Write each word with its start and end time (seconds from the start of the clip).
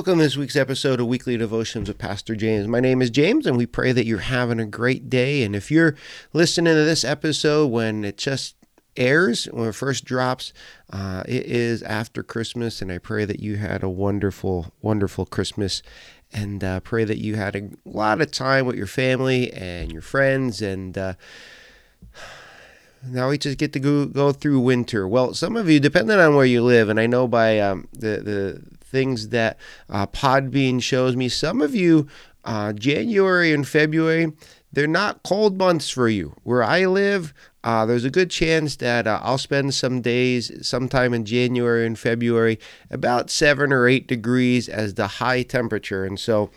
Welcome 0.00 0.16
to 0.16 0.24
this 0.24 0.36
week's 0.38 0.56
episode 0.56 0.98
of 0.98 1.08
Weekly 1.08 1.36
Devotions 1.36 1.86
with 1.86 1.98
Pastor 1.98 2.34
James. 2.34 2.66
My 2.66 2.80
name 2.80 3.02
is 3.02 3.10
James, 3.10 3.46
and 3.46 3.58
we 3.58 3.66
pray 3.66 3.92
that 3.92 4.06
you're 4.06 4.20
having 4.20 4.58
a 4.58 4.64
great 4.64 5.10
day. 5.10 5.42
And 5.42 5.54
if 5.54 5.70
you're 5.70 5.94
listening 6.32 6.72
to 6.72 6.84
this 6.84 7.04
episode 7.04 7.66
when 7.66 8.02
it 8.02 8.16
just 8.16 8.56
airs, 8.96 9.44
when 9.44 9.68
it 9.68 9.74
first 9.74 10.06
drops, 10.06 10.54
uh, 10.90 11.22
it 11.28 11.44
is 11.44 11.82
after 11.82 12.22
Christmas, 12.22 12.80
and 12.80 12.90
I 12.90 12.96
pray 12.96 13.26
that 13.26 13.40
you 13.40 13.56
had 13.56 13.82
a 13.82 13.90
wonderful, 13.90 14.72
wonderful 14.80 15.26
Christmas, 15.26 15.82
and 16.32 16.64
uh, 16.64 16.80
pray 16.80 17.04
that 17.04 17.18
you 17.18 17.34
had 17.34 17.54
a 17.54 17.68
lot 17.84 18.22
of 18.22 18.30
time 18.30 18.64
with 18.64 18.76
your 18.76 18.86
family 18.86 19.52
and 19.52 19.92
your 19.92 20.00
friends, 20.00 20.62
and 20.62 20.96
uh, 20.96 21.12
now 23.06 23.28
we 23.28 23.36
just 23.36 23.58
get 23.58 23.74
to 23.74 23.78
go, 23.78 24.06
go 24.06 24.32
through 24.32 24.60
winter. 24.60 25.06
Well, 25.06 25.34
some 25.34 25.58
of 25.58 25.68
you, 25.68 25.78
depending 25.78 26.18
on 26.18 26.36
where 26.36 26.46
you 26.46 26.62
live, 26.62 26.88
and 26.88 26.98
I 26.98 27.06
know 27.06 27.28
by 27.28 27.60
um, 27.60 27.86
the 27.92 28.22
the 28.22 28.62
things 28.90 29.28
that 29.28 29.56
uh, 29.88 30.06
Podbean 30.06 30.82
shows 30.82 31.16
me. 31.16 31.28
Some 31.28 31.60
of 31.62 31.74
you, 31.74 32.08
uh, 32.44 32.72
January 32.72 33.52
and 33.52 33.66
February, 33.66 34.32
they're 34.72 34.86
not 34.86 35.22
cold 35.22 35.58
months 35.58 35.90
for 35.90 36.08
you. 36.08 36.34
Where 36.42 36.62
I 36.62 36.86
live, 36.86 37.34
uh, 37.64 37.86
there's 37.86 38.04
a 38.04 38.10
good 38.10 38.30
chance 38.30 38.76
that 38.76 39.06
uh, 39.06 39.20
I'll 39.22 39.38
spend 39.38 39.74
some 39.74 40.00
days 40.00 40.66
sometime 40.66 41.12
in 41.12 41.24
January 41.24 41.86
and 41.86 41.98
February 41.98 42.58
about 42.90 43.30
seven 43.30 43.72
or 43.72 43.86
eight 43.86 44.06
degrees 44.06 44.68
as 44.68 44.94
the 44.94 45.06
high 45.06 45.42
temperature. 45.42 46.04
And 46.04 46.18
so, 46.18 46.50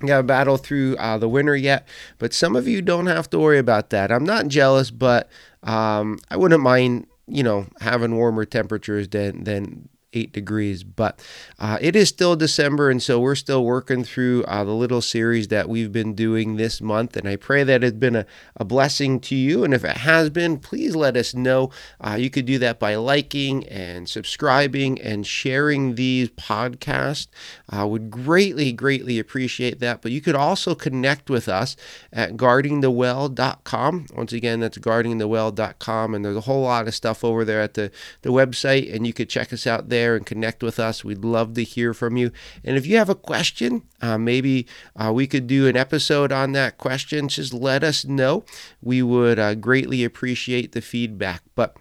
got 0.00 0.18
to 0.18 0.22
battle 0.22 0.56
through 0.56 0.96
uh, 0.96 1.18
the 1.18 1.28
winter 1.28 1.56
yet, 1.56 1.86
but 2.18 2.32
some 2.32 2.54
of 2.54 2.68
you 2.68 2.82
don't 2.82 3.06
have 3.06 3.28
to 3.30 3.38
worry 3.38 3.58
about 3.58 3.90
that. 3.90 4.12
I'm 4.12 4.24
not 4.24 4.48
jealous, 4.48 4.90
but 4.90 5.28
um, 5.62 6.18
I 6.30 6.36
wouldn't 6.36 6.62
mind, 6.62 7.06
you 7.26 7.42
know, 7.42 7.66
having 7.80 8.16
warmer 8.16 8.44
temperatures 8.44 9.08
than 9.08 9.44
than 9.44 9.88
eight 10.12 10.32
degrees. 10.32 10.84
But 10.84 11.20
uh, 11.58 11.78
it 11.80 11.94
is 11.94 12.08
still 12.08 12.36
December, 12.36 12.90
and 12.90 13.02
so 13.02 13.20
we're 13.20 13.34
still 13.34 13.64
working 13.64 14.04
through 14.04 14.44
uh, 14.44 14.64
the 14.64 14.72
little 14.72 15.00
series 15.00 15.48
that 15.48 15.68
we've 15.68 15.92
been 15.92 16.14
doing 16.14 16.56
this 16.56 16.80
month. 16.80 17.16
And 17.16 17.28
I 17.28 17.36
pray 17.36 17.64
that 17.64 17.84
it's 17.84 17.96
been 17.96 18.16
a, 18.16 18.26
a 18.56 18.64
blessing 18.64 19.20
to 19.20 19.34
you. 19.34 19.64
And 19.64 19.74
if 19.74 19.84
it 19.84 19.98
has 19.98 20.30
been, 20.30 20.58
please 20.58 20.96
let 20.96 21.16
us 21.16 21.34
know. 21.34 21.70
Uh, 22.00 22.16
you 22.18 22.30
could 22.30 22.46
do 22.46 22.58
that 22.58 22.78
by 22.78 22.94
liking 22.94 23.66
and 23.68 24.08
subscribing 24.08 25.00
and 25.00 25.26
sharing 25.26 25.94
these 25.94 26.30
podcasts. 26.30 27.28
I 27.68 27.84
would 27.84 28.10
greatly, 28.10 28.72
greatly 28.72 29.18
appreciate 29.18 29.80
that. 29.80 30.02
But 30.02 30.12
you 30.12 30.20
could 30.20 30.36
also 30.36 30.74
connect 30.74 31.28
with 31.28 31.48
us 31.48 31.76
at 32.12 32.36
guardingthewell.com. 32.36 34.06
Once 34.14 34.32
again, 34.32 34.60
that's 34.60 34.78
guardingthewell.com. 34.78 36.14
And 36.14 36.24
there's 36.24 36.36
a 36.36 36.42
whole 36.42 36.62
lot 36.62 36.88
of 36.88 36.94
stuff 36.94 37.24
over 37.24 37.44
there 37.44 37.60
at 37.60 37.74
the, 37.74 37.90
the 38.22 38.30
website, 38.30 38.94
and 38.94 39.06
you 39.06 39.12
could 39.12 39.28
check 39.28 39.52
us 39.52 39.66
out 39.66 39.88
there 39.88 39.97
there 39.98 40.16
and 40.16 40.24
connect 40.24 40.62
with 40.62 40.78
us. 40.78 41.04
We'd 41.04 41.24
love 41.24 41.54
to 41.54 41.64
hear 41.64 41.92
from 41.92 42.16
you. 42.16 42.30
And 42.64 42.76
if 42.76 42.86
you 42.86 42.96
have 42.98 43.08
a 43.08 43.14
question, 43.14 43.82
uh, 44.00 44.18
maybe 44.18 44.66
uh, 44.96 45.12
we 45.12 45.26
could 45.26 45.46
do 45.46 45.66
an 45.66 45.76
episode 45.76 46.30
on 46.32 46.52
that 46.52 46.78
question. 46.78 47.28
Just 47.28 47.52
let 47.52 47.82
us 47.82 48.04
know. 48.04 48.44
We 48.80 49.02
would 49.02 49.38
uh, 49.38 49.54
greatly 49.54 50.04
appreciate 50.04 50.72
the 50.72 50.80
feedback. 50.80 51.42
But 51.54 51.76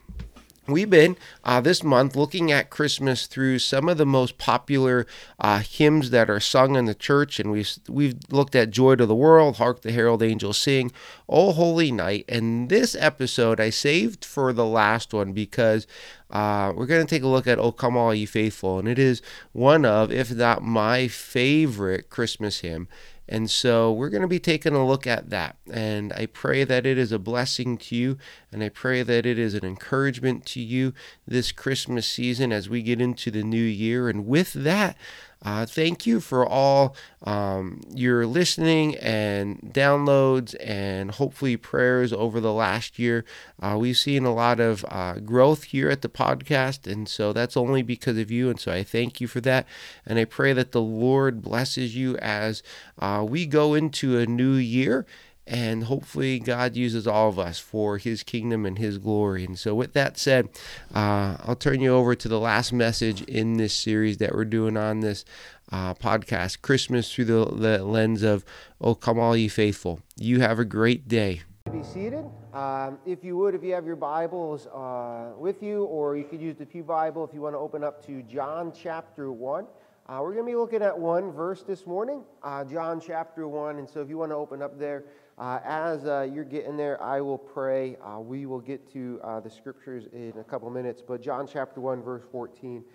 We've 0.68 0.90
been 0.90 1.16
uh, 1.46 1.62
this 1.62 1.82
month 1.82 2.18
looking 2.18 2.52
at 2.52 2.70
Christmas 2.70 3.26
through 3.26 3.60
some 3.60 3.88
of 3.88 3.98
the 3.98 4.06
most 4.06 4.38
popular 4.38 5.08
uh, 5.40 5.60
hymns 5.60 6.10
that 6.10 6.30
are 6.30 6.42
sung 6.42 6.76
in 6.76 6.86
the 6.86 6.94
church, 6.94 7.40
and 7.40 7.52
we've 7.52 7.72
we've 7.88 8.16
looked 8.30 8.54
at 8.54 8.72
"Joy 8.72 8.96
to 8.96 9.06
the 9.06 9.16
World," 9.16 9.58
"Hark 9.58 9.82
the 9.82 9.94
Herald 9.94 10.22
Angels 10.22 10.58
Sing," 10.58 10.92
"Oh 11.30 11.54
Holy 11.54 11.90
Night," 11.90 12.26
and 12.28 12.68
this 12.68 12.98
episode 13.00 13.62
I 13.62 13.70
saved 13.70 14.26
for 14.26 14.52
the 14.52 14.66
last 14.66 15.14
one 15.14 15.32
because 15.32 15.88
uh, 16.30 16.74
we're 16.76 16.86
going 16.86 17.06
to 17.06 17.10
take 17.10 17.24
a 17.24 17.28
look 17.28 17.48
at 17.48 17.60
"Oh 17.60 17.72
Come 17.72 17.96
All 17.96 18.14
Ye 18.14 18.26
Faithful," 18.26 18.78
and 18.78 18.90
it 18.90 19.00
is 19.00 19.22
one 19.54 19.86
of, 19.86 20.12
if 20.12 20.32
not 20.34 20.64
my 20.64 21.08
favorite 21.08 22.10
Christmas 22.10 22.60
hymn. 22.60 22.90
And 23.30 23.50
so 23.50 23.92
we're 23.92 24.10
going 24.10 24.22
to 24.22 24.28
be 24.28 24.40
taking 24.40 24.74
a 24.74 24.86
look 24.86 25.06
at 25.06 25.30
that. 25.30 25.58
And 25.72 26.14
I 26.14 26.28
pray 26.28 26.64
that 26.64 26.86
it 26.86 26.98
is 26.98 27.12
a 27.12 27.20
blessing 27.20 27.78
to 27.80 27.96
you. 27.96 28.18
And 28.52 28.64
I 28.64 28.70
pray 28.70 29.04
that 29.04 29.26
it 29.26 29.38
is 29.38 29.54
an 29.54 29.66
encouragement 29.66 30.46
to 30.48 30.62
you 30.62 30.94
this 31.28 31.52
Christmas 31.52 32.08
season 32.08 32.54
as 32.54 32.70
we 32.70 32.82
get 32.82 33.02
into 33.02 33.30
the 33.30 33.44
new 33.44 33.58
year. 33.58 34.08
And 34.08 34.26
with 34.26 34.54
that, 34.54 34.98
uh, 35.42 35.66
thank 35.66 36.06
you 36.06 36.20
for 36.20 36.46
all 36.46 36.96
um, 37.24 37.82
your 37.94 38.26
listening 38.26 38.96
and 38.98 39.60
downloads 39.74 40.56
and 40.60 41.12
hopefully 41.12 41.56
prayers 41.56 42.12
over 42.12 42.40
the 42.40 42.54
last 42.54 42.98
year. 42.98 43.24
Uh, 43.62 43.78
we've 43.80 43.98
seen 43.98 44.26
a 44.26 44.34
lot 44.34 44.60
of 44.60 44.84
uh, 44.90 45.20
growth 45.20 45.66
here 45.66 45.90
at 45.90 46.02
the 46.02 46.10
podcast, 46.10 46.92
and 46.92 47.08
so 47.08 47.34
that's 47.34 47.56
only 47.56 47.82
because 47.82 48.18
of 48.18 48.32
you. 48.32 48.50
And 48.50 48.60
so 48.60 48.72
I 48.72 48.84
thank 48.84 49.22
you 49.22 49.28
for 49.28 49.42
that. 49.42 49.68
And 50.06 50.18
I 50.18 50.26
pray 50.26 50.54
that 50.54 50.72
the 50.72 50.82
Lord 50.82 51.42
blesses 51.42 51.96
you 51.96 52.18
as 52.18 52.64
uh, 53.00 53.26
we 53.28 53.46
go 53.46 53.74
into 53.74 54.18
a 54.18 54.26
new 54.26 54.54
year 54.54 55.06
and 55.48 55.86
hopefully 55.86 56.40
God 56.40 56.76
uses 56.76 57.08
all 57.08 57.30
of 57.30 57.40
us 57.40 57.58
for 57.58 57.98
His 57.98 58.22
kingdom 58.22 58.66
and 58.66 58.78
His 58.78 58.98
glory. 58.98 59.46
And 59.46 59.58
so, 59.58 59.74
with 59.74 59.94
that 59.94 60.18
said, 60.18 60.50
uh, 60.94 61.38
I'll 61.40 61.56
turn 61.56 61.80
you 61.80 61.94
over 61.94 62.16
to 62.16 62.28
the 62.28 62.40
last 62.40 62.74
message 62.74 63.22
in 63.24 63.58
this 63.58 63.74
series 63.74 64.18
that 64.18 64.34
we're 64.34 64.46
doing 64.46 64.76
on 64.76 65.00
this 65.00 65.24
uh, 65.72 65.94
podcast, 65.94 66.62
Christmas 66.62 67.14
through 67.14 67.26
the, 67.26 67.46
the, 67.46 67.84
lens 67.84 68.24
of 68.24 68.44
"Oh, 68.82 68.96
come 68.96 69.20
all 69.20 69.36
ye 69.36 69.48
faithful." 69.48 70.02
You 70.18 70.42
have 70.42 70.60
a 70.60 70.66
great 70.66 71.08
day. 71.08 71.42
Be 71.72 71.84
seated. 71.84 72.26
Um, 72.54 72.98
if 73.06 73.24
you 73.24 73.38
would, 73.38 73.56
if 73.56 73.64
you 73.64 73.74
have 73.74 73.86
your 73.86 73.98
Bibles 73.98 74.68
uh, 74.68 75.34
with 75.38 75.62
you, 75.62 75.84
or 75.86 76.18
you 76.18 76.24
could 76.24 76.42
use 76.42 76.58
the 76.58 76.66
Pew 76.66 76.84
Bible 76.84 77.24
if 77.24 77.34
you 77.34 77.42
want 77.42 77.56
to 77.56 77.60
open 77.60 77.84
up 77.84 78.06
to 78.08 78.22
John 78.24 78.72
chapter 78.74 79.32
one. 79.32 79.66
Uh, 80.10 80.20
we're 80.22 80.32
going 80.32 80.46
to 80.46 80.50
be 80.50 80.56
looking 80.56 80.82
at 80.82 80.98
one 80.98 81.34
verse 81.34 81.64
this 81.64 81.86
morning, 81.86 82.24
uh, 82.42 82.64
John 82.64 83.02
chapter 83.02 83.46
1. 83.46 83.78
And 83.78 83.90
so 83.90 84.00
if 84.00 84.08
you 84.08 84.18
want 84.18 84.32
to 84.32 84.38
open 84.38 84.62
up 84.62 84.80
there, 84.80 85.04
uh, 85.38 85.60
as 85.66 86.06
uh, 86.06 86.26
you're 86.34 86.46
getting 86.46 86.78
there, 86.78 87.04
I 87.04 87.20
will 87.20 87.38
pray. 87.38 87.98
Uh, 87.98 88.22
we 88.22 88.46
will 88.46 88.62
get 88.62 88.90
to 88.94 89.20
uh, 89.22 89.42
the 89.42 89.50
scriptures 89.50 90.06
in 90.14 90.34
a 90.40 90.46
couple 90.46 90.70
minutes. 90.70 91.04
But 91.06 91.22
John 91.22 91.46
chapter 91.46 91.82
1, 91.82 92.02
verse 92.04 92.24
14. 92.32 92.86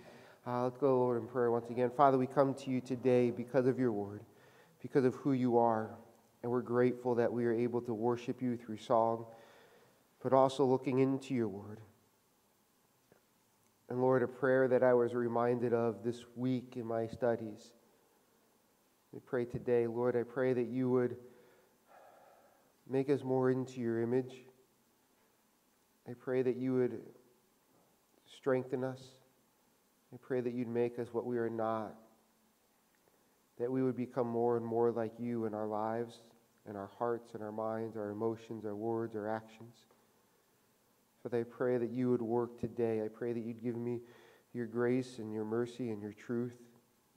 let's 0.47 0.77
go, 0.79 0.97
Lord, 0.97 1.21
in 1.21 1.27
prayer 1.27 1.51
once 1.51 1.69
again. 1.69 1.91
Father, 1.95 2.17
we 2.17 2.25
come 2.25 2.55
to 2.55 2.71
you 2.71 2.81
today 2.81 3.29
because 3.29 3.67
of 3.67 3.77
your 3.77 3.91
word, 3.91 4.21
because 4.81 5.05
of 5.05 5.13
who 5.13 5.33
you 5.33 5.59
are. 5.59 5.91
And 6.41 6.51
we're 6.51 6.61
grateful 6.61 7.13
that 7.13 7.31
we 7.31 7.45
are 7.45 7.53
able 7.53 7.81
to 7.81 7.93
worship 7.93 8.41
you 8.41 8.57
through 8.57 8.77
song, 8.77 9.27
but 10.23 10.33
also 10.33 10.65
looking 10.65 10.97
into 10.97 11.35
your 11.35 11.47
word. 11.47 11.79
And 13.89 14.01
Lord, 14.01 14.23
a 14.23 14.27
prayer 14.27 14.67
that 14.67 14.83
I 14.83 14.93
was 14.93 15.13
reminded 15.13 15.73
of 15.73 16.03
this 16.03 16.23
week 16.35 16.73
in 16.75 16.85
my 16.85 17.07
studies. 17.07 17.71
We 19.11 19.19
pray 19.19 19.45
today, 19.45 19.87
Lord, 19.87 20.15
I 20.15 20.23
pray 20.23 20.53
that 20.53 20.67
you 20.67 20.89
would 20.89 21.17
make 22.89 23.09
us 23.09 23.23
more 23.23 23.51
into 23.51 23.79
your 23.79 24.01
image. 24.01 24.33
I 26.09 26.13
pray 26.13 26.41
that 26.41 26.55
you 26.55 26.73
would 26.73 26.99
strengthen 28.37 28.83
us. 28.83 29.01
I 30.13 30.17
pray 30.21 30.41
that 30.41 30.53
you'd 30.53 30.67
make 30.67 30.99
us 30.99 31.07
what 31.11 31.25
we 31.25 31.37
are 31.37 31.49
not. 31.49 31.95
That 33.59 33.71
we 33.71 33.83
would 33.83 33.95
become 33.95 34.27
more 34.27 34.57
and 34.57 34.65
more 34.65 34.91
like 34.91 35.13
you 35.19 35.45
in 35.45 35.53
our 35.53 35.67
lives, 35.67 36.19
in 36.69 36.75
our 36.75 36.89
hearts, 36.97 37.35
in 37.35 37.41
our 37.41 37.51
minds, 37.51 37.95
our 37.95 38.09
emotions, 38.09 38.65
our 38.65 38.75
words, 38.75 39.15
our 39.15 39.29
actions. 39.29 39.75
Father, 41.23 41.39
I 41.39 41.43
pray 41.43 41.77
that 41.77 41.89
you 41.89 42.09
would 42.11 42.21
work 42.21 42.59
today. 42.59 43.01
I 43.03 43.07
pray 43.07 43.31
that 43.31 43.39
you'd 43.39 43.63
give 43.63 43.77
me 43.77 44.01
your 44.51 44.65
grace 44.65 45.19
and 45.19 45.31
your 45.33 45.45
mercy 45.45 45.91
and 45.91 46.01
your 46.01 46.11
truth, 46.11 46.55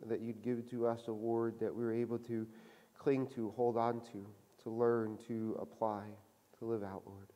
that 0.06 0.20
you'd 0.20 0.42
give 0.42 0.70
to 0.70 0.86
us 0.86 1.08
a 1.08 1.12
word 1.12 1.58
that 1.58 1.74
we're 1.74 1.92
able 1.92 2.18
to 2.20 2.46
cling 2.96 3.26
to, 3.34 3.52
hold 3.56 3.76
on 3.76 4.00
to, 4.12 4.24
to 4.62 4.70
learn, 4.70 5.18
to 5.26 5.58
apply, 5.60 6.04
to 6.58 6.64
live 6.64 6.84
out, 6.84 7.02
Lord. 7.04 7.26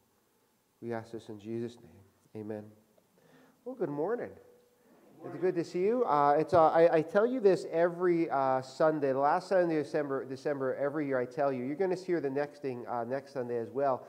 We 0.81 0.93
ask 0.93 1.11
this 1.11 1.29
in 1.29 1.41
Jesus' 1.41 1.77
name. 1.77 2.45
Amen. 2.45 2.63
Well, 3.65 3.75
good 3.75 3.91
morning. 3.91 4.31
It's 5.27 5.37
good 5.37 5.57
to 5.57 5.65
see 5.65 5.81
you. 5.81 6.05
Uh, 6.05 6.37
it's, 6.39 6.55
uh, 6.55 6.69
I, 6.69 6.97
I, 6.97 7.03
tell 7.03 7.27
you 7.27 7.41
this 7.41 7.67
every 7.71 8.31
uh, 8.31 8.63
Sunday. 8.63 9.13
The 9.13 9.19
last 9.19 9.49
Sunday 9.49 9.77
of 9.77 9.85
December, 9.85 10.25
December 10.25 10.75
every 10.77 11.07
year, 11.07 11.19
I 11.19 11.27
tell 11.27 11.53
you. 11.53 11.65
You're 11.65 11.77
going 11.77 11.95
to 11.95 12.05
hear 12.05 12.21
the 12.21 12.31
next 12.31 12.63
thing 12.63 12.87
uh, 12.89 13.05
next 13.05 13.35
Sunday 13.35 13.59
as 13.59 13.69
well. 13.71 14.07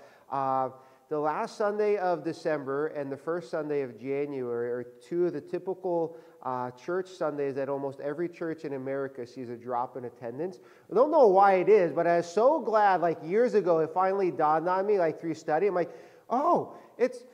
The 1.12 1.20
last 1.20 1.58
Sunday 1.58 1.98
of 1.98 2.24
December 2.24 2.88
and 2.88 3.12
the 3.12 3.18
first 3.18 3.52
Sunday 3.52 3.82
of 3.82 4.00
January 4.00 4.72
are 4.72 4.86
two 5.06 5.26
of 5.26 5.34
the 5.34 5.42
typical 5.42 6.16
uh, 6.42 6.72
church 6.72 7.10
Sundays 7.10 7.54
that 7.56 7.68
almost 7.68 8.00
every 8.00 8.30
church 8.30 8.64
in 8.64 8.72
America 8.76 9.28
sees 9.28 9.50
a 9.50 9.58
drop 9.58 9.98
in 9.98 10.06
attendance. 10.06 10.60
I 10.90 10.96
don't 10.96 11.12
know 11.12 11.28
why 11.28 11.56
it 11.56 11.68
is, 11.68 11.92
but 11.92 12.08
I 12.08 12.16
was 12.16 12.32
so 12.32 12.62
glad, 12.62 13.02
like 13.02 13.18
years 13.26 13.56
ago, 13.56 13.80
it 13.80 13.92
finally 13.94 14.32
dawned 14.32 14.70
on 14.70 14.88
me, 14.88 15.00
like 15.00 15.20
through 15.20 15.34
study. 15.34 15.68
I'm 15.68 15.76
like, 15.76 15.92
oh, 16.30 16.78
it's 16.98 17.26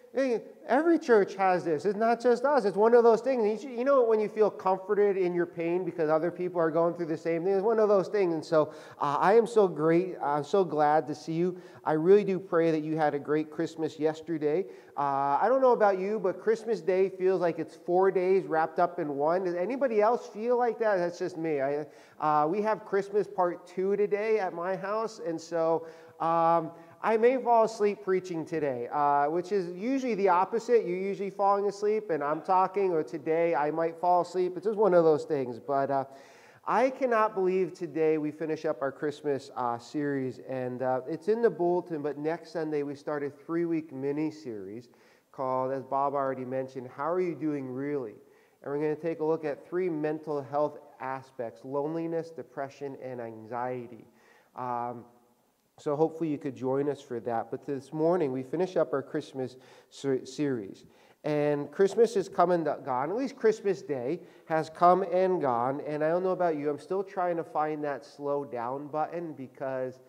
Every 0.67 0.97
church 0.97 1.35
has 1.35 1.63
this. 1.63 1.85
It's 1.85 1.95
not 1.95 2.19
just 2.19 2.43
us. 2.43 2.65
It's 2.65 2.75
one 2.75 2.95
of 2.95 3.03
those 3.03 3.21
things. 3.21 3.63
You 3.63 3.83
know 3.83 4.03
when 4.03 4.19
you 4.19 4.27
feel 4.27 4.49
comforted 4.49 5.15
in 5.15 5.35
your 5.35 5.45
pain 5.45 5.85
because 5.85 6.09
other 6.09 6.31
people 6.31 6.59
are 6.59 6.71
going 6.71 6.95
through 6.95 7.05
the 7.05 7.17
same 7.17 7.43
thing? 7.43 7.53
It's 7.53 7.61
one 7.61 7.77
of 7.77 7.87
those 7.87 8.07
things. 8.07 8.33
And 8.33 8.43
so 8.43 8.73
uh, 8.99 9.17
I 9.19 9.35
am 9.35 9.45
so 9.45 9.67
great. 9.67 10.15
I'm 10.21 10.43
so 10.43 10.63
glad 10.63 11.05
to 11.07 11.13
see 11.13 11.33
you. 11.33 11.61
I 11.85 11.93
really 11.93 12.23
do 12.23 12.39
pray 12.39 12.71
that 12.71 12.81
you 12.81 12.97
had 12.97 13.13
a 13.13 13.19
great 13.19 13.51
Christmas 13.51 13.99
yesterday. 13.99 14.65
Uh, 14.97 15.37
I 15.39 15.45
don't 15.49 15.61
know 15.61 15.73
about 15.73 15.99
you, 15.99 16.19
but 16.19 16.41
Christmas 16.41 16.81
Day 16.81 17.09
feels 17.09 17.39
like 17.39 17.59
it's 17.59 17.75
four 17.75 18.09
days 18.09 18.47
wrapped 18.47 18.79
up 18.79 18.97
in 18.97 19.15
one. 19.17 19.43
Does 19.43 19.53
anybody 19.53 20.01
else 20.01 20.27
feel 20.27 20.57
like 20.57 20.79
that? 20.79 20.97
That's 20.97 21.19
just 21.19 21.37
me. 21.37 21.61
I, 21.61 21.85
uh, 22.19 22.47
we 22.47 22.63
have 22.63 22.85
Christmas 22.85 23.27
part 23.27 23.67
two 23.67 23.95
today 23.95 24.39
at 24.39 24.51
my 24.51 24.75
house. 24.75 25.21
And 25.25 25.39
so. 25.39 25.85
Um, 26.19 26.71
I 27.01 27.15
may 27.15 27.37
fall 27.37 27.65
asleep 27.65 27.99
preaching 28.03 28.43
today, 28.43 28.87
uh, 28.91 29.25
which 29.25 29.51
is 29.51 29.71
usually 29.77 30.15
the 30.15 30.29
opposite. 30.29 30.85
You're 30.85 30.97
usually 30.97 31.29
falling 31.29 31.67
asleep, 31.67 32.09
and 32.09 32.23
I'm 32.23 32.41
talking, 32.41 32.91
or 32.91 33.03
today 33.03 33.53
I 33.53 33.69
might 33.69 33.99
fall 33.99 34.21
asleep. 34.21 34.53
It's 34.55 34.65
just 34.65 34.77
one 34.77 34.95
of 34.95 35.03
those 35.03 35.23
things. 35.23 35.59
But 35.59 35.91
uh, 35.91 36.05
I 36.65 36.89
cannot 36.89 37.35
believe 37.35 37.73
today 37.73 38.17
we 38.17 38.31
finish 38.31 38.65
up 38.65 38.81
our 38.81 38.91
Christmas 38.91 39.51
uh, 39.55 39.77
series, 39.77 40.39
and 40.49 40.81
uh, 40.81 41.01
it's 41.07 41.27
in 41.27 41.43
the 41.43 41.49
bulletin. 41.51 42.01
But 42.01 42.17
next 42.17 42.51
Sunday 42.51 42.81
we 42.81 42.95
start 42.95 43.23
a 43.23 43.29
three-week 43.29 43.93
mini 43.93 44.31
series 44.31 44.89
called, 45.31 45.71
as 45.71 45.83
Bob 45.83 46.15
already 46.15 46.45
mentioned, 46.45 46.89
"How 46.95 47.11
Are 47.11 47.21
You 47.21 47.35
Doing 47.35 47.69
Really?" 47.69 48.15
And 48.63 48.73
we're 48.73 48.79
going 48.79 48.95
to 48.95 49.01
take 49.01 49.19
a 49.19 49.25
look 49.25 49.45
at 49.45 49.69
three 49.69 49.87
mental 49.87 50.41
health 50.41 50.79
aspects: 50.99 51.63
loneliness, 51.63 52.31
depression, 52.31 52.97
and 53.03 53.21
anxiety. 53.21 54.05
Um, 54.55 55.05
so 55.79 55.95
hopefully 55.95 56.29
you 56.29 56.37
could 56.37 56.55
join 56.55 56.89
us 56.89 57.01
for 57.01 57.19
that. 57.19 57.51
But 57.51 57.65
this 57.65 57.93
morning 57.93 58.31
we 58.31 58.43
finish 58.43 58.75
up 58.75 58.93
our 58.93 59.03
Christmas 59.03 59.57
series. 59.89 60.85
And 61.23 61.71
Christmas 61.71 62.15
is 62.15 62.29
come 62.29 62.51
and 62.51 62.65
gone. 62.65 63.09
At 63.09 63.15
least 63.15 63.35
Christmas 63.35 63.81
Day 63.81 64.21
has 64.45 64.69
come 64.69 65.03
and 65.03 65.41
gone. 65.41 65.81
And 65.85 66.03
I 66.03 66.09
don't 66.09 66.23
know 66.23 66.31
about 66.31 66.57
you, 66.57 66.69
I'm 66.69 66.79
still 66.79 67.03
trying 67.03 67.37
to 67.37 67.43
find 67.43 67.83
that 67.83 68.05
slow 68.05 68.45
down 68.45 68.87
button 68.87 69.33
because 69.33 69.99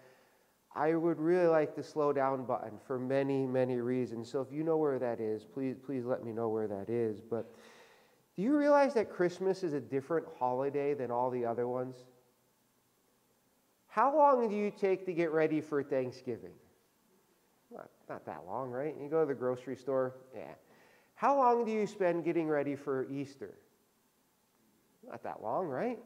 I 0.74 0.94
would 0.94 1.18
really 1.18 1.48
like 1.48 1.74
the 1.74 1.82
slow 1.82 2.12
down 2.12 2.44
button 2.44 2.78
for 2.86 2.98
many, 2.98 3.46
many 3.46 3.76
reasons. 3.76 4.30
So 4.30 4.40
if 4.40 4.52
you 4.52 4.62
know 4.62 4.76
where 4.76 4.98
that 4.98 5.20
is, 5.20 5.44
please, 5.44 5.76
please 5.84 6.04
let 6.04 6.24
me 6.24 6.32
know 6.32 6.48
where 6.48 6.68
that 6.68 6.88
is. 6.88 7.20
But 7.20 7.52
do 8.36 8.42
you 8.42 8.56
realize 8.56 8.94
that 8.94 9.10
Christmas 9.10 9.64
is 9.64 9.72
a 9.72 9.80
different 9.80 10.26
holiday 10.38 10.94
than 10.94 11.10
all 11.10 11.30
the 11.30 11.44
other 11.44 11.66
ones? 11.66 12.04
How 13.88 14.16
long 14.16 14.48
do 14.48 14.54
you 14.54 14.70
take 14.70 15.04
to 15.06 15.12
get 15.12 15.32
ready 15.32 15.60
for 15.60 15.82
Thanksgiving? 15.82 16.52
Not, 17.72 17.90
not 18.08 18.24
that 18.26 18.44
long, 18.46 18.70
right? 18.70 18.94
You 19.00 19.08
go 19.08 19.20
to 19.20 19.26
the 19.26 19.34
grocery 19.34 19.76
store, 19.76 20.14
yeah. 20.34 20.54
How 21.14 21.36
long 21.36 21.64
do 21.64 21.72
you 21.72 21.86
spend 21.86 22.24
getting 22.24 22.48
ready 22.48 22.76
for 22.76 23.06
Easter? 23.10 23.58
Not 25.10 25.22
that 25.24 25.42
long, 25.42 25.66
right? 25.66 25.98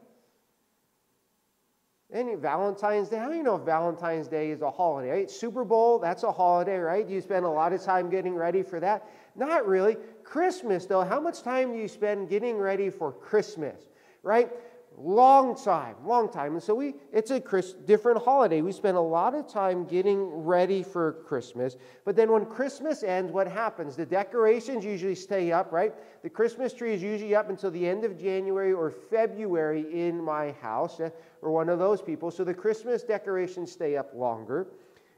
And 2.11 2.39
Valentine's 2.39 3.09
Day, 3.09 3.17
how 3.17 3.29
do 3.29 3.35
you 3.35 3.43
know 3.43 3.55
if 3.55 3.63
Valentine's 3.63 4.27
Day 4.27 4.51
is 4.51 4.61
a 4.61 4.69
holiday? 4.69 5.09
Right? 5.09 5.31
Super 5.31 5.63
Bowl, 5.63 5.99
that's 5.99 6.23
a 6.23 6.31
holiday, 6.31 6.77
right? 6.77 7.07
Do 7.07 7.13
you 7.13 7.21
spend 7.21 7.45
a 7.45 7.49
lot 7.49 7.73
of 7.73 7.81
time 7.81 8.09
getting 8.09 8.35
ready 8.35 8.61
for 8.61 8.79
that? 8.79 9.09
Not 9.35 9.67
really. 9.67 9.97
Christmas, 10.23 10.85
though, 10.85 11.03
how 11.03 11.19
much 11.19 11.41
time 11.41 11.73
do 11.73 11.79
you 11.79 11.87
spend 11.87 12.29
getting 12.29 12.57
ready 12.57 12.89
for 12.89 13.11
Christmas, 13.11 13.81
right? 14.21 14.51
Long 14.97 15.55
time, 15.55 15.95
long 16.05 16.31
time. 16.31 16.53
And 16.53 16.63
so 16.63 16.75
we, 16.75 16.95
it's 17.11 17.31
a 17.31 17.39
Chris, 17.39 17.73
different 17.73 18.23
holiday. 18.23 18.61
We 18.61 18.71
spend 18.71 18.97
a 18.97 19.01
lot 19.01 19.33
of 19.33 19.47
time 19.47 19.85
getting 19.85 20.23
ready 20.23 20.83
for 20.83 21.13
Christmas. 21.25 21.75
But 22.05 22.15
then 22.15 22.31
when 22.31 22.45
Christmas 22.45 23.03
ends, 23.03 23.31
what 23.31 23.47
happens? 23.47 23.95
The 23.95 24.05
decorations 24.05 24.85
usually 24.85 25.15
stay 25.15 25.51
up, 25.51 25.71
right? 25.71 25.93
The 26.21 26.29
Christmas 26.29 26.73
tree 26.73 26.93
is 26.93 27.01
usually 27.01 27.35
up 27.35 27.49
until 27.49 27.71
the 27.71 27.87
end 27.87 28.03
of 28.03 28.19
January 28.19 28.73
or 28.73 28.91
February 28.91 29.85
in 29.91 30.23
my 30.23 30.51
house, 30.61 30.99
or 30.99 31.07
eh, 31.07 31.09
one 31.41 31.69
of 31.69 31.79
those 31.79 32.01
people. 32.01 32.31
So 32.31 32.43
the 32.43 32.53
Christmas 32.53 33.03
decorations 33.03 33.71
stay 33.71 33.97
up 33.97 34.13
longer. 34.13 34.67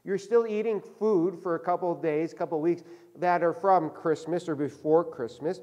You're 0.03 0.17
still 0.17 0.45
eating 0.45 0.81
food 0.99 1.37
for 1.41 1.55
a 1.55 1.59
couple 1.59 1.91
of 1.91 2.01
days, 2.01 2.33
couple 2.33 2.57
of 2.57 2.61
weeks 2.61 2.83
that 3.17 3.43
are 3.43 3.53
from 3.53 3.89
Christmas 3.89 4.47
or 4.47 4.55
before 4.55 5.03
Christmas. 5.03 5.61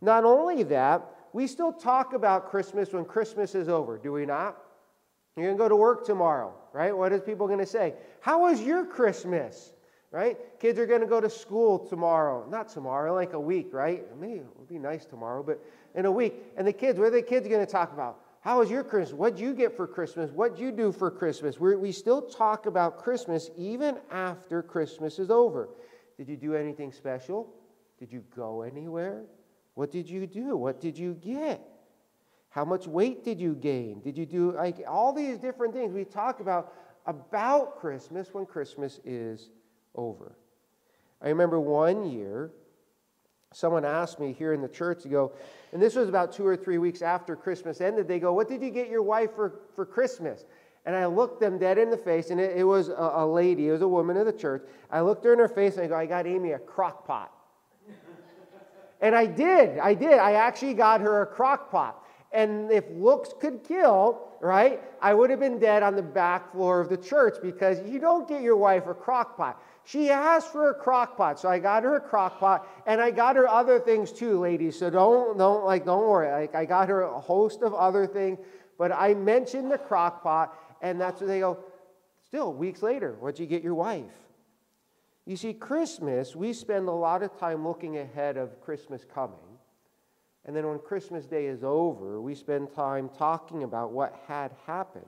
Not 0.00 0.24
only 0.24 0.64
that, 0.64 1.06
we 1.32 1.46
still 1.46 1.72
talk 1.72 2.12
about 2.12 2.50
Christmas 2.50 2.92
when 2.92 3.04
Christmas 3.04 3.54
is 3.54 3.68
over, 3.68 3.98
do 3.98 4.12
we 4.12 4.26
not? 4.26 4.56
You're 5.36 5.46
going 5.46 5.56
to 5.56 5.64
go 5.64 5.68
to 5.68 5.76
work 5.76 6.04
tomorrow, 6.04 6.54
right? 6.72 6.96
What 6.96 7.12
is 7.12 7.22
people 7.22 7.46
going 7.46 7.58
to 7.58 7.66
say? 7.66 7.94
How 8.20 8.42
was 8.42 8.60
your 8.60 8.84
Christmas? 8.84 9.72
Right? 10.10 10.36
Kids 10.60 10.78
are 10.78 10.84
going 10.84 11.00
to 11.00 11.06
go 11.06 11.22
to 11.22 11.30
school 11.30 11.78
tomorrow. 11.78 12.46
Not 12.50 12.68
tomorrow, 12.68 13.14
like 13.14 13.32
a 13.32 13.40
week, 13.40 13.68
right? 13.72 14.04
Maybe 14.20 14.34
it 14.34 14.46
would 14.58 14.68
be 14.68 14.78
nice 14.78 15.06
tomorrow, 15.06 15.42
but 15.42 15.58
in 15.94 16.04
a 16.04 16.12
week. 16.12 16.34
And 16.58 16.66
the 16.66 16.72
kids, 16.72 16.98
what 16.98 17.06
are 17.06 17.10
the 17.10 17.22
kids 17.22 17.48
going 17.48 17.64
to 17.64 17.72
talk 17.72 17.94
about? 17.94 18.18
How 18.42 18.58
was 18.58 18.70
your 18.70 18.84
Christmas? 18.84 19.16
What'd 19.16 19.40
you 19.40 19.54
get 19.54 19.74
for 19.74 19.86
Christmas? 19.86 20.30
What'd 20.30 20.58
you 20.58 20.70
do 20.70 20.92
for 20.92 21.10
Christmas? 21.10 21.58
We're, 21.58 21.78
we 21.78 21.92
still 21.92 22.20
talk 22.20 22.66
about 22.66 22.98
Christmas 22.98 23.50
even 23.56 23.96
after 24.10 24.62
Christmas 24.62 25.18
is 25.18 25.30
over. 25.30 25.70
Did 26.18 26.28
you 26.28 26.36
do 26.36 26.54
anything 26.54 26.92
special? 26.92 27.48
Did 27.98 28.12
you 28.12 28.22
go 28.36 28.62
anywhere? 28.62 29.22
What 29.74 29.90
did 29.90 30.08
you 30.08 30.26
do? 30.26 30.56
What 30.56 30.80
did 30.80 30.98
you 30.98 31.14
get? 31.14 31.60
How 32.50 32.64
much 32.64 32.86
weight 32.86 33.24
did 33.24 33.40
you 33.40 33.54
gain? 33.54 34.00
Did 34.00 34.18
you 34.18 34.26
do 34.26 34.52
like 34.52 34.82
all 34.86 35.12
these 35.12 35.38
different 35.38 35.72
things 35.72 35.94
we 35.94 36.04
talk 36.04 36.40
about 36.40 36.74
about 37.06 37.80
Christmas 37.80 38.28
when 38.32 38.44
Christmas 38.44 39.00
is 39.04 39.48
over? 39.94 40.36
I 41.22 41.28
remember 41.28 41.58
one 41.58 42.04
year 42.10 42.50
someone 43.54 43.84
asked 43.84 44.18
me 44.20 44.32
here 44.32 44.52
in 44.52 44.60
the 44.60 44.68
church 44.68 45.02
to 45.02 45.08
go, 45.08 45.32
and 45.72 45.80
this 45.80 45.94
was 45.94 46.08
about 46.08 46.32
two 46.32 46.46
or 46.46 46.56
three 46.56 46.78
weeks 46.78 47.00
after 47.00 47.36
Christmas 47.36 47.80
ended. 47.80 48.08
They 48.08 48.18
go, 48.18 48.32
What 48.34 48.48
did 48.48 48.62
you 48.62 48.70
get 48.70 48.88
your 48.88 49.02
wife 49.02 49.34
for, 49.34 49.60
for 49.74 49.86
Christmas? 49.86 50.44
And 50.84 50.96
I 50.96 51.06
looked 51.06 51.40
them 51.40 51.58
dead 51.58 51.78
in 51.78 51.90
the 51.90 51.96
face, 51.96 52.30
and 52.30 52.40
it, 52.40 52.56
it 52.56 52.64
was 52.64 52.88
a, 52.88 53.12
a, 53.14 53.26
lady, 53.26 53.68
it 53.68 53.72
was 53.72 53.82
a 53.82 53.88
woman 53.88 54.16
of 54.16 54.26
the 54.26 54.32
church. 54.32 54.64
I 54.90 55.00
looked 55.00 55.24
her 55.24 55.32
in 55.32 55.38
her 55.38 55.48
face 55.48 55.76
and 55.76 55.84
I 55.84 55.86
go, 55.86 55.96
I 55.96 56.06
got 56.06 56.26
Amy 56.26 56.52
a 56.52 56.58
crock 56.58 57.06
pot. 57.06 57.32
And 59.02 59.14
I 59.14 59.26
did. 59.26 59.78
I 59.78 59.94
did. 59.94 60.14
I 60.14 60.34
actually 60.34 60.74
got 60.74 61.00
her 61.00 61.22
a 61.22 61.26
crock 61.26 61.70
pot. 61.70 61.98
And 62.30 62.70
if 62.70 62.84
looks 62.90 63.34
could 63.38 63.62
kill, 63.62 64.28
right, 64.40 64.80
I 65.02 65.12
would 65.12 65.28
have 65.28 65.40
been 65.40 65.58
dead 65.58 65.82
on 65.82 65.96
the 65.96 66.02
back 66.02 66.52
floor 66.52 66.80
of 66.80 66.88
the 66.88 66.96
church 66.96 67.36
because 67.42 67.82
you 67.86 67.98
don't 67.98 68.26
get 68.26 68.40
your 68.40 68.56
wife 68.56 68.86
a 68.86 68.94
crock 68.94 69.36
pot. 69.36 69.60
She 69.84 70.08
asked 70.08 70.52
for 70.52 70.70
a 70.70 70.74
crock 70.74 71.16
pot, 71.16 71.40
so 71.40 71.48
I 71.48 71.58
got 71.58 71.82
her 71.82 71.96
a 71.96 72.00
crock 72.00 72.38
pot, 72.38 72.66
and 72.86 73.00
I 73.00 73.10
got 73.10 73.36
her 73.36 73.48
other 73.48 73.80
things 73.80 74.12
too, 74.12 74.38
ladies. 74.38 74.78
So 74.78 74.88
don't, 74.88 75.36
don't 75.36 75.64
like, 75.64 75.84
don't 75.84 76.08
worry. 76.08 76.30
Like, 76.30 76.54
I 76.54 76.64
got 76.64 76.88
her 76.88 77.02
a 77.02 77.20
host 77.20 77.62
of 77.62 77.74
other 77.74 78.06
things, 78.06 78.38
but 78.78 78.92
I 78.92 79.12
mentioned 79.12 79.70
the 79.70 79.78
crock 79.78 80.22
pot, 80.22 80.56
and 80.80 81.00
that's 81.00 81.20
what 81.20 81.26
they 81.26 81.40
go. 81.40 81.58
Still, 82.24 82.54
weeks 82.54 82.82
later, 82.82 83.16
what'd 83.18 83.38
you 83.40 83.46
get 83.46 83.62
your 83.62 83.74
wife? 83.74 84.12
You 85.24 85.36
see, 85.36 85.54
Christmas, 85.54 86.34
we 86.34 86.52
spend 86.52 86.88
a 86.88 86.92
lot 86.92 87.22
of 87.22 87.38
time 87.38 87.66
looking 87.66 87.98
ahead 87.98 88.36
of 88.36 88.60
Christmas 88.60 89.04
coming. 89.04 89.38
And 90.44 90.56
then 90.56 90.66
when 90.66 90.80
Christmas 90.80 91.26
Day 91.26 91.46
is 91.46 91.62
over, 91.62 92.20
we 92.20 92.34
spend 92.34 92.72
time 92.72 93.08
talking 93.16 93.62
about 93.62 93.92
what 93.92 94.18
had 94.26 94.52
happened. 94.66 95.06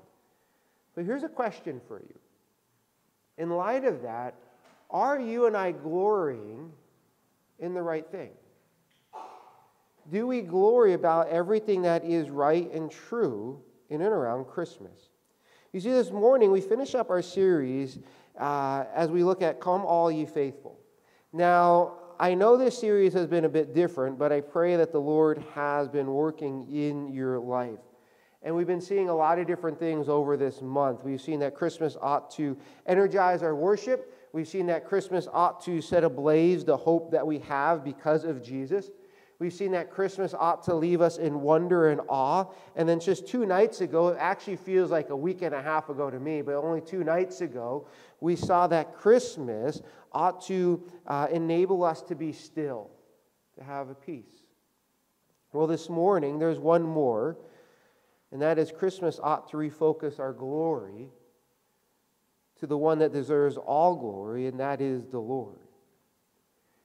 But 0.95 1.05
here's 1.05 1.25
a 1.25 1.29
question 1.29 1.81
for 1.89 1.99
you. 1.99 2.15
In 3.39 3.51
light 3.51 3.85
of 3.85 4.03
that, 4.03 4.35
are 4.91 5.19
you 5.19 5.47
and 5.47 5.57
I 5.57 5.73
glorying 5.73 6.71
in 7.59 7.75
the 7.75 7.83
right 7.83 8.07
thing? 8.07 8.31
Do 10.13 10.29
we 10.29 10.43
glory 10.43 10.93
about 10.93 11.29
everything 11.29 11.83
that 11.83 12.05
is 12.05 12.31
right 12.31 12.71
and 12.73 12.91
true 12.91 13.61
in 13.89 14.03
and 14.03 14.13
around 14.13 14.45
Christmas? 14.45 15.09
You 15.73 15.81
see, 15.81 15.91
this 15.91 16.13
morning 16.13 16.53
we 16.53 16.61
finish 16.61 16.95
up 16.95 17.11
our 17.11 17.23
series 17.23 17.99
uh, 18.39 18.85
as 18.95 19.11
we 19.11 19.25
look 19.25 19.43
at 19.43 19.61
Come 19.61 19.83
All 19.83 20.11
Ye 20.11 20.27
Faithful. 20.27 20.79
Now, 21.33 21.95
I 22.19 22.35
know 22.35 22.57
this 22.57 22.79
series 22.79 23.13
has 23.15 23.27
been 23.27 23.45
a 23.45 23.49
bit 23.49 23.75
different, 23.75 24.19
but 24.19 24.33
I 24.33 24.41
pray 24.41 24.77
that 24.77 24.93
the 24.93 25.01
Lord 25.01 25.43
has 25.55 25.89
been 25.89 26.07
working 26.07 26.67
in 26.71 27.13
your 27.13 27.39
life. 27.39 27.81
And 28.43 28.55
we've 28.55 28.67
been 28.67 28.81
seeing 28.81 29.09
a 29.09 29.15
lot 29.15 29.39
of 29.39 29.47
different 29.47 29.79
things 29.79 30.09
over 30.09 30.37
this 30.37 30.61
month. 30.61 31.03
We've 31.03 31.21
seen 31.21 31.41
that 31.41 31.55
Christmas 31.55 31.97
ought 32.01 32.31
to 32.33 32.57
energize 32.87 33.43
our 33.43 33.55
worship. 33.55 34.13
We've 34.33 34.47
seen 34.47 34.67
that 34.67 34.85
Christmas 34.85 35.27
ought 35.33 35.65
to 35.65 35.81
set 35.81 36.05
ablaze 36.05 36.65
the 36.65 36.77
hope 36.77 37.11
that 37.13 37.27
we 37.27 37.39
have 37.41 37.83
because 37.83 38.25
of 38.25 38.43
Jesus. 38.43 38.91
We've 39.39 39.53
seen 39.53 39.73
that 39.73 39.91
Christmas 39.91 40.33
ought 40.33 40.63
to 40.65 40.75
leave 40.75 41.01
us 41.01 41.19
in 41.19 41.41
wonder 41.41 41.91
and 41.91 42.01
awe. 42.09 42.47
And 42.77 42.89
then 42.89 43.01
just 43.01 43.27
two 43.27 43.45
nights 43.45 43.81
ago, 43.81 44.09
it 44.09 44.17
actually 44.21 44.57
feels 44.57 44.91
like 44.91 45.11
a 45.11 45.17
week 45.17 45.43
and 45.43 45.55
a 45.55 45.61
half 45.61 45.89
ago 45.89 46.11
to 46.11 46.21
me, 46.21 46.41
but 46.43 46.55
only 46.55 46.81
two 46.81 47.03
nights 47.03 47.41
ago, 47.41 47.87
we 48.21 48.37
saw 48.37 48.67
that 48.69 48.95
Christmas 48.95 49.83
ought 50.13 50.41
to 50.47 50.83
uh, 51.07 51.27
enable 51.31 51.83
us 51.83 52.01
to 52.03 52.15
be 52.15 52.33
still, 52.33 52.91
to 53.59 53.65
have 53.65 53.91
a 53.91 53.95
peace. 53.95 54.45
Well, 55.53 55.67
this 55.67 55.89
morning, 55.89 56.39
there's 56.39 56.59
one 56.59 56.83
more, 56.83 57.37
and 58.33 58.41
that 58.43 58.59
is 58.59 58.73
Christmas 58.73 59.21
ought 59.23 59.49
to 59.51 59.57
refocus 59.57 60.19
our 60.19 60.33
glory 60.33 61.11
to 62.61 62.67
the 62.67 62.79
one 62.79 62.99
that 63.01 63.13
deserves 63.13 63.57
all 63.57 63.97
glory, 63.97 64.47
and 64.47 64.59
that 64.61 64.81
is 64.81 65.07
the 65.07 65.19
Lord. 65.19 65.64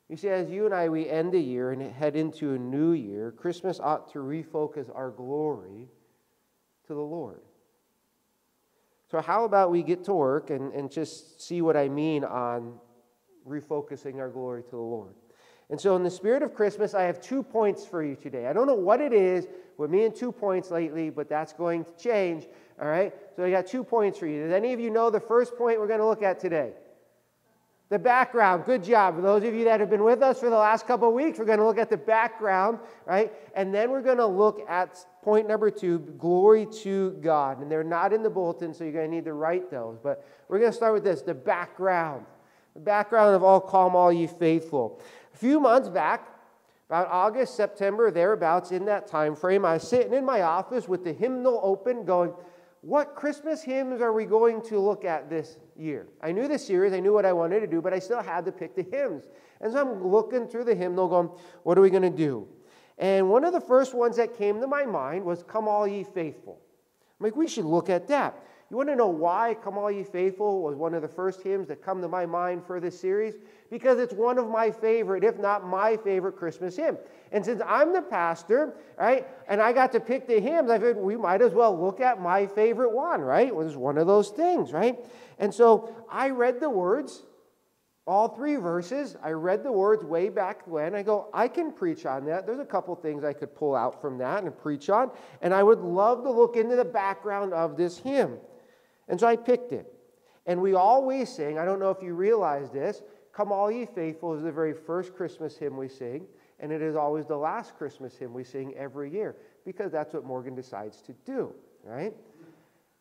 You 0.09 0.17
see, 0.17 0.29
as 0.29 0.49
you 0.49 0.65
and 0.65 0.73
I, 0.73 0.89
we 0.89 1.07
end 1.07 1.31
the 1.31 1.39
year 1.39 1.71
and 1.71 1.81
head 1.93 2.15
into 2.15 2.53
a 2.53 2.57
new 2.57 2.93
year, 2.93 3.31
Christmas 3.31 3.79
ought 3.79 4.11
to 4.13 4.19
refocus 4.19 4.89
our 4.93 5.11
glory 5.11 5.87
to 6.87 6.95
the 6.95 6.99
Lord. 6.99 7.41
So, 9.11 9.21
how 9.21 9.45
about 9.45 9.69
we 9.69 9.83
get 9.83 10.03
to 10.05 10.13
work 10.13 10.49
and, 10.49 10.73
and 10.73 10.91
just 10.91 11.41
see 11.41 11.61
what 11.61 11.77
I 11.77 11.89
mean 11.89 12.23
on 12.23 12.73
refocusing 13.47 14.17
our 14.17 14.29
glory 14.29 14.63
to 14.63 14.71
the 14.71 14.77
Lord? 14.77 15.13
And 15.69 15.79
so, 15.79 15.95
in 15.95 16.01
the 16.01 16.09
spirit 16.09 16.41
of 16.41 16.55
Christmas, 16.55 16.95
I 16.95 17.03
have 17.03 17.21
two 17.21 17.43
points 17.43 17.85
for 17.85 18.03
you 18.03 18.15
today. 18.15 18.47
I 18.47 18.53
don't 18.53 18.65
know 18.65 18.73
what 18.73 19.01
it 19.01 19.13
is 19.13 19.47
with 19.77 19.91
me 19.91 20.05
and 20.05 20.15
two 20.15 20.31
points 20.31 20.71
lately, 20.71 21.11
but 21.11 21.29
that's 21.29 21.53
going 21.53 21.85
to 21.85 21.91
change. 21.97 22.47
All 22.81 22.87
right? 22.87 23.13
So, 23.35 23.43
I 23.43 23.51
got 23.51 23.67
two 23.67 23.83
points 23.83 24.17
for 24.17 24.25
you. 24.25 24.41
Does 24.43 24.53
any 24.53 24.73
of 24.73 24.79
you 24.79 24.89
know 24.89 25.11
the 25.11 25.19
first 25.19 25.55
point 25.55 25.79
we're 25.79 25.87
going 25.87 25.99
to 25.99 26.07
look 26.07 26.23
at 26.23 26.39
today? 26.39 26.73
The 27.89 27.97
background, 27.97 28.65
good 28.65 28.83
job. 28.83 29.15
For 29.15 29.21
those 29.21 29.43
of 29.43 29.55
you 29.55 29.63
that 29.65 29.79
have 29.79 29.89
been 29.89 30.03
with 30.03 30.21
us 30.21 30.39
for 30.39 30.51
the 30.51 30.55
last 30.55 30.85
couple 30.85 31.07
of 31.07 31.15
weeks, 31.15 31.39
we're 31.39 31.45
going 31.45 31.57
to 31.57 31.65
look 31.65 31.79
at 31.79 31.89
the 31.89 31.97
background, 31.97 32.77
right? 33.07 33.33
And 33.55 33.73
then 33.73 33.89
we're 33.89 34.03
going 34.03 34.19
to 34.19 34.27
look 34.27 34.61
at 34.69 35.03
point 35.23 35.47
number 35.47 35.71
two 35.71 35.97
glory 36.19 36.67
to 36.83 37.11
God. 37.13 37.61
And 37.61 37.71
they're 37.71 37.83
not 37.83 38.13
in 38.13 38.21
the 38.21 38.29
bulletin, 38.29 38.75
so 38.75 38.83
you're 38.83 38.93
going 38.93 39.09
to 39.09 39.15
need 39.15 39.25
to 39.25 39.33
write 39.33 39.71
those. 39.71 39.97
But 39.97 40.23
we're 40.47 40.59
going 40.59 40.71
to 40.71 40.77
start 40.77 40.93
with 40.93 41.03
this 41.03 41.23
the 41.23 41.33
background. 41.33 42.27
The 42.75 42.79
background 42.79 43.35
of 43.35 43.41
all 43.41 43.59
calm, 43.59 43.95
all 43.95 44.13
ye 44.13 44.27
faithful. 44.27 45.01
A 45.33 45.37
few 45.37 45.59
months 45.59 45.89
back, 45.89 46.27
about 46.89 47.07
August, 47.07 47.55
September, 47.55 48.11
thereabouts 48.11 48.71
in 48.71 48.85
that 48.85 49.07
time 49.07 49.35
frame, 49.35 49.65
I 49.65 49.73
was 49.73 49.87
sitting 49.87 50.13
in 50.13 50.25
my 50.25 50.43
office 50.43 50.87
with 50.87 51.03
the 51.03 51.13
hymnal 51.13 51.59
open, 51.63 52.05
going, 52.05 52.33
What 52.81 53.15
Christmas 53.15 53.61
hymns 53.61 54.01
are 54.01 54.13
we 54.13 54.25
going 54.25 54.61
to 54.63 54.79
look 54.79 55.03
at 55.03 55.29
this 55.29 55.57
year? 55.75 56.07
I 56.21 56.31
knew 56.31 56.47
the 56.47 56.57
series, 56.57 56.93
I 56.93 56.99
knew 56.99 57.13
what 57.13 57.25
I 57.25 57.33
wanted 57.33 57.59
to 57.59 57.67
do, 57.67 57.81
but 57.81 57.93
I 57.93 57.99
still 57.99 58.21
had 58.21 58.45
to 58.45 58.51
pick 58.51 58.75
the 58.75 58.83
hymns. 58.83 59.25
And 59.59 59.73
so 59.73 59.81
I'm 59.81 60.07
looking 60.07 60.47
through 60.47 60.63
the 60.63 60.75
hymnal, 60.75 61.07
going, 61.09 61.29
What 61.63 61.77
are 61.77 61.81
we 61.81 61.89
going 61.89 62.03
to 62.03 62.09
do? 62.09 62.47
And 62.97 63.29
one 63.29 63.43
of 63.43 63.53
the 63.53 63.61
first 63.61 63.93
ones 63.93 64.17
that 64.17 64.37
came 64.37 64.61
to 64.61 64.67
my 64.67 64.85
mind 64.85 65.25
was 65.25 65.43
Come 65.43 65.67
All 65.67 65.87
Ye 65.87 66.03
Faithful. 66.03 66.59
I'm 67.19 67.25
like, 67.25 67.35
we 67.35 67.47
should 67.47 67.65
look 67.65 67.89
at 67.89 68.07
that. 68.07 68.41
You 68.69 68.77
want 68.77 68.89
to 68.89 68.95
know 68.95 69.07
why 69.07 69.55
Come 69.63 69.79
All 69.79 69.89
Ye 69.89 70.03
Faithful 70.03 70.61
was 70.61 70.75
one 70.75 70.93
of 70.93 71.01
the 71.01 71.07
first 71.07 71.41
hymns 71.41 71.67
that 71.69 71.81
come 71.81 72.01
to 72.01 72.07
my 72.07 72.27
mind 72.27 72.63
for 72.67 72.79
this 72.79 72.99
series? 72.99 73.33
Because 73.71 73.97
it's 73.97 74.13
one 74.13 74.37
of 74.37 74.47
my 74.47 74.69
favorite, 74.69 75.23
if 75.23 75.39
not 75.39 75.65
my 75.65 75.97
favorite 75.97 76.35
Christmas 76.35 76.75
hymn. 76.75 76.95
And 77.31 77.43
since 77.43 77.63
I'm 77.65 77.93
the 77.93 78.03
pastor, 78.03 78.75
right, 78.99 79.27
and 79.47 79.59
I 79.59 79.73
got 79.73 79.91
to 79.93 79.99
pick 79.99 80.27
the 80.27 80.39
hymns, 80.39 80.69
I 80.69 80.77
figured 80.77 80.97
we 80.97 81.17
might 81.17 81.41
as 81.41 81.53
well 81.53 81.79
look 81.79 81.99
at 81.99 82.21
my 82.21 82.45
favorite 82.45 82.91
one, 82.91 83.21
right? 83.21 83.47
It 83.47 83.55
was 83.55 83.75
one 83.75 83.97
of 83.97 84.05
those 84.05 84.29
things, 84.29 84.71
right? 84.71 84.99
And 85.39 85.51
so 85.51 85.95
I 86.11 86.29
read 86.29 86.59
the 86.59 86.69
words 86.69 87.23
all 88.09 88.27
three 88.27 88.55
verses. 88.55 89.15
I 89.21 89.31
read 89.31 89.63
the 89.63 89.71
words 89.71 90.03
way 90.03 90.29
back 90.29 90.65
when. 90.65 90.95
I 90.95 91.03
go, 91.03 91.29
I 91.31 91.47
can 91.47 91.71
preach 91.71 92.07
on 92.07 92.25
that. 92.25 92.47
There's 92.47 92.59
a 92.59 92.65
couple 92.65 92.95
things 92.95 93.23
I 93.23 93.33
could 93.33 93.55
pull 93.55 93.75
out 93.75 94.01
from 94.01 94.17
that 94.17 94.43
and 94.43 94.57
preach 94.57 94.89
on. 94.89 95.11
And 95.43 95.53
I 95.53 95.61
would 95.61 95.81
love 95.81 96.23
to 96.23 96.31
look 96.31 96.55
into 96.55 96.75
the 96.75 96.83
background 96.83 97.53
of 97.53 97.77
this 97.77 97.99
hymn. 97.99 98.39
And 99.09 99.19
so 99.19 99.27
I 99.27 99.35
picked 99.35 99.73
it. 99.73 99.91
And 100.45 100.61
we 100.61 100.73
always 100.73 101.29
sing, 101.29 101.59
I 101.59 101.65
don't 101.65 101.79
know 101.79 101.91
if 101.91 102.01
you 102.01 102.13
realize 102.13 102.69
this, 102.71 103.01
Come 103.33 103.51
All 103.51 103.71
Ye 103.71 103.85
Faithful 103.85 104.33
is 104.33 104.43
the 104.43 104.51
very 104.51 104.73
first 104.73 105.15
Christmas 105.15 105.57
hymn 105.57 105.77
we 105.77 105.87
sing. 105.87 106.25
And 106.59 106.71
it 106.71 106.81
is 106.81 106.95
always 106.95 107.25
the 107.25 107.37
last 107.37 107.77
Christmas 107.77 108.15
hymn 108.15 108.33
we 108.33 108.43
sing 108.43 108.73
every 108.75 109.11
year 109.11 109.35
because 109.65 109.91
that's 109.91 110.13
what 110.13 110.25
Morgan 110.25 110.55
decides 110.55 111.01
to 111.03 111.13
do, 111.25 111.53
right? 111.83 112.13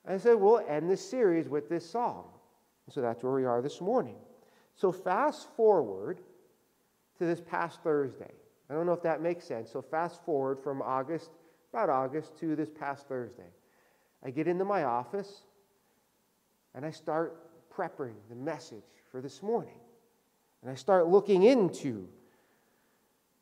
And 0.04 0.20
said, 0.20 0.34
we'll 0.34 0.62
end 0.68 0.88
this 0.88 1.08
series 1.08 1.48
with 1.48 1.68
this 1.68 1.88
song. 1.88 2.24
And 2.86 2.94
So 2.94 3.00
that's 3.00 3.22
where 3.22 3.32
we 3.32 3.44
are 3.44 3.60
this 3.60 3.80
morning. 3.80 4.16
So 4.74 4.92
fast 4.92 5.48
forward 5.56 6.20
to 7.18 7.26
this 7.26 7.40
past 7.40 7.82
Thursday. 7.82 8.32
I 8.70 8.74
don't 8.74 8.86
know 8.86 8.92
if 8.92 9.02
that 9.02 9.20
makes 9.20 9.44
sense. 9.44 9.70
So 9.70 9.82
fast 9.82 10.24
forward 10.24 10.60
from 10.60 10.82
August, 10.82 11.30
about 11.72 11.90
August, 11.90 12.38
to 12.38 12.54
this 12.54 12.70
past 12.70 13.08
Thursday. 13.08 13.50
I 14.24 14.30
get 14.30 14.46
into 14.46 14.64
my 14.64 14.84
office 14.84 15.42
and 16.74 16.84
I 16.84 16.90
start 16.90 17.36
prepping 17.72 18.14
the 18.28 18.36
message 18.36 18.82
for 19.10 19.20
this 19.20 19.42
morning. 19.42 19.78
And 20.62 20.70
I 20.70 20.74
start 20.74 21.08
looking 21.08 21.44
into 21.44 22.08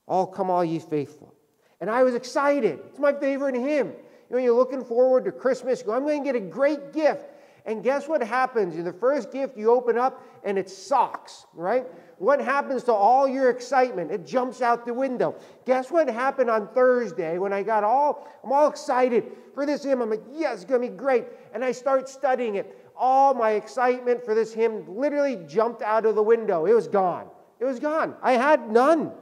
All 0.07 0.27
Come 0.27 0.51
All 0.51 0.65
Ye 0.65 0.79
Faithful. 0.79 1.33
And 1.81 1.91
I 1.91 2.03
was 2.03 2.15
excited. 2.15 2.81
It's 2.89 2.99
my 2.99 3.13
favorite 3.13 3.55
hymn. 3.55 3.89
You 4.29 4.37
know, 4.37 4.39
you're 4.39 4.57
looking 4.57 4.85
forward 4.85 5.25
to 5.25 5.33
Christmas. 5.33 5.81
You 5.81 5.87
go, 5.87 5.93
I'm 5.93 6.03
going 6.03 6.23
to 6.23 6.25
get 6.25 6.37
a 6.37 6.41
great 6.41 6.93
gift. 6.93 7.25
And 7.67 7.83
guess 7.83 8.07
what 8.07 8.23
happens? 8.23 8.77
In 8.77 8.85
the 8.85 8.93
first 8.93 9.33
gift 9.33 9.57
you 9.57 9.73
open 9.73 9.99
up 9.99 10.23
and 10.45 10.57
it's 10.57 10.77
socks, 10.77 11.47
right? 11.53 11.85
What 12.19 12.41
happens 12.41 12.85
to 12.85 12.93
all 12.93 13.27
your 13.27 13.51
excitement? 13.51 14.13
It 14.13 14.25
jumps 14.25 14.63
out 14.63 14.87
the 14.87 14.95
window. 14.95 15.35
Guess 15.65 15.91
what 15.91 16.09
happened 16.09 16.49
on 16.49 16.69
Thursday 16.69 17.39
when 17.39 17.53
I 17.53 17.65
got 17.65 17.83
all, 17.83 18.29
I'm 18.45 18.53
all 18.53 18.69
excited 18.69 19.33
for 19.53 19.67
this 19.67 19.83
hymn. 19.83 20.01
I'm 20.01 20.11
like, 20.11 20.23
yes, 20.33 20.57
it's 20.57 20.65
going 20.65 20.81
to 20.81 20.89
be 20.89 20.97
great. 20.97 21.25
And 21.53 21.65
I 21.65 21.73
start 21.73 22.09
studying 22.09 22.55
it. 22.55 22.86
All 22.99 23.35
my 23.35 23.53
excitement 23.53 24.25
for 24.25 24.35
this 24.35 24.53
hymn 24.53 24.85
literally 24.89 25.37
jumped 25.47 25.83
out 25.83 26.07
of 26.07 26.15
the 26.15 26.23
window. 26.23 26.67
It 26.67 26.73
was 26.73 26.89
gone. 26.89 27.29
It 27.61 27.65
was 27.65 27.79
gone. 27.79 28.15
I 28.23 28.33
had 28.33 28.71
none. 28.71 29.13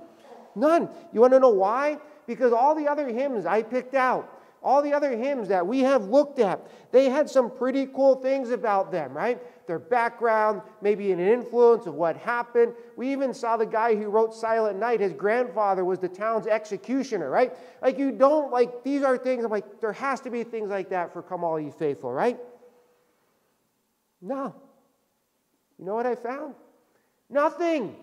None. 0.55 0.89
You 1.13 1.21
want 1.21 1.33
to 1.33 1.41
know 1.41 1.51
why? 1.51 1.99
Because 2.27 2.53
all 2.53 2.75
the 2.75 2.89
other 2.89 3.09
hymns 3.09 3.47
I 3.47 3.63
picked 3.63 3.95
out, 3.95 4.31
all 4.63 4.81
the 4.81 4.93
other 4.93 5.17
hymns 5.17 5.49
that 5.49 5.67
we 5.67 5.81
have 5.81 6.09
looked 6.09 6.39
at, 6.39 6.67
they 6.91 7.11
had 7.11 7.29
some 7.29 7.51
pretty 7.51 7.87
cool 7.87 8.17
things 8.17 8.51
about 8.51 8.91
them, 8.91 9.13
right? 9.13 9.41
Their 9.67 9.79
background, 9.79 10.63
maybe 10.81 11.13
an 11.13 11.21
influence 11.21 11.87
of 11.87 11.95
what 11.95 12.17
happened. 12.17 12.73
We 12.97 13.13
even 13.13 13.35
saw 13.35 13.57
the 13.57 13.67
guy 13.67 13.95
who 13.95 14.07
wrote 14.09 14.35
Silent 14.35 14.79
Night, 14.79 15.01
his 15.01 15.13
grandfather 15.13 15.85
was 15.85 15.99
the 15.99 16.09
town's 16.09 16.47
executioner, 16.47 17.29
right? 17.29 17.53
Like, 17.83 17.99
you 17.99 18.11
don't, 18.11 18.51
like, 18.51 18.83
these 18.85 19.03
are 19.03 19.19
things, 19.19 19.45
I'm 19.45 19.51
like, 19.51 19.81
there 19.81 19.93
has 19.93 20.21
to 20.23 20.31
be 20.31 20.45
things 20.45 20.71
like 20.71 20.89
that 20.91 21.13
for 21.13 21.23
Come 21.23 21.45
All 21.45 21.61
Ye 21.61 21.71
Faithful, 21.71 22.13
right? 22.13 22.39
No. 24.25 24.55
You 25.79 25.85
know 25.85 25.95
what 25.95 26.07
I 26.07 26.15
found? 26.15 26.55
Nothing. 27.29 27.95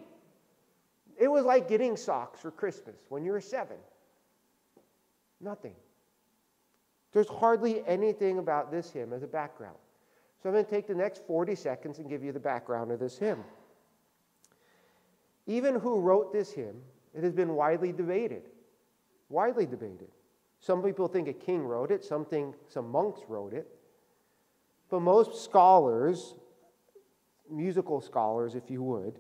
It 1.20 1.28
was 1.28 1.46
like 1.46 1.68
getting 1.68 1.98
socks 1.98 2.40
for 2.40 2.52
Christmas 2.52 2.96
when 3.10 3.26
you 3.26 3.32
were 3.32 3.42
seven. 3.42 3.78
Nothing. 5.42 5.74
There's 7.12 7.28
hardly 7.28 7.86
anything 7.88 8.38
about 8.38 8.72
this 8.72 8.92
hymn 8.92 9.14
as 9.14 9.24
a 9.24 9.28
background. 9.28 9.78
So 10.42 10.50
I'm 10.50 10.54
going 10.54 10.64
to 10.64 10.72
take 10.72 10.88
the 10.88 10.96
next 10.96 11.26
40 11.26 11.56
seconds 11.56 11.98
and 11.98 12.08
give 12.08 12.24
you 12.24 12.32
the 12.32 12.40
background 12.40 12.92
of 12.92 13.00
this 13.00 13.18
hymn. 13.18 13.44
Even 15.48 15.80
who 15.80 16.00
wrote 16.00 16.32
this 16.32 16.52
hymn, 16.52 16.82
it 17.16 17.24
has 17.24 17.34
been 17.34 17.56
widely 17.56 17.92
debated. 17.92 18.44
Widely 19.30 19.66
debated. 19.66 20.10
Some 20.60 20.84
people 20.84 21.08
think 21.08 21.28
a 21.28 21.34
king 21.34 21.64
wrote 21.64 21.92
it, 21.92 22.04
some 22.04 22.26
think 22.26 22.56
some 22.68 22.90
monks 22.90 23.22
wrote 23.28 23.54
it. 23.54 23.68
But 24.92 25.00
most 25.00 25.44
scholars, 25.44 26.36
musical 27.50 28.02
scholars, 28.02 28.54
if 28.54 28.70
you 28.70 28.84
would, 28.84 29.18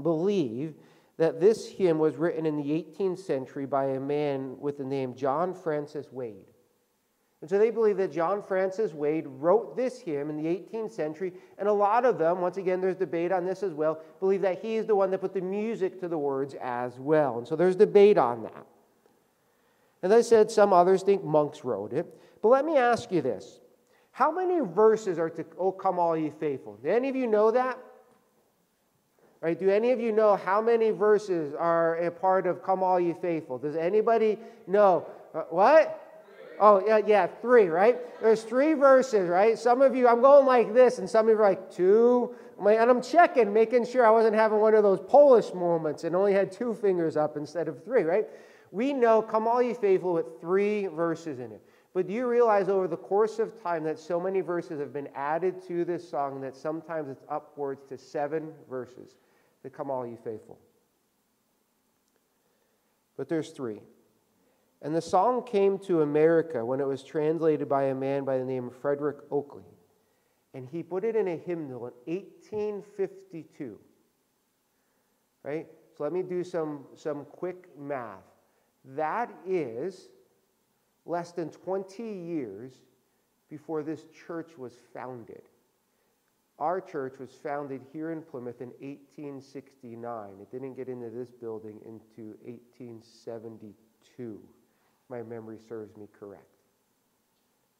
believe 0.00 0.74
that 1.18 1.40
this 1.40 1.68
hymn 1.68 1.98
was 1.98 2.16
written 2.16 2.46
in 2.46 2.56
the 2.56 2.62
18th 2.62 3.18
century 3.18 3.66
by 3.66 3.86
a 3.86 4.00
man 4.00 4.56
with 4.58 4.78
the 4.78 4.84
name 4.84 5.14
John 5.14 5.52
Francis 5.52 6.10
Wade. 6.10 6.46
And 7.40 7.50
so 7.50 7.58
they 7.58 7.70
believe 7.70 7.96
that 7.96 8.12
John 8.12 8.42
Francis 8.42 8.92
Wade 8.92 9.26
wrote 9.26 9.76
this 9.76 10.00
hymn 10.00 10.30
in 10.30 10.36
the 10.36 10.44
18th 10.44 10.92
century, 10.92 11.32
and 11.58 11.68
a 11.68 11.72
lot 11.72 12.04
of 12.04 12.18
them, 12.18 12.40
once 12.40 12.56
again, 12.56 12.80
there's 12.80 12.96
debate 12.96 13.32
on 13.32 13.44
this 13.44 13.62
as 13.62 13.72
well, 13.72 14.00
believe 14.20 14.42
that 14.42 14.60
he 14.62 14.76
is 14.76 14.86
the 14.86 14.94
one 14.94 15.10
that 15.10 15.18
put 15.18 15.34
the 15.34 15.40
music 15.40 15.98
to 16.00 16.08
the 16.08 16.18
words 16.18 16.54
as 16.60 16.98
well. 16.98 17.38
And 17.38 17.48
so 17.48 17.56
there's 17.56 17.76
debate 17.76 18.18
on 18.18 18.42
that. 18.44 18.66
As 20.02 20.12
I 20.12 20.20
said, 20.20 20.50
some 20.50 20.72
others 20.72 21.02
think 21.02 21.24
monks 21.24 21.64
wrote 21.64 21.92
it. 21.92 22.06
But 22.40 22.48
let 22.48 22.64
me 22.64 22.76
ask 22.76 23.10
you 23.10 23.20
this 23.20 23.60
How 24.12 24.30
many 24.30 24.60
verses 24.60 25.18
are 25.18 25.30
to 25.30 25.44
Oh 25.58 25.72
Come 25.72 25.98
All 25.98 26.16
Ye 26.16 26.30
Faithful? 26.40 26.78
Do 26.82 26.88
any 26.88 27.08
of 27.08 27.16
you 27.16 27.26
know 27.26 27.50
that? 27.50 27.78
Right? 29.40 29.58
Do 29.58 29.70
any 29.70 29.92
of 29.92 30.00
you 30.00 30.12
know 30.12 30.36
how 30.36 30.60
many 30.60 30.90
verses 30.90 31.54
are 31.58 31.96
a 31.96 32.10
part 32.10 32.46
of 32.46 32.62
Come 32.62 32.82
All 32.82 33.00
Ye 33.00 33.14
Faithful? 33.14 33.58
Does 33.58 33.76
anybody 33.76 34.38
know? 34.66 35.06
Uh, 35.34 35.44
what? 35.50 36.06
Oh, 36.60 36.84
yeah, 36.86 37.00
yeah, 37.06 37.26
three, 37.26 37.68
right? 37.68 37.98
There's 38.20 38.42
three 38.42 38.74
verses, 38.74 39.30
right? 39.30 39.58
Some 39.58 39.80
of 39.80 39.96
you, 39.96 40.06
I'm 40.06 40.20
going 40.20 40.44
like 40.44 40.74
this, 40.74 40.98
and 40.98 41.08
some 41.08 41.26
of 41.26 41.30
you 41.30 41.38
are 41.38 41.48
like 41.48 41.72
two. 41.72 42.34
And 42.58 42.90
I'm 42.90 43.00
checking, 43.00 43.50
making 43.50 43.86
sure 43.86 44.04
I 44.04 44.10
wasn't 44.10 44.34
having 44.34 44.58
one 44.58 44.74
of 44.74 44.82
those 44.82 45.00
Polish 45.00 45.54
moments 45.54 46.04
and 46.04 46.14
only 46.14 46.34
had 46.34 46.52
two 46.52 46.74
fingers 46.74 47.16
up 47.16 47.38
instead 47.38 47.66
of 47.66 47.82
three, 47.82 48.02
right? 48.02 48.28
We 48.72 48.92
know, 48.92 49.22
Come 49.22 49.48
All 49.48 49.62
Ye 49.62 49.72
Faithful, 49.72 50.12
with 50.12 50.38
three 50.42 50.86
verses 50.86 51.38
in 51.38 51.50
it. 51.52 51.62
But 51.92 52.06
do 52.06 52.12
you 52.12 52.28
realize 52.28 52.68
over 52.68 52.86
the 52.86 52.96
course 52.96 53.38
of 53.38 53.60
time 53.60 53.82
that 53.84 53.98
so 53.98 54.20
many 54.20 54.40
verses 54.40 54.78
have 54.78 54.92
been 54.92 55.08
added 55.14 55.60
to 55.66 55.84
this 55.84 56.08
song 56.08 56.40
that 56.42 56.54
sometimes 56.54 57.08
it's 57.08 57.24
upwards 57.28 57.84
to 57.88 57.98
seven 57.98 58.52
verses 58.68 59.16
to 59.62 59.70
Come 59.70 59.90
All 59.90 60.06
Ye 60.06 60.16
Faithful? 60.22 60.58
But 63.16 63.28
there's 63.28 63.50
three. 63.50 63.80
And 64.82 64.94
the 64.94 65.02
song 65.02 65.44
came 65.44 65.78
to 65.80 66.02
America 66.02 66.64
when 66.64 66.80
it 66.80 66.86
was 66.86 67.02
translated 67.02 67.68
by 67.68 67.84
a 67.84 67.94
man 67.94 68.24
by 68.24 68.38
the 68.38 68.44
name 68.44 68.68
of 68.68 68.76
Frederick 68.76 69.28
Oakeley. 69.28 69.64
And 70.54 70.66
he 70.66 70.82
put 70.82 71.04
it 71.04 71.16
in 71.16 71.28
a 71.28 71.36
hymnal 71.36 71.92
in 72.06 72.14
1852. 72.14 73.78
Right? 75.42 75.66
So 75.96 76.04
let 76.04 76.12
me 76.12 76.22
do 76.22 76.42
some, 76.44 76.86
some 76.94 77.24
quick 77.26 77.68
math. 77.78 78.24
That 78.84 79.30
is 79.46 80.08
less 81.06 81.32
than 81.32 81.50
20 81.50 82.02
years 82.02 82.72
before 83.48 83.82
this 83.82 84.06
church 84.26 84.56
was 84.56 84.74
founded. 84.94 85.42
Our 86.58 86.80
church 86.80 87.18
was 87.18 87.30
founded 87.30 87.82
here 87.92 88.10
in 88.12 88.22
Plymouth 88.22 88.60
in 88.60 88.68
1869. 88.80 90.28
It 90.40 90.50
didn't 90.50 90.74
get 90.74 90.88
into 90.88 91.08
this 91.08 91.30
building 91.30 91.80
into 91.86 92.36
1872. 92.44 94.40
My 95.08 95.22
memory 95.22 95.58
serves 95.58 95.96
me 95.96 96.06
correct. 96.18 96.44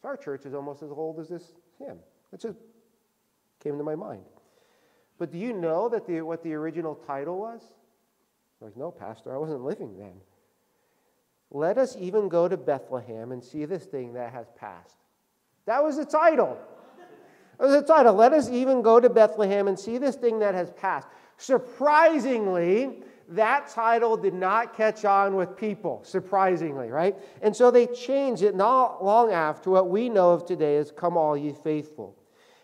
So 0.00 0.08
our 0.08 0.16
church 0.16 0.46
is 0.46 0.54
almost 0.54 0.82
as 0.82 0.90
old 0.90 1.20
as 1.20 1.28
this 1.28 1.52
hymn. 1.78 1.98
It 2.32 2.40
just 2.40 2.58
came 3.62 3.76
to 3.76 3.84
my 3.84 3.94
mind. 3.94 4.24
But 5.18 5.30
do 5.30 5.36
you 5.36 5.52
know 5.52 5.90
that 5.90 6.06
the, 6.06 6.22
what 6.22 6.42
the 6.42 6.54
original 6.54 6.94
title 6.94 7.38
was? 7.38 7.62
Like, 8.62 8.76
no, 8.76 8.90
Pastor, 8.90 9.34
I 9.34 9.36
wasn't 9.36 9.62
living 9.62 9.98
then. 9.98 10.14
Let 11.50 11.78
us 11.78 11.96
even 11.98 12.28
go 12.28 12.48
to 12.48 12.56
Bethlehem 12.56 13.32
and 13.32 13.42
see 13.42 13.64
this 13.64 13.84
thing 13.84 14.12
that 14.14 14.32
has 14.32 14.46
passed. 14.56 14.96
That 15.66 15.82
was 15.82 15.96
the 15.96 16.04
title. 16.04 16.56
That 17.58 17.66
was 17.66 17.80
the 17.80 17.86
title. 17.86 18.14
Let 18.14 18.32
us 18.32 18.48
even 18.48 18.82
go 18.82 19.00
to 19.00 19.10
Bethlehem 19.10 19.68
and 19.68 19.78
see 19.78 19.98
this 19.98 20.16
thing 20.16 20.38
that 20.38 20.54
has 20.54 20.70
passed. 20.70 21.08
Surprisingly, 21.36 23.02
that 23.28 23.68
title 23.68 24.16
did 24.16 24.34
not 24.34 24.76
catch 24.76 25.04
on 25.04 25.36
with 25.36 25.56
people, 25.56 26.00
surprisingly, 26.04 26.88
right? 26.88 27.16
And 27.42 27.54
so 27.54 27.70
they 27.70 27.86
changed 27.86 28.42
it 28.42 28.54
not 28.54 29.04
long 29.04 29.32
after 29.32 29.70
what 29.70 29.88
we 29.88 30.08
know 30.08 30.32
of 30.32 30.46
today 30.46 30.76
as 30.76 30.90
Come 30.90 31.16
All 31.16 31.36
Ye 31.36 31.52
Faithful. 31.52 32.16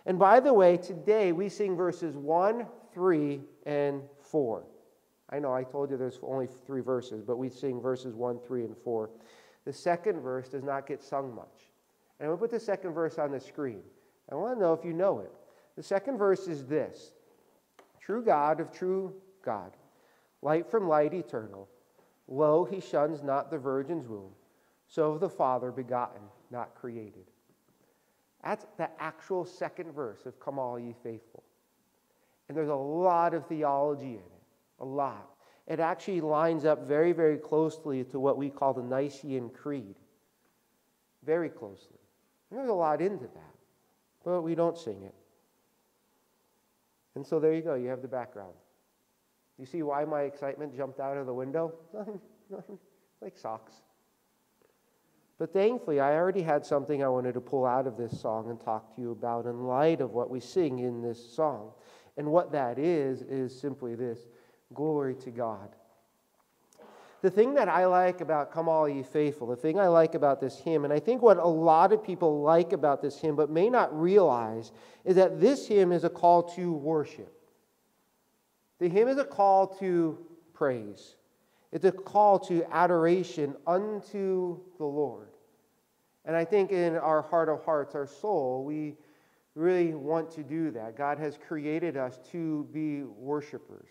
And 0.06 0.18
by 0.18 0.40
the 0.40 0.52
way, 0.52 0.76
today 0.76 1.32
we 1.32 1.48
sing 1.48 1.76
verses 1.76 2.16
1, 2.16 2.66
3, 2.92 3.40
and 3.64 4.02
4. 4.20 4.64
I 5.30 5.38
know 5.38 5.52
I 5.52 5.64
told 5.64 5.90
you 5.90 5.96
there's 5.96 6.20
only 6.22 6.48
three 6.66 6.80
verses, 6.80 7.22
but 7.22 7.36
we 7.36 7.48
sing 7.48 7.80
verses 7.80 8.14
1, 8.14 8.38
3, 8.46 8.64
and 8.64 8.76
4. 8.76 9.10
The 9.64 9.72
second 9.72 10.20
verse 10.20 10.48
does 10.48 10.62
not 10.62 10.86
get 10.86 11.02
sung 11.02 11.34
much. 11.34 11.70
And 12.18 12.28
I'm 12.30 12.36
going 12.36 12.38
to 12.38 12.42
put 12.42 12.50
the 12.50 12.64
second 12.64 12.92
verse 12.92 13.18
on 13.18 13.32
the 13.32 13.40
screen. 13.40 13.82
I 14.30 14.34
want 14.36 14.56
to 14.56 14.60
know 14.60 14.72
if 14.72 14.84
you 14.84 14.92
know 14.92 15.20
it. 15.20 15.32
The 15.76 15.82
second 15.82 16.16
verse 16.16 16.46
is 16.46 16.64
this 16.64 17.12
True 18.00 18.22
God 18.22 18.60
of 18.60 18.70
true 18.70 19.14
God 19.42 19.72
light 20.42 20.70
from 20.70 20.88
light 20.88 21.12
eternal. 21.12 21.68
Lo, 22.28 22.64
he 22.64 22.80
shuns 22.80 23.22
not 23.22 23.50
the 23.50 23.58
virgin's 23.58 24.08
womb, 24.08 24.30
so 24.88 25.12
of 25.12 25.20
the 25.20 25.28
Father 25.28 25.70
begotten, 25.70 26.22
not 26.50 26.74
created. 26.74 27.24
That's 28.42 28.66
the 28.76 28.88
actual 29.00 29.44
second 29.44 29.92
verse 29.92 30.24
of 30.26 30.38
Come 30.38 30.58
All 30.58 30.78
Ye 30.78 30.94
Faithful. 31.02 31.42
And 32.48 32.56
there's 32.56 32.68
a 32.68 32.74
lot 32.74 33.34
of 33.34 33.46
theology 33.46 34.12
in 34.12 34.14
it, 34.14 34.35
a 34.80 34.84
lot. 34.84 35.30
It 35.66 35.80
actually 35.80 36.20
lines 36.20 36.64
up 36.64 36.86
very, 36.86 37.12
very 37.12 37.38
closely 37.38 38.04
to 38.04 38.20
what 38.20 38.36
we 38.36 38.50
call 38.50 38.72
the 38.72 38.82
Nicene 38.82 39.50
Creed. 39.50 39.96
Very 41.24 41.48
closely. 41.48 41.98
There's 42.50 42.68
a 42.68 42.74
lot 42.74 43.00
into 43.00 43.24
that, 43.24 43.54
but 44.24 44.42
we 44.42 44.54
don't 44.54 44.78
sing 44.78 45.02
it. 45.02 45.14
And 47.16 47.26
so 47.26 47.40
there 47.40 47.52
you 47.52 47.62
go, 47.62 47.74
you 47.74 47.88
have 47.88 48.02
the 48.02 48.08
background. 48.08 48.52
You 49.58 49.66
see 49.66 49.82
why 49.82 50.04
my 50.04 50.22
excitement 50.22 50.76
jumped 50.76 51.00
out 51.00 51.16
of 51.16 51.26
the 51.26 51.34
window? 51.34 51.74
like 53.20 53.36
socks. 53.36 53.72
But 55.38 55.52
thankfully, 55.52 56.00
I 56.00 56.14
already 56.14 56.42
had 56.42 56.64
something 56.64 57.02
I 57.02 57.08
wanted 57.08 57.34
to 57.34 57.40
pull 57.40 57.66
out 57.66 57.86
of 57.86 57.96
this 57.96 58.18
song 58.20 58.48
and 58.48 58.60
talk 58.60 58.94
to 58.94 59.00
you 59.00 59.10
about 59.12 59.46
in 59.46 59.64
light 59.64 60.00
of 60.00 60.12
what 60.12 60.30
we 60.30 60.40
sing 60.40 60.78
in 60.78 61.02
this 61.02 61.34
song. 61.34 61.72
And 62.16 62.28
what 62.28 62.52
that 62.52 62.78
is, 62.78 63.20
is 63.22 63.58
simply 63.58 63.94
this 63.94 64.20
glory 64.74 65.14
to 65.16 65.30
God. 65.30 65.68
The 67.22 67.30
thing 67.30 67.54
that 67.54 67.68
I 67.68 67.86
like 67.86 68.20
about 68.20 68.52
Come 68.52 68.68
All 68.68 68.88
Ye 68.88 69.02
Faithful, 69.02 69.46
the 69.46 69.56
thing 69.56 69.80
I 69.80 69.88
like 69.88 70.14
about 70.14 70.40
this 70.40 70.58
hymn, 70.58 70.84
and 70.84 70.92
I 70.92 71.00
think 71.00 71.22
what 71.22 71.38
a 71.38 71.46
lot 71.46 71.92
of 71.92 72.04
people 72.04 72.42
like 72.42 72.72
about 72.72 73.02
this 73.02 73.18
hymn 73.18 73.34
but 73.36 73.50
may 73.50 73.70
not 73.70 73.98
realize, 73.98 74.70
is 75.04 75.16
that 75.16 75.40
this 75.40 75.66
hymn 75.66 75.92
is 75.92 76.04
a 76.04 76.10
call 76.10 76.42
to 76.54 76.72
worship. 76.72 77.32
The 78.78 78.88
hymn 78.88 79.08
is 79.08 79.18
a 79.18 79.24
call 79.24 79.66
to 79.78 80.18
praise, 80.52 81.16
it's 81.72 81.84
a 81.84 81.92
call 81.92 82.38
to 82.40 82.64
adoration 82.70 83.56
unto 83.66 84.60
the 84.78 84.84
Lord. 84.84 85.30
And 86.24 86.36
I 86.36 86.44
think 86.44 86.70
in 86.70 86.96
our 86.96 87.22
heart 87.22 87.48
of 87.48 87.64
hearts, 87.64 87.94
our 87.94 88.06
soul, 88.06 88.64
we 88.64 88.96
really 89.54 89.94
want 89.94 90.30
to 90.32 90.42
do 90.42 90.70
that. 90.72 90.96
God 90.96 91.18
has 91.18 91.38
created 91.48 91.96
us 91.96 92.18
to 92.32 92.68
be 92.72 93.04
worshipers. 93.04 93.88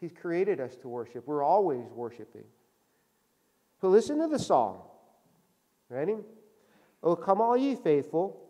He's 0.00 0.12
created 0.12 0.60
us 0.60 0.76
to 0.76 0.88
worship. 0.88 1.26
We're 1.26 1.42
always 1.42 1.84
worshiping. 1.94 2.44
So 3.80 3.88
listen 3.88 4.18
to 4.18 4.28
the 4.28 4.38
song. 4.38 4.82
Ready? 5.88 6.16
Oh, 7.02 7.16
come 7.16 7.40
all 7.40 7.56
ye 7.56 7.74
faithful, 7.74 8.40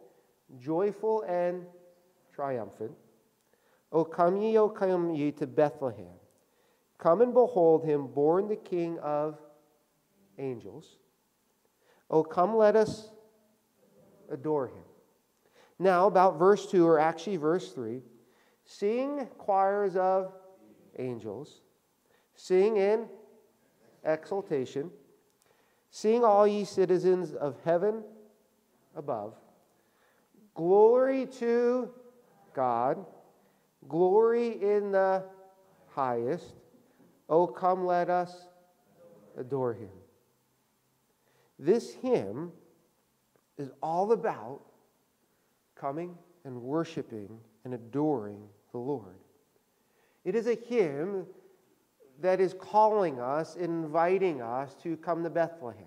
joyful 0.60 1.22
and 1.22 1.64
triumphant. 2.32 2.92
O 3.92 4.04
come 4.04 4.36
ye, 4.36 4.56
O 4.58 4.68
come 4.68 5.14
ye 5.14 5.32
to 5.32 5.46
Bethlehem. 5.46 6.06
Come 6.98 7.22
and 7.22 7.32
behold 7.32 7.84
him, 7.84 8.06
born 8.08 8.46
the 8.46 8.56
King 8.56 8.98
of 9.00 9.38
angels. 10.38 10.98
O 12.10 12.22
come, 12.22 12.56
let 12.56 12.76
us 12.76 13.10
adore 14.30 14.68
him. 14.68 14.84
Now, 15.78 16.06
about 16.06 16.38
verse 16.38 16.70
2, 16.70 16.86
or 16.86 16.98
actually 16.98 17.38
verse 17.38 17.72
3 17.72 18.02
sing 18.66 19.26
choirs 19.36 19.96
of 19.96 20.32
angels, 20.98 21.60
sing 22.34 22.76
in 22.76 23.06
exultation, 24.04 24.90
sing 25.90 26.24
all 26.24 26.46
ye 26.46 26.64
citizens 26.64 27.34
of 27.34 27.56
heaven 27.64 28.02
above. 28.94 29.34
Glory 30.54 31.26
to 31.26 31.90
God 32.54 33.04
Glory 33.88 34.62
in 34.62 34.92
the 34.92 35.24
highest. 35.88 36.54
Oh, 37.28 37.46
come, 37.46 37.86
let 37.86 38.10
us 38.10 38.46
adore 39.36 39.74
him. 39.74 39.88
This 41.58 41.94
hymn 41.94 42.52
is 43.58 43.70
all 43.82 44.12
about 44.12 44.60
coming 45.74 46.16
and 46.44 46.60
worshiping 46.62 47.38
and 47.64 47.74
adoring 47.74 48.42
the 48.72 48.78
Lord. 48.78 49.19
It 50.24 50.34
is 50.34 50.46
a 50.46 50.54
hymn 50.54 51.26
that 52.20 52.40
is 52.40 52.54
calling 52.58 53.20
us, 53.20 53.56
inviting 53.56 54.42
us 54.42 54.74
to 54.82 54.96
come 54.96 55.22
to 55.24 55.30
Bethlehem 55.30 55.84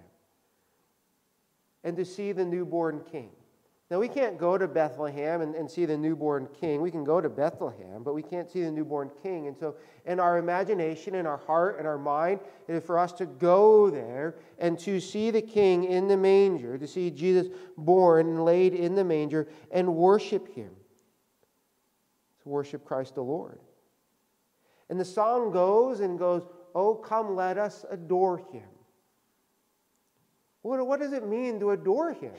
and 1.84 1.96
to 1.98 2.06
see 2.06 2.32
the 2.32 2.46
newborn 2.46 3.02
king. 3.12 3.30
Now, 3.91 4.00
we 4.00 4.08
can't 4.08 4.39
go 4.39 4.58
to 4.58 4.67
Bethlehem 4.67 5.41
and, 5.41 5.54
and 5.54 5.69
see 5.69 5.86
the 5.86 5.98
newborn 5.98 6.48
king. 6.60 6.82
We 6.82 6.89
can 6.89 7.04
go 7.04 7.22
to 7.22 7.30
Bethlehem, 7.30 8.02
but 8.02 8.15
we 8.15 8.24
can't 8.24 8.50
see 8.50 8.63
the 8.63 8.72
newborn 8.72 9.12
king. 9.22 9.46
And 9.48 9.56
so, 9.56 9.76
in 10.06 10.19
our 10.19 10.39
imagination, 10.39 11.13
in 11.13 11.28
our 11.28 11.38
heart, 11.38 11.80
in 11.80 11.86
our 11.86 12.00
mind, 12.00 12.39
it 12.67 12.74
is 12.74 12.84
for 12.84 12.98
us 12.98 13.12
to 13.13 13.28
go 13.28 13.91
there 13.91 14.36
and 14.58 14.80
to 14.80 15.00
see 15.00 15.30
the 15.30 15.43
king 15.43 15.84
in 15.84 16.08
the 16.08 16.17
manger, 16.17 16.76
to 16.78 16.88
see 16.88 17.12
Jesus 17.12 17.50
born 17.78 18.30
and 18.30 18.46
laid 18.46 18.74
in 18.74 18.96
the 18.96 19.04
manger, 19.04 19.48
and 19.69 19.93
worship 19.96 20.52
him. 20.56 20.72
To 22.41 22.50
worship 22.50 22.86
Christ 22.86 23.13
the 23.13 23.22
Lord. 23.22 23.60
And 24.94 25.00
the 25.00 25.06
song 25.06 25.50
goes 25.50 26.02
and 26.02 26.20
goes, 26.20 26.44
Oh, 26.76 26.94
come, 26.94 27.36
let 27.36 27.58
us 27.58 27.84
adore 27.90 28.38
him. 28.52 28.70
What, 30.62 30.86
what 30.86 31.00
does 31.00 31.14
it 31.14 31.28
mean 31.28 31.60
to 31.62 31.72
adore 31.72 32.14
him? 32.14 32.34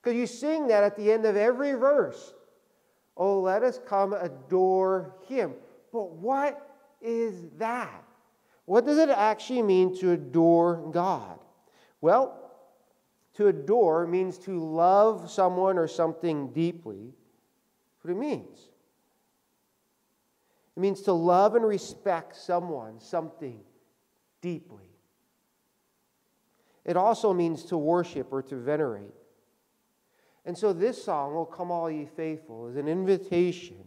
Because 0.00 0.16
you 0.16 0.26
sing 0.26 0.68
that 0.68 0.84
at 0.84 0.96
the 0.96 1.12
end 1.12 1.26
of 1.26 1.36
every 1.36 1.72
verse. 1.72 2.32
Oh, 3.14 3.40
let 3.40 3.62
us 3.62 3.78
come 3.86 4.14
adore 4.14 5.16
him. 5.28 5.52
But 5.92 6.12
what 6.12 6.66
is 7.02 7.44
that? 7.58 8.04
What 8.64 8.86
does 8.86 8.96
it 8.96 9.10
actually 9.10 9.60
mean 9.60 9.94
to 9.98 10.12
adore 10.12 10.90
God? 10.90 11.40
Well, 12.00 12.52
to 13.34 13.48
adore 13.48 14.06
means 14.06 14.38
to 14.38 14.58
love 14.58 15.30
someone 15.30 15.76
or 15.76 15.88
something 15.88 16.54
deeply. 16.54 17.12
That's 17.12 18.04
what 18.06 18.12
it 18.12 18.18
means. 18.18 18.69
It 20.76 20.80
means 20.80 21.02
to 21.02 21.12
love 21.12 21.54
and 21.54 21.64
respect 21.64 22.36
someone, 22.36 23.00
something 23.00 23.60
deeply. 24.40 24.90
It 26.84 26.96
also 26.96 27.32
means 27.32 27.64
to 27.66 27.76
worship 27.76 28.32
or 28.32 28.42
to 28.42 28.56
venerate. 28.56 29.14
And 30.44 30.56
so 30.56 30.72
this 30.72 31.02
song, 31.02 31.34
Oh 31.36 31.44
Come 31.44 31.70
All 31.70 31.90
Ye 31.90 32.06
Faithful, 32.16 32.68
is 32.68 32.76
an 32.76 32.88
invitation 32.88 33.84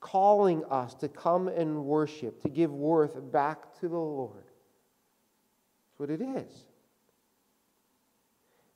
calling 0.00 0.64
us 0.66 0.94
to 0.94 1.08
come 1.08 1.48
and 1.48 1.84
worship, 1.84 2.40
to 2.42 2.48
give 2.48 2.72
worth 2.72 3.32
back 3.32 3.78
to 3.80 3.88
the 3.88 3.96
Lord. 3.96 4.44
That's 4.44 5.98
what 5.98 6.10
it 6.10 6.20
is. 6.20 6.66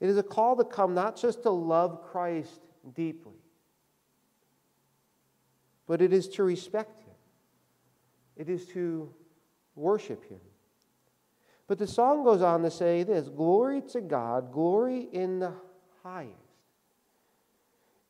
It 0.00 0.08
is 0.08 0.18
a 0.18 0.22
call 0.22 0.56
to 0.56 0.64
come 0.64 0.94
not 0.94 1.16
just 1.16 1.42
to 1.42 1.50
love 1.50 2.02
Christ 2.10 2.60
deeply, 2.94 3.35
but 5.86 6.02
it 6.02 6.12
is 6.12 6.28
to 6.28 6.42
respect 6.42 6.98
Him. 7.00 7.14
it 8.36 8.48
is 8.48 8.66
to 8.68 9.12
worship 9.74 10.24
Him. 10.28 10.40
But 11.68 11.78
the 11.78 11.86
song 11.86 12.24
goes 12.24 12.42
on 12.42 12.62
to 12.62 12.70
say 12.70 13.02
this 13.02 13.28
Glory 13.28 13.82
to 13.92 14.00
God, 14.00 14.52
glory 14.52 15.08
in 15.12 15.38
the 15.38 15.52
highest. 16.02 16.32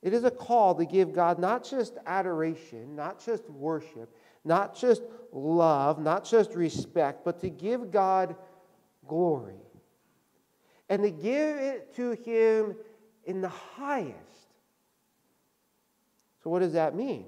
It 0.02 0.12
is 0.12 0.24
a 0.24 0.30
call 0.30 0.74
to 0.76 0.84
give 0.84 1.12
God 1.12 1.38
not 1.38 1.64
just 1.64 1.98
adoration, 2.06 2.94
not 2.94 3.24
just 3.24 3.48
worship, 3.50 4.14
not 4.44 4.76
just 4.76 5.02
love, 5.32 5.98
not 5.98 6.24
just 6.24 6.54
respect, 6.54 7.24
but 7.24 7.40
to 7.40 7.50
give 7.50 7.90
God 7.90 8.36
glory. 9.08 9.56
And 10.88 11.02
to 11.02 11.10
give 11.10 11.56
it 11.56 11.94
to 11.96 12.12
Him 12.12 12.76
in 13.24 13.40
the 13.40 13.48
highest. 13.48 14.14
So, 16.44 16.50
what 16.50 16.60
does 16.60 16.74
that 16.74 16.94
mean? 16.94 17.26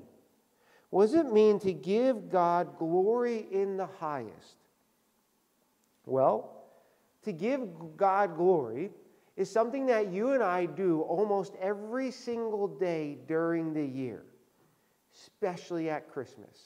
What 0.91 1.07
does 1.07 1.15
it 1.15 1.33
mean 1.33 1.59
to 1.61 1.73
give 1.73 2.31
God 2.31 2.79
glory 2.79 3.47
in 3.51 3.77
the 3.77 3.87
highest? 3.87 4.57
Well, 6.07 6.55
to 7.25 7.33
give 7.33 7.69
God 7.97 8.37
glory 8.37 8.91
is 9.37 9.51
something 9.51 9.87
that 9.87 10.09
you 10.09 10.33
and 10.33 10.43
I 10.43 10.67
do 10.67 11.03
almost 11.03 11.55
every 11.61 12.11
single 12.11 12.67
day 12.67 13.19
during 13.27 13.75
the 13.75 13.85
year, 13.85 14.25
especially 15.15 15.91
at 15.91 16.11
Christmas. 16.11 16.59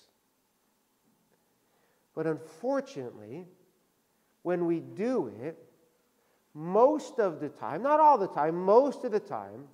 But 2.15 2.27
unfortunately, 2.27 3.47
when 4.43 4.67
we 4.67 4.81
do 4.81 5.33
it, 5.43 5.59
most 6.55 7.19
of 7.19 7.41
the 7.41 7.49
time, 7.49 7.83
not 7.83 7.99
all 7.99 8.19
the 8.19 8.29
time, 8.29 8.55
most 8.55 9.05
of 9.05 9.11
the 9.11 9.21
time, 9.21 9.65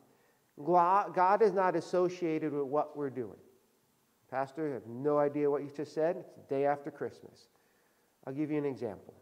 God 0.64 1.42
is 1.42 1.52
not 1.52 1.76
associated 1.76 2.52
with 2.52 2.64
what 2.64 2.96
we're 2.96 3.10
doing. 3.10 3.36
Pastor, 4.30 4.68
I 4.70 4.74
have 4.74 4.86
no 4.86 5.18
idea 5.18 5.50
what 5.50 5.62
you 5.62 5.70
just 5.74 5.94
said. 5.94 6.16
It's 6.16 6.32
the 6.34 6.54
day 6.54 6.66
after 6.66 6.90
Christmas. 6.90 7.48
I'll 8.26 8.34
give 8.34 8.50
you 8.50 8.58
an 8.58 8.66
example. 8.66 9.14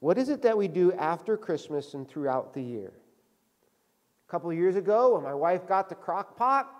What 0.00 0.18
is 0.18 0.28
it 0.28 0.42
that 0.42 0.56
we 0.56 0.68
do 0.68 0.92
after 0.92 1.36
Christmas 1.36 1.94
and 1.94 2.08
throughout 2.08 2.52
the 2.52 2.62
year? 2.62 2.92
A 4.28 4.30
couple 4.30 4.50
of 4.50 4.56
years 4.56 4.76
ago, 4.76 5.14
when 5.14 5.22
my 5.22 5.34
wife 5.34 5.66
got 5.66 5.88
the 5.88 5.94
crock 5.94 6.36
pot, 6.36 6.70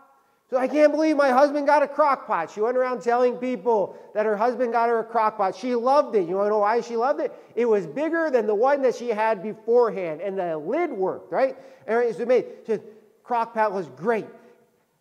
so 0.51 0.57
I 0.57 0.67
can't 0.67 0.91
believe 0.91 1.17
my 1.17 1.31
husband 1.31 1.67
got 1.67 1.85
a 1.85 1.89
crock 1.89 2.27
pot. 2.27 2.51
She 2.51 2.61
went 2.61 2.77
around 2.77 3.03
telling 3.03 3.37
people 3.37 3.97
that 4.15 4.27
her 4.27 4.37
husband 4.37 4.73
got 4.73 4.89
her 4.89 4.99
a 4.99 5.05
crock 5.05 5.37
pot. 5.37 5.55
She 5.55 5.77
loved 5.77 6.17
it. 6.17 6.29
You 6.29 6.35
want 6.35 6.47
to 6.47 6.51
know 6.51 6.59
why 6.59 6.81
she 6.81 6.97
loved 6.97 7.21
it? 7.21 7.33
It 7.55 7.67
was 7.67 7.87
bigger 7.87 8.31
than 8.31 8.49
the 8.49 8.55
one 8.55 8.83
that 8.83 8.97
she 8.97 9.11
had 9.11 9.45
beforehand, 9.45 10.21
and 10.21 10.37
the 10.37 10.59
lid 10.59 10.91
worked, 10.91 11.31
right? 11.31 11.57
And 11.87 12.03
it 12.03 12.07
was 12.07 12.19
amazing. 12.19 12.51
She 12.67 12.73
said, 12.73 12.83
crock 13.23 13.55
pot 13.55 13.73
was 13.73 13.89
great. 13.91 14.27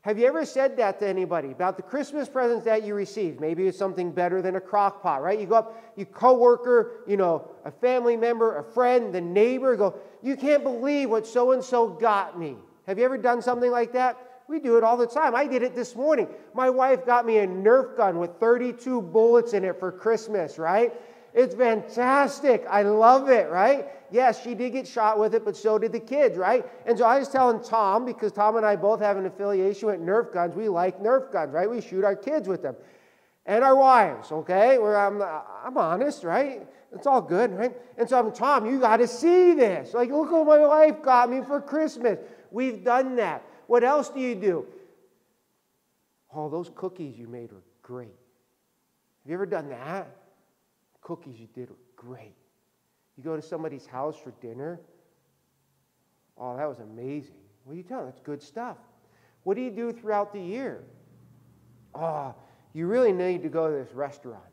Have 0.02 0.18
you 0.18 0.28
ever 0.28 0.46
said 0.46 0.78
that 0.78 1.00
to 1.00 1.08
anybody 1.08 1.52
about 1.52 1.76
the 1.76 1.84
Christmas 1.84 2.30
presents 2.30 2.64
that 2.64 2.84
you 2.84 2.96
received? 2.96 3.42
Maybe 3.42 3.68
it's 3.68 3.78
something 3.78 4.14
better 4.14 4.42
than 4.42 4.56
a 4.56 4.62
crock 4.62 5.04
pot, 5.04 5.22
right? 5.22 5.38
You 5.38 5.46
go 5.46 5.56
up, 5.56 5.94
you 5.98 6.06
coworker, 6.06 7.04
you 7.06 7.18
know, 7.18 7.52
a 7.66 7.72
family 7.72 8.16
member, 8.16 8.58
a 8.58 8.64
friend, 8.64 9.14
the 9.14 9.20
neighbor, 9.20 9.76
go, 9.76 9.96
you 10.24 10.38
can't 10.38 10.64
believe 10.64 11.10
what 11.10 11.28
so 11.28 11.52
and 11.52 11.62
so 11.62 11.90
got 11.90 12.40
me. 12.40 12.56
Have 12.88 12.98
you 12.98 13.04
ever 13.04 13.18
done 13.18 13.42
something 13.42 13.72
like 13.72 13.92
that? 13.92 14.18
We 14.48 14.60
do 14.62 14.78
it 14.78 14.86
all 14.86 14.96
the 14.96 15.06
time. 15.06 15.36
I 15.36 15.46
did 15.46 15.64
it 15.64 15.76
this 15.76 15.96
morning. 15.96 16.30
My 16.54 16.70
wife 16.70 17.06
got 17.06 17.26
me 17.26 17.40
a 17.40 17.48
Nerf 17.48 17.98
gun 17.98 18.20
with 18.20 18.32
32 18.40 19.02
bullets 19.02 19.54
in 19.54 19.66
it 19.66 19.80
for 19.80 19.92
Christmas, 19.92 20.58
right? 20.58 20.94
It's 21.40 21.56
fantastic. 21.56 22.66
I 22.70 22.82
love 22.82 23.30
it, 23.30 23.50
right? 23.50 23.88
Yes, 24.12 24.44
she 24.44 24.56
did 24.56 24.74
get 24.74 24.86
shot 24.86 25.18
with 25.18 25.34
it, 25.34 25.46
but 25.46 25.56
so 25.56 25.80
did 25.80 25.94
the 25.94 26.00
kids, 26.00 26.38
right? 26.38 26.66
And 26.86 26.98
so 26.98 27.06
I 27.06 27.18
was 27.18 27.30
telling 27.30 27.64
Tom, 27.64 28.04
because 28.04 28.34
Tom 28.34 28.58
and 28.58 28.66
I 28.66 28.76
both 28.76 29.00
have 29.00 29.16
an 29.16 29.26
affiliation 29.26 29.88
with 29.88 30.02
Nerf 30.02 30.34
guns, 30.34 30.54
we 30.54 30.68
like 30.68 31.02
Nerf 31.02 31.32
guns, 31.32 31.54
right? 31.54 31.70
We 31.70 31.80
shoot 31.80 32.04
our 32.04 32.16
kids 32.16 32.50
with 32.50 32.62
them. 32.62 32.76
And 33.46 33.64
our 33.64 33.74
wives, 33.74 34.34
okay? 34.34 34.80
Where 34.80 34.98
I'm, 34.98 35.22
I'm 35.22 35.78
honest, 35.78 36.26
right? 36.26 36.68
It's 36.92 37.08
all 37.08 37.22
good, 37.22 37.58
right? 37.58 37.72
And 37.98 38.10
so 38.10 38.20
I'm, 38.20 38.34
Tom, 38.34 38.66
you 38.66 38.78
got 38.78 38.98
to 38.98 39.08
see 39.08 39.54
this. 39.54 39.94
Like, 39.94 40.10
look 40.10 40.30
what 40.32 40.46
my 40.46 40.60
wife 40.60 41.02
got 41.02 41.30
me 41.30 41.42
for 41.42 41.62
Christmas. 41.62 42.20
We've 42.52 42.84
done 42.84 43.16
that. 43.16 43.46
What 43.68 43.86
else 43.86 44.10
do 44.10 44.20
you 44.20 44.36
do? 44.36 44.66
Oh, 46.36 46.50
those 46.50 46.70
cookies 46.76 47.18
you 47.18 47.30
made 47.30 47.54
were 47.54 47.64
great. 47.82 48.10
Have 49.24 49.30
you 49.30 49.36
ever 49.36 49.46
done 49.46 49.70
that? 49.70 50.19
Cookies 51.10 51.40
you 51.40 51.48
did 51.56 51.72
were 51.72 51.76
great. 51.96 52.36
You 53.18 53.24
go 53.24 53.36
to 53.36 53.42
somebody's 53.42 53.88
house 53.88 54.16
for 54.16 54.30
dinner. 54.42 54.80
Oh, 56.38 56.56
that 56.56 56.70
was 56.70 56.78
amazing. 56.78 57.34
What 57.64 57.74
are 57.74 57.78
you 57.78 57.82
telling? 57.82 58.06
That's 58.06 58.20
good 58.20 58.44
stuff. 58.44 58.78
What 59.42 59.56
do 59.56 59.62
you 59.62 59.72
do 59.72 59.92
throughout 59.92 60.32
the 60.32 60.40
year? 60.40 60.84
Oh, 61.96 62.36
you 62.74 62.86
really 62.86 63.12
need 63.12 63.42
to 63.42 63.50
go 63.50 63.72
to 63.72 63.84
this 63.84 63.92
restaurant. 63.92 64.44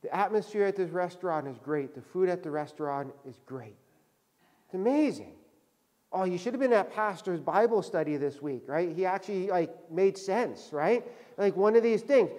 The 0.00 0.16
atmosphere 0.16 0.64
at 0.64 0.76
this 0.76 0.88
restaurant 0.88 1.46
is 1.46 1.58
great. 1.58 1.94
The 1.94 2.00
food 2.00 2.30
at 2.30 2.42
the 2.42 2.50
restaurant 2.50 3.12
is 3.28 3.38
great. 3.44 3.76
It's 4.64 4.74
amazing. 4.74 5.34
Oh, 6.10 6.24
you 6.24 6.38
should 6.38 6.54
have 6.54 6.60
been 6.60 6.72
at 6.72 6.90
pastor's 6.94 7.40
Bible 7.40 7.82
study 7.82 8.16
this 8.16 8.40
week, 8.40 8.62
right? 8.66 8.96
He 8.96 9.04
actually 9.04 9.48
like 9.48 9.92
made 9.92 10.16
sense, 10.16 10.70
right? 10.72 11.04
Like 11.36 11.54
one 11.54 11.76
of 11.76 11.82
these 11.82 12.00
things. 12.00 12.30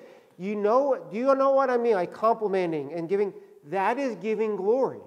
You 0.42 0.56
know, 0.56 0.98
do 1.12 1.18
you 1.20 1.36
know 1.36 1.52
what 1.52 1.70
I 1.70 1.78
mean? 1.78 1.94
Like 1.94 2.14
complimenting 2.14 2.94
and 2.94 3.08
giving, 3.08 3.32
that 3.66 4.00
is 4.00 4.16
giving 4.16 4.56
glory. 4.56 4.98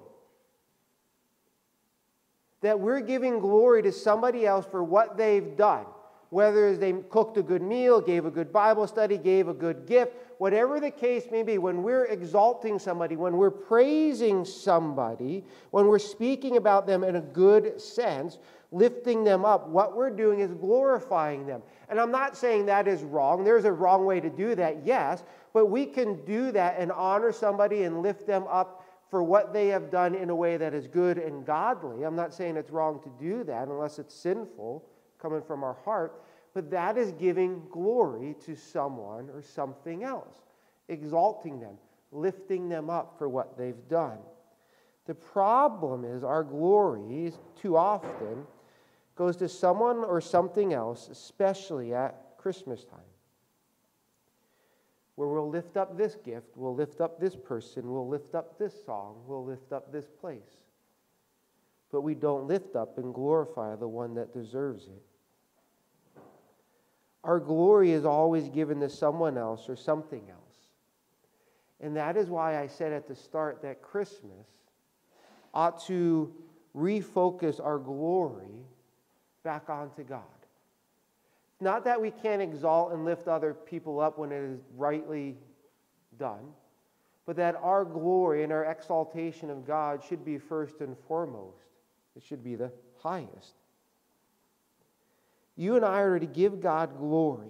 That 2.61 2.79
we're 2.79 3.01
giving 3.01 3.39
glory 3.39 3.83
to 3.83 3.91
somebody 3.91 4.45
else 4.45 4.65
for 4.65 4.81
what 4.81 5.17
they've 5.17 5.57
done. 5.57 5.87
Whether 6.29 6.77
they 6.77 6.93
cooked 7.09 7.35
a 7.35 7.43
good 7.43 7.61
meal, 7.61 7.99
gave 7.99 8.25
a 8.25 8.31
good 8.31 8.53
Bible 8.53 8.87
study, 8.87 9.17
gave 9.17 9.49
a 9.49 9.53
good 9.53 9.85
gift, 9.85 10.13
whatever 10.37 10.79
the 10.79 10.89
case 10.89 11.25
may 11.29 11.43
be, 11.43 11.57
when 11.57 11.83
we're 11.83 12.05
exalting 12.05 12.79
somebody, 12.79 13.17
when 13.17 13.35
we're 13.35 13.51
praising 13.51 14.45
somebody, 14.45 15.43
when 15.71 15.87
we're 15.87 15.99
speaking 15.99 16.55
about 16.55 16.87
them 16.87 17.03
in 17.03 17.17
a 17.17 17.21
good 17.21 17.81
sense, 17.81 18.37
lifting 18.71 19.25
them 19.25 19.43
up, 19.43 19.67
what 19.67 19.97
we're 19.97 20.09
doing 20.09 20.39
is 20.39 20.53
glorifying 20.53 21.45
them. 21.45 21.61
And 21.89 21.99
I'm 21.99 22.11
not 22.11 22.35
saying 22.35 22.65
that 22.65 22.87
is 22.87 23.03
wrong. 23.03 23.43
There's 23.43 23.65
a 23.65 23.71
wrong 23.71 24.05
way 24.05 24.19
to 24.19 24.29
do 24.29 24.55
that, 24.55 24.85
yes, 24.85 25.23
but 25.53 25.67
we 25.67 25.85
can 25.85 26.23
do 26.25 26.51
that 26.51 26.77
and 26.79 26.91
honor 26.91 27.31
somebody 27.31 27.83
and 27.83 28.01
lift 28.01 28.25
them 28.25 28.45
up 28.49 28.85
for 29.09 29.23
what 29.23 29.53
they 29.53 29.67
have 29.67 29.91
done 29.91 30.15
in 30.15 30.29
a 30.29 30.35
way 30.35 30.57
that 30.57 30.73
is 30.73 30.87
good 30.87 31.17
and 31.17 31.45
godly. 31.45 32.03
I'm 32.03 32.15
not 32.15 32.33
saying 32.33 32.57
it's 32.57 32.71
wrong 32.71 32.99
to 33.03 33.11
do 33.23 33.43
that 33.43 33.67
unless 33.67 33.99
it's 33.99 34.15
sinful 34.15 34.83
coming 35.21 35.41
from 35.41 35.63
our 35.63 35.77
heart, 35.85 36.21
but 36.53 36.71
that 36.71 36.97
is 36.97 37.11
giving 37.13 37.61
glory 37.71 38.35
to 38.45 38.55
someone 38.55 39.29
or 39.33 39.41
something 39.41 40.03
else, 40.03 40.43
exalting 40.89 41.59
them, 41.59 41.75
lifting 42.11 42.67
them 42.67 42.89
up 42.89 43.15
for 43.17 43.29
what 43.29 43.57
they've 43.57 43.87
done. 43.89 44.17
The 45.05 45.15
problem 45.15 46.03
is 46.03 46.23
our 46.23 46.43
glory 46.43 47.31
too 47.55 47.77
often 47.77 48.45
goes 49.15 49.37
to 49.37 49.49
someone 49.49 49.97
or 49.97 50.19
something 50.19 50.73
else, 50.73 51.07
especially 51.09 51.93
at 51.93 52.37
Christmas 52.37 52.83
time. 52.83 52.99
Where 55.15 55.29
we'll 55.29 55.49
lift 55.49 55.77
up 55.77 55.97
this 55.97 56.15
gift, 56.15 56.49
we'll 56.55 56.75
lift 56.75 56.99
up 56.99 57.19
this 57.19 57.35
person, 57.35 57.89
we'll 57.89 58.07
lift 58.07 58.35
up 58.35 58.59
this 58.59 58.73
song, 58.85 59.23
we'll 59.25 59.45
lift 59.45 59.71
up 59.71 59.91
this 59.91 60.05
place. 60.19 60.57
But 61.91 62.01
we 62.01 62.13
don't 62.13 62.47
lift 62.47 62.75
up 62.75 62.97
and 62.97 63.13
glorify 63.13 63.77
the 63.77 63.87
one 63.87 64.15
that 64.15 64.33
deserves 64.33 64.87
it. 64.87 66.21
Our 67.23 67.39
glory 67.39 67.91
is 67.91 68.05
always 68.05 68.49
given 68.49 68.81
to 68.81 68.89
someone 68.89 69.37
else 69.37 69.69
or 69.69 69.77
something 69.77 70.23
else. 70.29 70.41
And 71.79 71.95
that 71.95 72.17
is 72.17 72.29
why 72.29 72.59
I 72.59 72.67
said 72.67 72.91
at 72.91 73.07
the 73.07 73.15
start 73.15 73.61
that 73.61 73.81
Christmas 73.81 74.47
ought 75.53 75.81
to 75.85 76.33
refocus 76.75 77.63
our 77.63 77.79
glory 77.79 78.65
back 79.45 79.69
onto 79.69 80.03
God. 80.03 80.23
Not 81.61 81.85
that 81.85 82.01
we 82.01 82.11
can't 82.11 82.41
exalt 82.41 82.91
and 82.91 83.05
lift 83.05 83.29
other 83.29 83.53
people 83.53 84.01
up 84.01 84.17
when 84.17 84.33
it 84.33 84.43
is 84.43 84.59
rightly 84.75 85.37
done, 86.19 86.49
but 87.25 87.37
that 87.37 87.55
our 87.61 87.85
glory 87.85 88.43
and 88.43 88.51
our 88.51 88.65
exaltation 88.65 89.49
of 89.49 89.65
God 89.65 90.03
should 90.03 90.25
be 90.25 90.37
first 90.37 90.81
and 90.81 90.97
foremost. 91.07 91.63
It 92.17 92.23
should 92.23 92.43
be 92.43 92.55
the 92.55 92.71
highest. 93.01 93.53
You 95.55 95.77
and 95.77 95.85
I 95.85 95.99
are 95.99 96.19
to 96.19 96.25
give 96.25 96.59
God 96.59 96.97
glory. 96.97 97.47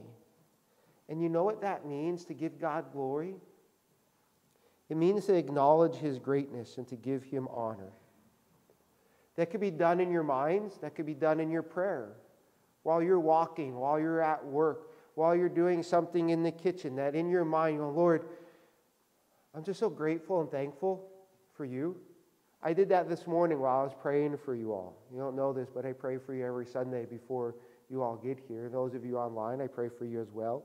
And 1.09 1.21
you 1.21 1.29
know 1.29 1.43
what 1.43 1.61
that 1.61 1.85
means 1.85 2.25
to 2.25 2.33
give 2.33 2.59
God 2.59 2.91
glory? 2.91 3.35
It 4.89 4.97
means 4.97 5.25
to 5.25 5.35
acknowledge 5.35 5.95
His 5.95 6.19
greatness 6.19 6.77
and 6.77 6.87
to 6.89 6.95
give 6.95 7.23
Him 7.23 7.47
honor. 7.51 7.91
That 9.35 9.51
could 9.51 9.61
be 9.61 9.71
done 9.71 9.99
in 9.99 10.11
your 10.11 10.23
minds, 10.23 10.77
that 10.81 10.95
could 10.95 11.05
be 11.05 11.13
done 11.13 11.39
in 11.39 11.51
your 11.51 11.63
prayer. 11.63 12.13
While 12.83 13.01
you're 13.01 13.19
walking, 13.19 13.75
while 13.75 13.99
you're 13.99 14.21
at 14.21 14.45
work, 14.45 14.91
while 15.15 15.35
you're 15.35 15.49
doing 15.49 15.83
something 15.83 16.29
in 16.29 16.43
the 16.43 16.51
kitchen, 16.51 16.95
that 16.97 17.15
in 17.15 17.29
your 17.29 17.45
mind, 17.45 17.75
you 17.75 17.81
go, 17.81 17.89
Lord, 17.89 18.25
I'm 19.53 19.63
just 19.63 19.79
so 19.79 19.89
grateful 19.89 20.41
and 20.41 20.51
thankful 20.51 21.09
for 21.55 21.65
you. 21.65 21.97
I 22.61 22.73
did 22.73 22.89
that 22.89 23.09
this 23.09 23.27
morning 23.27 23.59
while 23.59 23.81
I 23.81 23.83
was 23.83 23.93
praying 23.93 24.37
for 24.43 24.55
you 24.55 24.73
all. 24.73 24.97
You 25.11 25.19
don't 25.19 25.35
know 25.35 25.53
this, 25.53 25.69
but 25.73 25.85
I 25.85 25.93
pray 25.93 26.17
for 26.17 26.33
you 26.33 26.45
every 26.45 26.65
Sunday 26.65 27.05
before 27.05 27.55
you 27.89 28.01
all 28.01 28.15
get 28.15 28.39
here. 28.47 28.69
Those 28.69 28.93
of 28.93 29.05
you 29.05 29.17
online, 29.17 29.61
I 29.61 29.67
pray 29.67 29.89
for 29.89 30.05
you 30.05 30.21
as 30.21 30.31
well. 30.31 30.63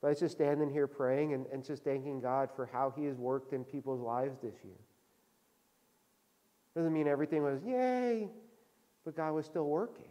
But 0.00 0.08
it's 0.08 0.20
just 0.20 0.34
standing 0.34 0.70
here 0.70 0.86
praying 0.86 1.34
and, 1.34 1.46
and 1.52 1.64
just 1.64 1.84
thanking 1.84 2.20
God 2.20 2.48
for 2.54 2.66
how 2.66 2.92
He 2.96 3.04
has 3.04 3.16
worked 3.16 3.52
in 3.52 3.64
people's 3.64 4.00
lives 4.00 4.38
this 4.42 4.54
year. 4.64 4.78
Doesn't 6.74 6.92
mean 6.92 7.06
everything 7.06 7.42
was, 7.42 7.62
yay, 7.64 8.28
but 9.04 9.16
God 9.16 9.32
was 9.32 9.46
still 9.46 9.66
working. 9.66 10.06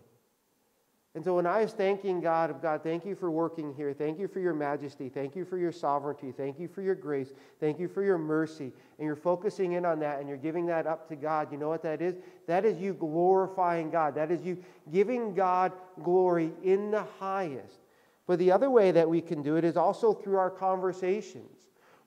And 1.13 1.25
so 1.25 1.35
when 1.35 1.45
I 1.45 1.61
was 1.61 1.73
thanking 1.73 2.21
God, 2.21 2.49
of 2.49 2.61
God, 2.61 2.83
thank 2.83 3.05
you 3.05 3.15
for 3.15 3.29
working 3.29 3.73
here. 3.73 3.91
Thank 3.91 4.17
you 4.17 4.29
for 4.29 4.39
your 4.39 4.53
majesty. 4.53 5.09
Thank 5.09 5.35
you 5.35 5.43
for 5.43 5.57
your 5.57 5.73
sovereignty. 5.73 6.31
Thank 6.31 6.57
you 6.57 6.69
for 6.69 6.81
your 6.81 6.95
grace. 6.95 7.33
Thank 7.59 7.79
you 7.79 7.89
for 7.89 8.01
your 8.01 8.17
mercy. 8.17 8.71
And 8.97 9.05
you're 9.05 9.17
focusing 9.17 9.73
in 9.73 9.85
on 9.85 9.99
that 9.99 10.19
and 10.19 10.29
you're 10.29 10.37
giving 10.37 10.65
that 10.67 10.87
up 10.87 11.09
to 11.09 11.17
God. 11.17 11.51
You 11.51 11.57
know 11.57 11.67
what 11.67 11.83
that 11.83 12.01
is? 12.01 12.15
That 12.47 12.63
is 12.63 12.79
you 12.79 12.93
glorifying 12.93 13.89
God. 13.89 14.15
That 14.15 14.31
is 14.31 14.41
you 14.41 14.63
giving 14.89 15.33
God 15.33 15.73
glory 16.01 16.53
in 16.63 16.91
the 16.91 17.03
highest. 17.19 17.79
But 18.25 18.39
the 18.39 18.53
other 18.53 18.69
way 18.69 18.91
that 18.91 19.09
we 19.09 19.19
can 19.19 19.41
do 19.41 19.57
it 19.57 19.65
is 19.65 19.75
also 19.75 20.13
through 20.13 20.37
our 20.37 20.49
conversations 20.49 21.60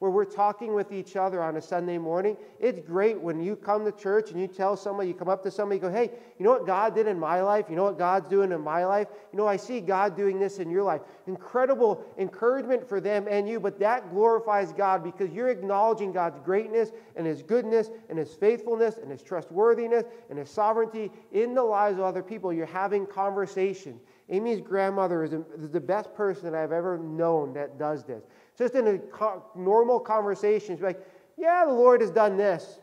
where 0.04 0.10
we're 0.10 0.26
talking 0.26 0.74
with 0.74 0.92
each 0.92 1.16
other 1.16 1.42
on 1.42 1.56
a 1.56 1.62
Sunday 1.62 1.96
morning. 1.96 2.36
It's 2.60 2.78
great 2.78 3.18
when 3.18 3.42
you 3.42 3.56
come 3.56 3.86
to 3.86 3.92
church 3.92 4.32
and 4.32 4.38
you 4.38 4.46
tell 4.46 4.76
somebody, 4.76 5.08
you 5.08 5.14
come 5.14 5.30
up 5.30 5.42
to 5.44 5.50
somebody, 5.50 5.76
you 5.76 5.80
go, 5.80 5.90
hey, 5.90 6.10
you 6.38 6.44
know 6.44 6.50
what 6.50 6.66
God 6.66 6.94
did 6.94 7.06
in 7.06 7.18
my 7.18 7.40
life? 7.40 7.70
You 7.70 7.76
know 7.76 7.84
what 7.84 7.96
God's 7.96 8.28
doing 8.28 8.52
in 8.52 8.60
my 8.60 8.84
life? 8.84 9.08
You 9.32 9.38
know, 9.38 9.46
I 9.46 9.56
see 9.56 9.80
God 9.80 10.14
doing 10.14 10.38
this 10.38 10.58
in 10.58 10.68
your 10.68 10.82
life. 10.82 11.00
Incredible 11.26 12.04
encouragement 12.18 12.86
for 12.86 13.00
them 13.00 13.26
and 13.30 13.48
you, 13.48 13.58
but 13.58 13.78
that 13.78 14.10
glorifies 14.10 14.74
God 14.74 15.02
because 15.02 15.32
you're 15.32 15.48
acknowledging 15.48 16.12
God's 16.12 16.38
greatness 16.40 16.90
and 17.16 17.26
His 17.26 17.42
goodness 17.42 17.88
and 18.10 18.18
His 18.18 18.34
faithfulness 18.34 18.98
and 18.98 19.10
His 19.10 19.22
trustworthiness 19.22 20.04
and 20.28 20.38
His 20.38 20.50
sovereignty 20.50 21.10
in 21.32 21.54
the 21.54 21.64
lives 21.64 21.96
of 21.96 22.04
other 22.04 22.22
people. 22.22 22.52
You're 22.52 22.66
having 22.66 23.06
conversation. 23.06 23.98
Amy's 24.30 24.60
grandmother 24.60 25.22
is, 25.24 25.32
the 25.70 25.80
best 25.80 26.14
person 26.14 26.44
that 26.50 26.54
I've 26.54 26.72
ever 26.72 26.96
known 26.98 27.52
that 27.54 27.78
does 27.78 28.04
this. 28.04 28.24
Just 28.56 28.74
in 28.74 28.86
a 28.86 29.58
normal 29.58 29.98
conversation, 30.00 30.76
she's 30.76 30.82
like, 30.82 31.04
Yeah, 31.36 31.64
the 31.66 31.72
Lord 31.72 32.00
has 32.00 32.10
done 32.10 32.36
this. 32.36 32.78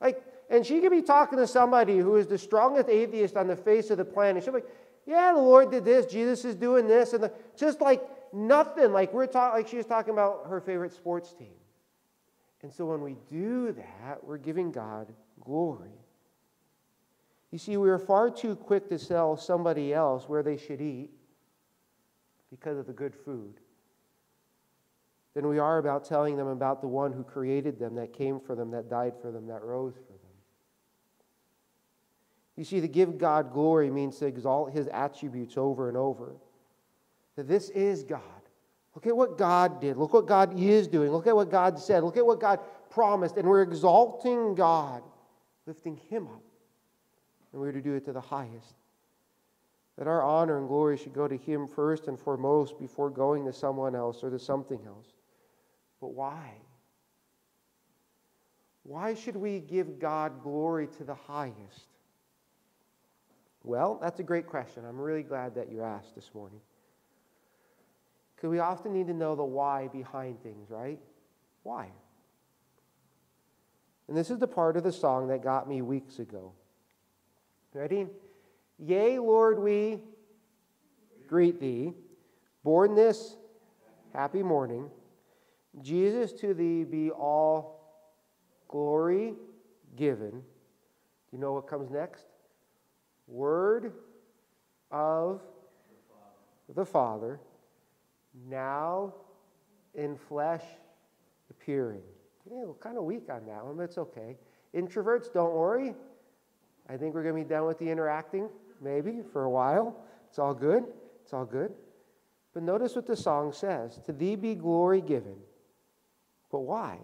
Like, 0.00 0.24
and 0.48 0.64
she 0.64 0.80
could 0.80 0.90
be 0.90 1.02
talking 1.02 1.38
to 1.38 1.46
somebody 1.46 1.98
who 1.98 2.16
is 2.16 2.26
the 2.26 2.38
strongest 2.38 2.88
atheist 2.88 3.36
on 3.36 3.46
the 3.46 3.56
face 3.56 3.90
of 3.90 3.98
the 3.98 4.04
planet. 4.04 4.42
She'll 4.42 4.54
be 4.54 4.60
like, 4.60 4.70
Yeah, 5.06 5.32
the 5.34 5.40
Lord 5.40 5.70
did 5.70 5.84
this, 5.84 6.06
Jesus 6.06 6.44
is 6.44 6.54
doing 6.54 6.86
this, 6.86 7.12
and 7.12 7.24
the, 7.24 7.32
just 7.56 7.80
like 7.80 8.02
nothing. 8.32 8.92
Like 8.92 9.12
we're 9.12 9.26
talking, 9.26 9.58
like 9.58 9.68
she 9.68 9.76
was 9.76 9.86
talking 9.86 10.12
about 10.12 10.46
her 10.48 10.60
favorite 10.60 10.92
sports 10.92 11.32
team. 11.34 11.54
And 12.62 12.72
so 12.72 12.86
when 12.86 13.00
we 13.00 13.16
do 13.30 13.72
that, 13.72 14.22
we're 14.22 14.38
giving 14.38 14.70
God 14.70 15.12
glory. 15.40 15.98
You 17.50 17.58
see, 17.58 17.76
we 17.76 17.90
are 17.90 17.98
far 17.98 18.30
too 18.30 18.54
quick 18.54 18.88
to 18.90 18.98
tell 18.98 19.36
somebody 19.36 19.92
else 19.92 20.28
where 20.28 20.42
they 20.42 20.56
should 20.56 20.80
eat 20.80 21.10
because 22.50 22.78
of 22.78 22.86
the 22.86 22.92
good 22.92 23.14
food 23.14 23.60
than 25.34 25.46
we 25.48 25.58
are 25.58 25.78
about 25.78 26.04
telling 26.04 26.36
them 26.36 26.48
about 26.48 26.80
the 26.80 26.88
one 26.88 27.12
who 27.12 27.22
created 27.22 27.78
them, 27.78 27.94
that 27.94 28.12
came 28.12 28.40
for 28.40 28.54
them, 28.54 28.70
that 28.72 28.90
died 28.90 29.14
for 29.20 29.30
them, 29.30 29.46
that 29.46 29.62
rose 29.62 29.94
for 29.94 30.12
them. 30.12 30.30
You 32.56 32.64
see, 32.64 32.80
to 32.80 32.88
give 32.88 33.16
God 33.16 33.52
glory 33.52 33.90
means 33.90 34.18
to 34.18 34.26
exalt 34.26 34.72
his 34.72 34.86
attributes 34.88 35.56
over 35.56 35.88
and 35.88 35.96
over. 35.96 36.34
That 37.36 37.48
this 37.48 37.70
is 37.70 38.04
God. 38.04 38.20
Look 38.94 39.06
at 39.06 39.16
what 39.16 39.38
God 39.38 39.80
did. 39.80 39.96
Look 39.96 40.12
what 40.12 40.26
God 40.26 40.58
is 40.58 40.88
doing. 40.88 41.10
Look 41.10 41.26
at 41.26 41.34
what 41.34 41.50
God 41.50 41.78
said. 41.78 42.02
Look 42.02 42.16
at 42.16 42.26
what 42.26 42.40
God 42.40 42.58
promised. 42.90 43.36
And 43.36 43.48
we're 43.48 43.62
exalting 43.62 44.56
God, 44.56 45.02
lifting 45.66 45.96
him 46.10 46.26
up. 46.26 46.42
And 47.52 47.62
we're 47.62 47.72
to 47.72 47.80
do 47.80 47.94
it 47.94 48.04
to 48.06 48.12
the 48.12 48.20
highest. 48.20 48.74
That 49.96 50.08
our 50.08 50.22
honor 50.22 50.58
and 50.58 50.68
glory 50.68 50.96
should 50.96 51.14
go 51.14 51.28
to 51.28 51.36
him 51.36 51.66
first 51.68 52.08
and 52.08 52.18
foremost 52.18 52.78
before 52.78 53.10
going 53.10 53.44
to 53.46 53.52
someone 53.52 53.94
else 53.94 54.22
or 54.24 54.30
to 54.30 54.38
something 54.38 54.80
else. 54.86 55.06
But 56.00 56.14
why? 56.14 56.52
Why 58.82 59.14
should 59.14 59.36
we 59.36 59.60
give 59.60 59.98
God 59.98 60.42
glory 60.42 60.88
to 60.98 61.04
the 61.04 61.14
highest? 61.14 61.86
Well, 63.62 63.98
that's 64.00 64.20
a 64.20 64.22
great 64.22 64.46
question. 64.46 64.84
I'm 64.88 64.98
really 64.98 65.22
glad 65.22 65.54
that 65.56 65.70
you 65.70 65.82
asked 65.82 66.14
this 66.14 66.30
morning. 66.34 66.60
Because 68.34 68.50
we 68.50 68.58
often 68.58 68.92
need 68.92 69.06
to 69.08 69.14
know 69.14 69.36
the 69.36 69.44
why 69.44 69.88
behind 69.88 70.42
things, 70.42 70.70
right? 70.70 70.98
Why? 71.62 71.88
And 74.08 74.16
this 74.16 74.30
is 74.30 74.38
the 74.38 74.48
part 74.48 74.76
of 74.76 74.82
the 74.82 74.92
song 74.92 75.28
that 75.28 75.42
got 75.42 75.68
me 75.68 75.82
weeks 75.82 76.18
ago. 76.18 76.52
Ready? 77.74 78.06
Yea, 78.78 79.18
Lord, 79.18 79.58
we 79.58 80.00
greet 81.28 81.60
thee. 81.60 81.92
Born 82.64 82.94
this 82.94 83.36
happy 84.12 84.42
morning. 84.42 84.90
Jesus, 85.82 86.32
to 86.34 86.52
thee 86.52 86.84
be 86.84 87.10
all 87.10 87.80
glory 88.68 89.34
given. 89.96 90.30
Do 90.30 90.40
you 91.32 91.38
know 91.38 91.52
what 91.52 91.66
comes 91.68 91.90
next? 91.90 92.26
Word 93.28 93.92
of 94.90 95.40
the 96.74 96.84
Father, 96.84 97.40
now 98.48 99.14
in 99.94 100.16
flesh 100.16 100.62
appearing. 101.50 102.02
Yeah, 102.50 102.64
we're 102.64 102.74
kind 102.74 102.96
of 102.96 103.04
weak 103.04 103.28
on 103.30 103.46
that 103.46 103.64
one, 103.64 103.76
but 103.76 103.84
it's 103.84 103.98
okay. 103.98 104.36
Introverts, 104.74 105.32
don't 105.32 105.54
worry. 105.54 105.94
I 106.88 106.96
think 106.96 107.14
we're 107.14 107.22
going 107.22 107.36
to 107.36 107.44
be 107.44 107.48
done 107.48 107.66
with 107.66 107.78
the 107.78 107.88
interacting, 107.88 108.48
maybe, 108.80 109.20
for 109.32 109.44
a 109.44 109.50
while. 109.50 109.96
It's 110.28 110.38
all 110.38 110.54
good. 110.54 110.84
It's 111.22 111.32
all 111.32 111.44
good. 111.44 111.72
But 112.52 112.64
notice 112.64 112.96
what 112.96 113.06
the 113.06 113.16
song 113.16 113.52
says 113.52 114.00
To 114.06 114.12
thee 114.12 114.34
be 114.34 114.54
glory 114.54 115.00
given 115.00 115.36
but 116.50 116.60
why? 116.60 116.98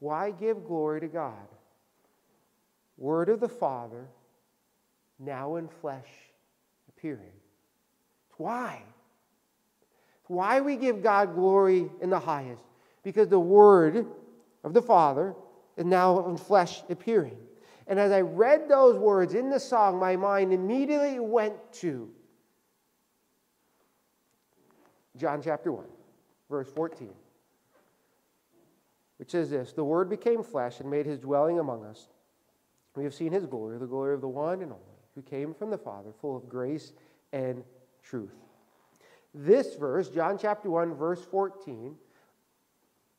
Why 0.00 0.30
give 0.30 0.64
glory 0.64 1.00
to 1.00 1.08
God? 1.08 1.34
Word 2.96 3.28
of 3.28 3.40
the 3.40 3.48
Father, 3.48 4.08
now 5.18 5.56
in 5.56 5.68
flesh 5.68 6.08
appearing. 6.88 7.32
Why? 8.36 8.82
Why 10.26 10.60
we 10.60 10.76
give 10.76 11.02
God 11.02 11.34
glory 11.34 11.90
in 12.00 12.10
the 12.10 12.18
highest? 12.18 12.62
Because 13.02 13.28
the 13.28 13.40
Word 13.40 14.06
of 14.64 14.72
the 14.72 14.82
Father 14.82 15.34
is 15.76 15.84
now 15.84 16.26
in 16.28 16.36
flesh 16.36 16.82
appearing. 16.88 17.36
And 17.86 17.98
as 17.98 18.12
I 18.12 18.20
read 18.20 18.68
those 18.68 18.96
words 18.96 19.34
in 19.34 19.50
the 19.50 19.58
song, 19.58 19.98
my 19.98 20.16
mind 20.16 20.52
immediately 20.52 21.18
went 21.18 21.54
to 21.74 22.08
John 25.16 25.42
chapter 25.42 25.72
1, 25.72 25.84
verse 26.48 26.70
14 26.70 27.10
which 29.20 29.34
is 29.34 29.50
this 29.50 29.72
The 29.72 29.84
Word 29.84 30.08
became 30.08 30.42
flesh 30.42 30.80
and 30.80 30.90
made 30.90 31.04
his 31.04 31.18
dwelling 31.18 31.60
among 31.60 31.84
us. 31.84 32.08
We 32.96 33.04
have 33.04 33.14
seen 33.14 33.32
his 33.32 33.44
glory, 33.44 33.78
the 33.78 33.86
glory 33.86 34.14
of 34.14 34.22
the 34.22 34.28
one 34.28 34.62
and 34.62 34.72
only, 34.72 34.98
who 35.14 35.20
came 35.20 35.52
from 35.52 35.70
the 35.70 35.78
Father, 35.78 36.10
full 36.22 36.36
of 36.36 36.48
grace 36.48 36.92
and 37.34 37.62
truth. 38.02 38.34
This 39.34 39.76
verse, 39.76 40.08
John 40.08 40.38
chapter 40.38 40.70
1, 40.70 40.94
verse 40.94 41.22
14, 41.30 41.94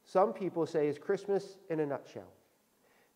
some 0.03 0.33
people 0.33 0.65
say 0.65 0.87
is 0.87 0.97
Christmas 0.97 1.57
in 1.69 1.79
a 1.79 1.85
nutshell. 1.85 2.33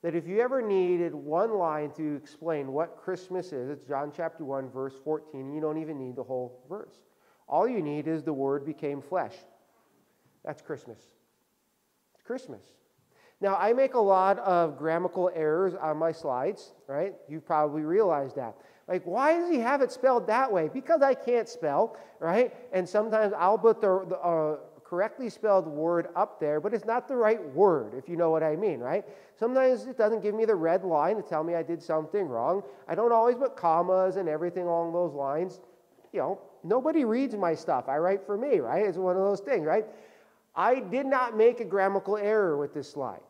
That 0.04 0.16
if 0.16 0.28
you 0.28 0.40
ever 0.40 0.62
needed 0.62 1.16
one 1.16 1.58
line 1.58 1.90
to 1.98 2.16
explain 2.16 2.72
what 2.72 2.98
Christmas 2.98 3.52
is, 3.52 3.68
it's 3.68 3.84
John 3.88 4.14
chapter 4.16 4.46
1, 4.46 4.70
verse 4.70 4.94
14. 5.04 5.52
You 5.52 5.60
don't 5.60 5.80
even 5.80 5.98
need 5.98 6.16
the 6.16 6.24
whole 6.24 6.64
verse. 6.70 7.02
All 7.50 7.68
you 7.68 7.82
need 7.82 8.08
is 8.08 8.22
the 8.22 8.32
Word 8.32 8.64
became 8.64 9.02
flesh. 9.02 9.34
That's 10.44 10.62
Christmas. 10.62 11.15
Christmas. 12.26 12.64
Now, 13.42 13.58
I 13.58 13.74
make 13.74 13.94
a 13.94 14.00
lot 14.00 14.40
of 14.40 14.78
grammatical 14.78 15.30
errors 15.36 15.74
on 15.76 15.98
my 15.98 16.12
slides, 16.12 16.74
right? 16.88 17.14
You've 17.28 17.46
probably 17.46 17.84
realized 17.84 18.36
that. 18.38 18.56
Like, 18.88 19.04
why 19.04 19.38
does 19.38 19.50
he 19.50 19.60
have 19.60 19.82
it 19.82 19.92
spelled 19.92 20.28
that 20.28 20.52
way? 20.52 20.70
Because 20.72 21.02
I 21.02 21.14
can't 21.14 21.50
spell, 21.50 21.98
right? 22.20 22.54
And 22.72 22.88
sometimes 22.88 23.34
I'll 23.38 23.58
put 23.58 23.82
the, 23.82 24.06
the 24.08 24.18
uh, 24.20 24.58
correctly 24.84 25.30
spelled 25.30 25.68
word 25.68 26.08
up 26.16 26.40
there, 26.40 26.62
but 26.62 26.74
it's 26.74 26.86
not 26.86 27.08
the 27.08 27.16
right 27.16 27.44
word, 27.54 27.94
if 27.96 28.08
you 28.08 28.16
know 28.16 28.30
what 28.30 28.44
I 28.44 28.56
mean, 28.56 28.80
right? 28.80 29.04
Sometimes 29.38 29.88
it 29.88 29.98
doesn't 29.98 30.22
give 30.22 30.36
me 30.36 30.46
the 30.46 30.56
red 30.56 30.84
line 30.84 31.18
to 31.18 31.24
tell 31.24 31.44
me 31.44 31.56
I 31.56 31.64
did 31.64 31.82
something 31.82 32.28
wrong. 32.28 32.64
I 32.88 32.96
don't 32.96 33.12
always 33.12 33.36
put 33.36 33.58
commas 33.58 34.16
and 34.16 34.30
everything 34.30 34.64
along 34.64 34.94
those 34.94 35.14
lines. 35.14 35.60
You 36.14 36.20
know, 36.20 36.42
nobody 36.64 37.04
reads 37.04 37.36
my 37.36 37.56
stuff. 37.56 37.90
I 37.90 37.98
write 37.98 38.26
for 38.26 38.38
me, 38.38 38.60
right? 38.60 38.86
It's 38.86 38.98
one 38.98 39.18
of 39.18 39.24
those 39.24 39.42
things, 39.42 39.66
right? 39.66 39.86
I 40.56 40.80
did 40.80 41.06
not 41.06 41.36
make 41.36 41.60
a 41.60 41.66
grammatical 41.66 42.18
error 42.18 42.58
with 42.58 42.74
this 42.74 42.90
slide. 42.90 43.22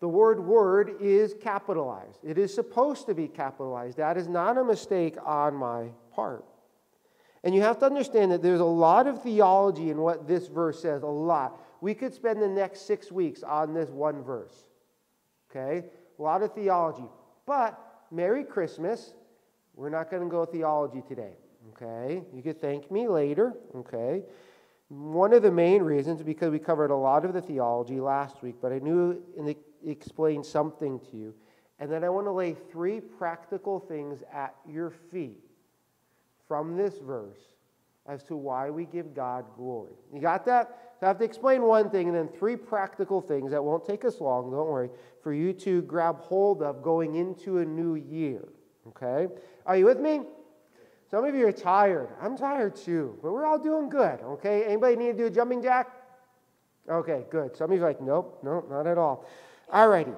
The 0.00 0.08
word 0.08 0.44
word 0.44 0.96
is 1.00 1.34
capitalized. 1.40 2.18
It 2.24 2.38
is 2.38 2.52
supposed 2.52 3.06
to 3.06 3.14
be 3.14 3.28
capitalized. 3.28 3.98
That 3.98 4.16
is 4.16 4.26
not 4.26 4.58
a 4.58 4.64
mistake 4.64 5.16
on 5.24 5.54
my 5.54 5.88
part. 6.12 6.44
And 7.44 7.54
you 7.54 7.62
have 7.62 7.78
to 7.80 7.86
understand 7.86 8.32
that 8.32 8.42
there's 8.42 8.60
a 8.60 8.64
lot 8.64 9.06
of 9.06 9.22
theology 9.22 9.90
in 9.90 9.98
what 9.98 10.26
this 10.26 10.48
verse 10.48 10.80
says, 10.80 11.02
a 11.02 11.06
lot. 11.06 11.60
We 11.80 11.94
could 11.94 12.14
spend 12.14 12.40
the 12.40 12.48
next 12.48 12.86
six 12.86 13.12
weeks 13.12 13.42
on 13.42 13.74
this 13.74 13.90
one 13.90 14.22
verse. 14.22 14.64
Okay? 15.50 15.86
A 16.18 16.22
lot 16.22 16.42
of 16.42 16.52
theology. 16.54 17.04
But 17.46 17.78
Merry 18.12 18.44
Christmas. 18.44 19.14
We're 19.74 19.88
not 19.88 20.10
going 20.10 20.22
to 20.22 20.28
go 20.28 20.44
theology 20.44 21.02
today. 21.08 21.32
Okay? 21.72 22.22
You 22.34 22.42
could 22.42 22.60
thank 22.60 22.90
me 22.90 23.08
later. 23.08 23.54
Okay? 23.74 24.22
One 24.92 25.32
of 25.32 25.42
the 25.42 25.50
main 25.50 25.82
reasons, 25.82 26.22
because 26.22 26.50
we 26.50 26.58
covered 26.58 26.90
a 26.90 26.96
lot 26.96 27.24
of 27.24 27.32
the 27.32 27.40
theology 27.40 27.98
last 27.98 28.42
week, 28.42 28.56
but 28.60 28.72
I 28.72 28.78
knew 28.78 29.22
it 29.38 29.56
explained 29.86 30.44
something 30.44 31.00
to 31.10 31.16
you. 31.16 31.34
And 31.78 31.90
then 31.90 32.04
I 32.04 32.10
want 32.10 32.26
to 32.26 32.30
lay 32.30 32.54
three 32.70 33.00
practical 33.00 33.80
things 33.80 34.22
at 34.30 34.54
your 34.68 34.90
feet 34.90 35.40
from 36.46 36.76
this 36.76 36.98
verse 36.98 37.40
as 38.06 38.22
to 38.24 38.36
why 38.36 38.68
we 38.68 38.84
give 38.84 39.14
God 39.14 39.46
glory. 39.56 39.94
You 40.12 40.20
got 40.20 40.44
that? 40.44 40.92
So 41.00 41.06
I 41.06 41.08
have 41.08 41.18
to 41.18 41.24
explain 41.24 41.62
one 41.62 41.88
thing 41.88 42.08
and 42.08 42.16
then 42.16 42.28
three 42.28 42.56
practical 42.56 43.22
things 43.22 43.50
that 43.52 43.64
won't 43.64 43.86
take 43.86 44.04
us 44.04 44.20
long, 44.20 44.50
don't 44.50 44.68
worry, 44.68 44.90
for 45.22 45.32
you 45.32 45.54
to 45.54 45.80
grab 45.82 46.18
hold 46.18 46.62
of 46.62 46.82
going 46.82 47.14
into 47.14 47.58
a 47.58 47.64
new 47.64 47.94
year. 47.94 48.46
Okay? 48.88 49.32
Are 49.64 49.76
you 49.78 49.86
with 49.86 50.00
me? 50.00 50.20
Some 51.12 51.26
of 51.26 51.34
you 51.34 51.46
are 51.46 51.52
tired. 51.52 52.08
I'm 52.22 52.38
tired 52.38 52.74
too, 52.74 53.18
but 53.22 53.32
we're 53.32 53.44
all 53.44 53.58
doing 53.58 53.90
good. 53.90 54.18
Okay? 54.22 54.64
Anybody 54.64 54.96
need 54.96 55.12
to 55.12 55.18
do 55.18 55.26
a 55.26 55.30
jumping 55.30 55.62
jack? 55.62 55.90
Okay, 56.88 57.26
good. 57.28 57.54
Some 57.54 57.70
of 57.70 57.76
you 57.76 57.84
are 57.84 57.88
like, 57.88 58.00
nope, 58.00 58.38
nope, 58.42 58.66
not 58.70 58.86
at 58.86 58.96
all. 58.96 59.26
All 59.70 59.88
righty. 59.88 60.14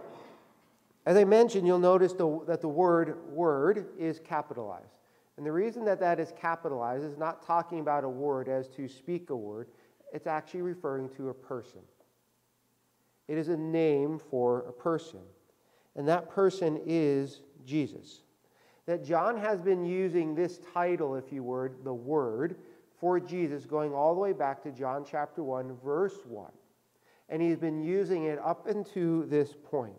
As 1.05 1.17
I 1.17 1.25
mentioned, 1.25 1.67
you'll 1.67 1.81
notice 1.81 2.13
the, 2.13 2.41
that 2.47 2.61
the 2.61 2.69
word 2.69 3.17
word 3.29 3.87
is 3.99 4.21
capitalized. 4.21 4.95
And 5.37 5.45
the 5.45 5.51
reason 5.51 5.85
that 5.85 5.99
that 5.99 6.21
is 6.21 6.33
capitalized 6.41 7.05
is 7.05 7.19
not 7.19 7.45
talking 7.45 7.81
about 7.81 8.05
a 8.05 8.09
word 8.09 8.49
as 8.49 8.69
to 8.77 8.87
speak 8.87 9.31
a 9.31 9.37
word, 9.37 9.67
it's 10.13 10.29
actually 10.29 10.63
referring 10.63 11.09
to 11.17 11.31
a 11.31 11.35
person. 11.35 11.81
It 13.27 13.37
is 13.37 13.49
a 13.49 13.57
name 13.57 14.21
for 14.31 14.61
a 14.69 14.73
person. 14.73 15.23
And 15.97 16.07
that 16.07 16.31
person 16.31 16.81
is 16.87 17.41
Jesus. 17.67 18.21
That 18.87 19.05
John 19.05 19.37
has 19.39 19.61
been 19.61 19.85
using 19.85 20.35
this 20.35 20.61
title, 20.73 21.17
if 21.17 21.33
you 21.33 21.43
would, 21.43 21.85
the 21.85 21.95
Word, 21.95 22.57
for 23.01 23.19
Jesus, 23.19 23.65
going 23.65 23.93
all 23.93 24.15
the 24.15 24.21
way 24.21 24.33
back 24.33 24.63
to 24.63 24.71
John 24.71 25.05
chapter 25.09 25.43
1, 25.43 25.77
verse 25.85 26.19
1. 26.27 26.51
And 27.29 27.41
he's 27.41 27.57
been 27.57 27.83
using 27.83 28.25
it 28.25 28.39
up 28.39 28.67
until 28.67 29.23
this 29.23 29.55
point. 29.71 29.95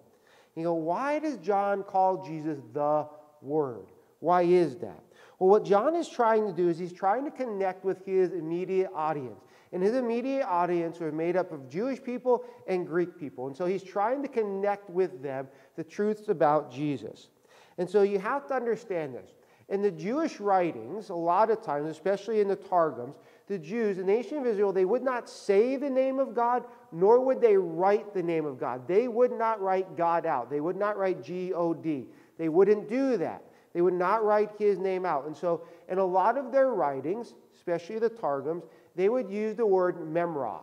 You 0.55 0.63
go, 0.63 0.73
why 0.73 1.19
does 1.19 1.37
John 1.37 1.83
call 1.83 2.25
Jesus 2.25 2.59
the 2.73 3.07
Word? 3.41 3.87
Why 4.19 4.43
is 4.43 4.77
that? 4.77 5.03
Well, 5.39 5.49
what 5.49 5.65
John 5.65 5.95
is 5.95 6.07
trying 6.07 6.47
to 6.47 6.53
do 6.53 6.69
is 6.69 6.77
he's 6.77 6.93
trying 6.93 7.25
to 7.25 7.31
connect 7.31 7.83
with 7.83 8.05
his 8.05 8.31
immediate 8.31 8.89
audience. 8.95 9.41
And 9.73 9.83
his 9.83 9.93
immediate 9.93 10.45
audience 10.45 11.01
are 11.01 11.11
made 11.11 11.35
up 11.35 11.51
of 11.51 11.69
Jewish 11.69 12.01
people 12.01 12.45
and 12.67 12.87
Greek 12.87 13.19
people. 13.19 13.47
And 13.47 13.55
so 13.55 13.65
he's 13.65 13.83
trying 13.83 14.21
to 14.21 14.29
connect 14.29 14.89
with 14.89 15.21
them 15.21 15.47
the 15.75 15.83
truths 15.83 16.29
about 16.29 16.71
Jesus. 16.71 17.29
And 17.77 17.89
so 17.89 18.03
you 18.03 18.19
have 18.19 18.47
to 18.47 18.53
understand 18.53 19.13
this. 19.13 19.33
In 19.67 19.81
the 19.81 19.91
Jewish 19.91 20.39
writings, 20.39 21.09
a 21.09 21.15
lot 21.15 21.49
of 21.49 21.61
times, 21.61 21.89
especially 21.89 22.39
in 22.39 22.47
the 22.47 22.55
Targums, 22.55 23.15
the 23.47 23.57
Jews, 23.57 23.97
the 23.97 24.03
nation 24.03 24.37
of 24.37 24.45
Israel, 24.45 24.71
they 24.71 24.85
would 24.85 25.03
not 25.03 25.27
say 25.27 25.75
the 25.75 25.89
name 25.89 26.19
of 26.19 26.35
God, 26.35 26.63
nor 26.91 27.19
would 27.21 27.41
they 27.41 27.57
write 27.57 28.13
the 28.13 28.21
name 28.21 28.45
of 28.45 28.59
God. 28.59 28.87
They 28.87 29.07
would 29.07 29.31
not 29.31 29.59
write 29.61 29.97
God 29.97 30.25
out. 30.25 30.49
They 30.49 30.61
would 30.61 30.77
not 30.77 30.97
write 30.97 31.23
G 31.23 31.51
O 31.53 31.73
D. 31.73 32.05
They 32.37 32.49
wouldn't 32.49 32.89
do 32.89 33.17
that. 33.17 33.43
They 33.73 33.81
would 33.81 33.93
not 33.93 34.23
write 34.23 34.51
his 34.57 34.79
name 34.79 35.05
out. 35.05 35.25
And 35.25 35.35
so, 35.35 35.63
in 35.89 35.97
a 35.97 36.05
lot 36.05 36.37
of 36.37 36.51
their 36.51 36.69
writings, 36.69 37.33
especially 37.55 37.99
the 37.99 38.09
Targums, 38.09 38.63
they 38.95 39.09
would 39.09 39.29
use 39.29 39.55
the 39.55 39.65
word 39.65 39.97
memra, 39.97 40.59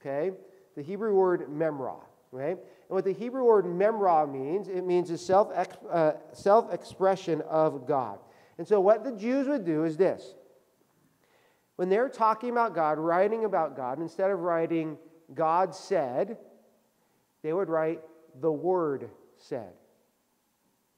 okay? 0.00 0.34
The 0.74 0.82
Hebrew 0.82 1.14
word 1.14 1.48
memra, 1.50 1.96
okay? 2.32 2.56
And 2.88 2.94
what 2.94 3.04
the 3.04 3.12
Hebrew 3.12 3.44
word 3.44 3.64
memra 3.64 4.30
means, 4.30 4.68
it 4.68 4.84
means 4.84 5.10
a 5.10 5.18
self, 5.18 5.50
uh, 5.90 6.12
self 6.32 6.72
expression 6.72 7.42
of 7.42 7.86
God. 7.86 8.18
And 8.58 8.66
so, 8.66 8.80
what 8.80 9.04
the 9.04 9.12
Jews 9.12 9.48
would 9.48 9.64
do 9.64 9.84
is 9.84 9.96
this 9.96 10.34
when 11.76 11.88
they're 11.88 12.08
talking 12.08 12.50
about 12.50 12.74
God, 12.74 12.98
writing 12.98 13.44
about 13.44 13.76
God, 13.76 14.00
instead 14.00 14.30
of 14.30 14.40
writing 14.40 14.96
God 15.34 15.74
said, 15.74 16.38
they 17.42 17.52
would 17.52 17.68
write 17.68 18.00
the 18.40 18.52
Word 18.52 19.10
said. 19.36 19.72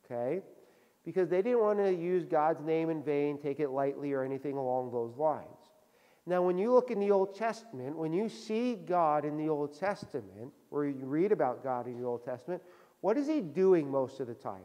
Okay? 0.05 0.43
Because 1.05 1.29
they 1.29 1.43
didn't 1.43 1.61
want 1.61 1.79
to 1.79 1.93
use 1.93 2.25
God's 2.25 2.63
name 2.63 2.91
in 2.91 3.03
vain, 3.03 3.39
take 3.39 3.61
it 3.61 3.71
lightly, 3.71 4.13
or 4.13 4.23
anything 4.23 4.57
along 4.57 4.93
those 4.93 5.17
lines. 5.17 5.47
Now, 6.27 6.43
when 6.43 6.59
you 6.59 6.73
look 6.73 6.91
in 6.91 7.01
the 7.01 7.11
Old 7.11 7.35
Testament, 7.35 7.97
when 7.97 8.13
you 8.13 8.29
see 8.29 8.75
God 8.75 9.25
in 9.25 9.39
the 9.39 9.49
Old 9.49 9.79
Testament, 9.79 10.53
or 10.71 10.87
you 10.87 11.07
read 11.07 11.33
about 11.33 11.63
God 11.63 11.87
in 11.87 11.99
the 12.01 12.07
Old 12.07 12.25
Testament, 12.25 12.63
what 13.01 13.17
is 13.17 13.27
He 13.27 13.41
doing 13.41 13.91
most 13.91 14.21
of 14.21 14.27
the 14.27 14.35
time? 14.35 14.61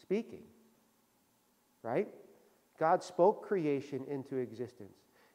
Speaking. 0.00 0.42
Right? 1.82 2.08
God 2.78 3.02
spoke 3.02 3.46
creation 3.46 4.04
into 4.08 4.36
existence. 4.36 4.94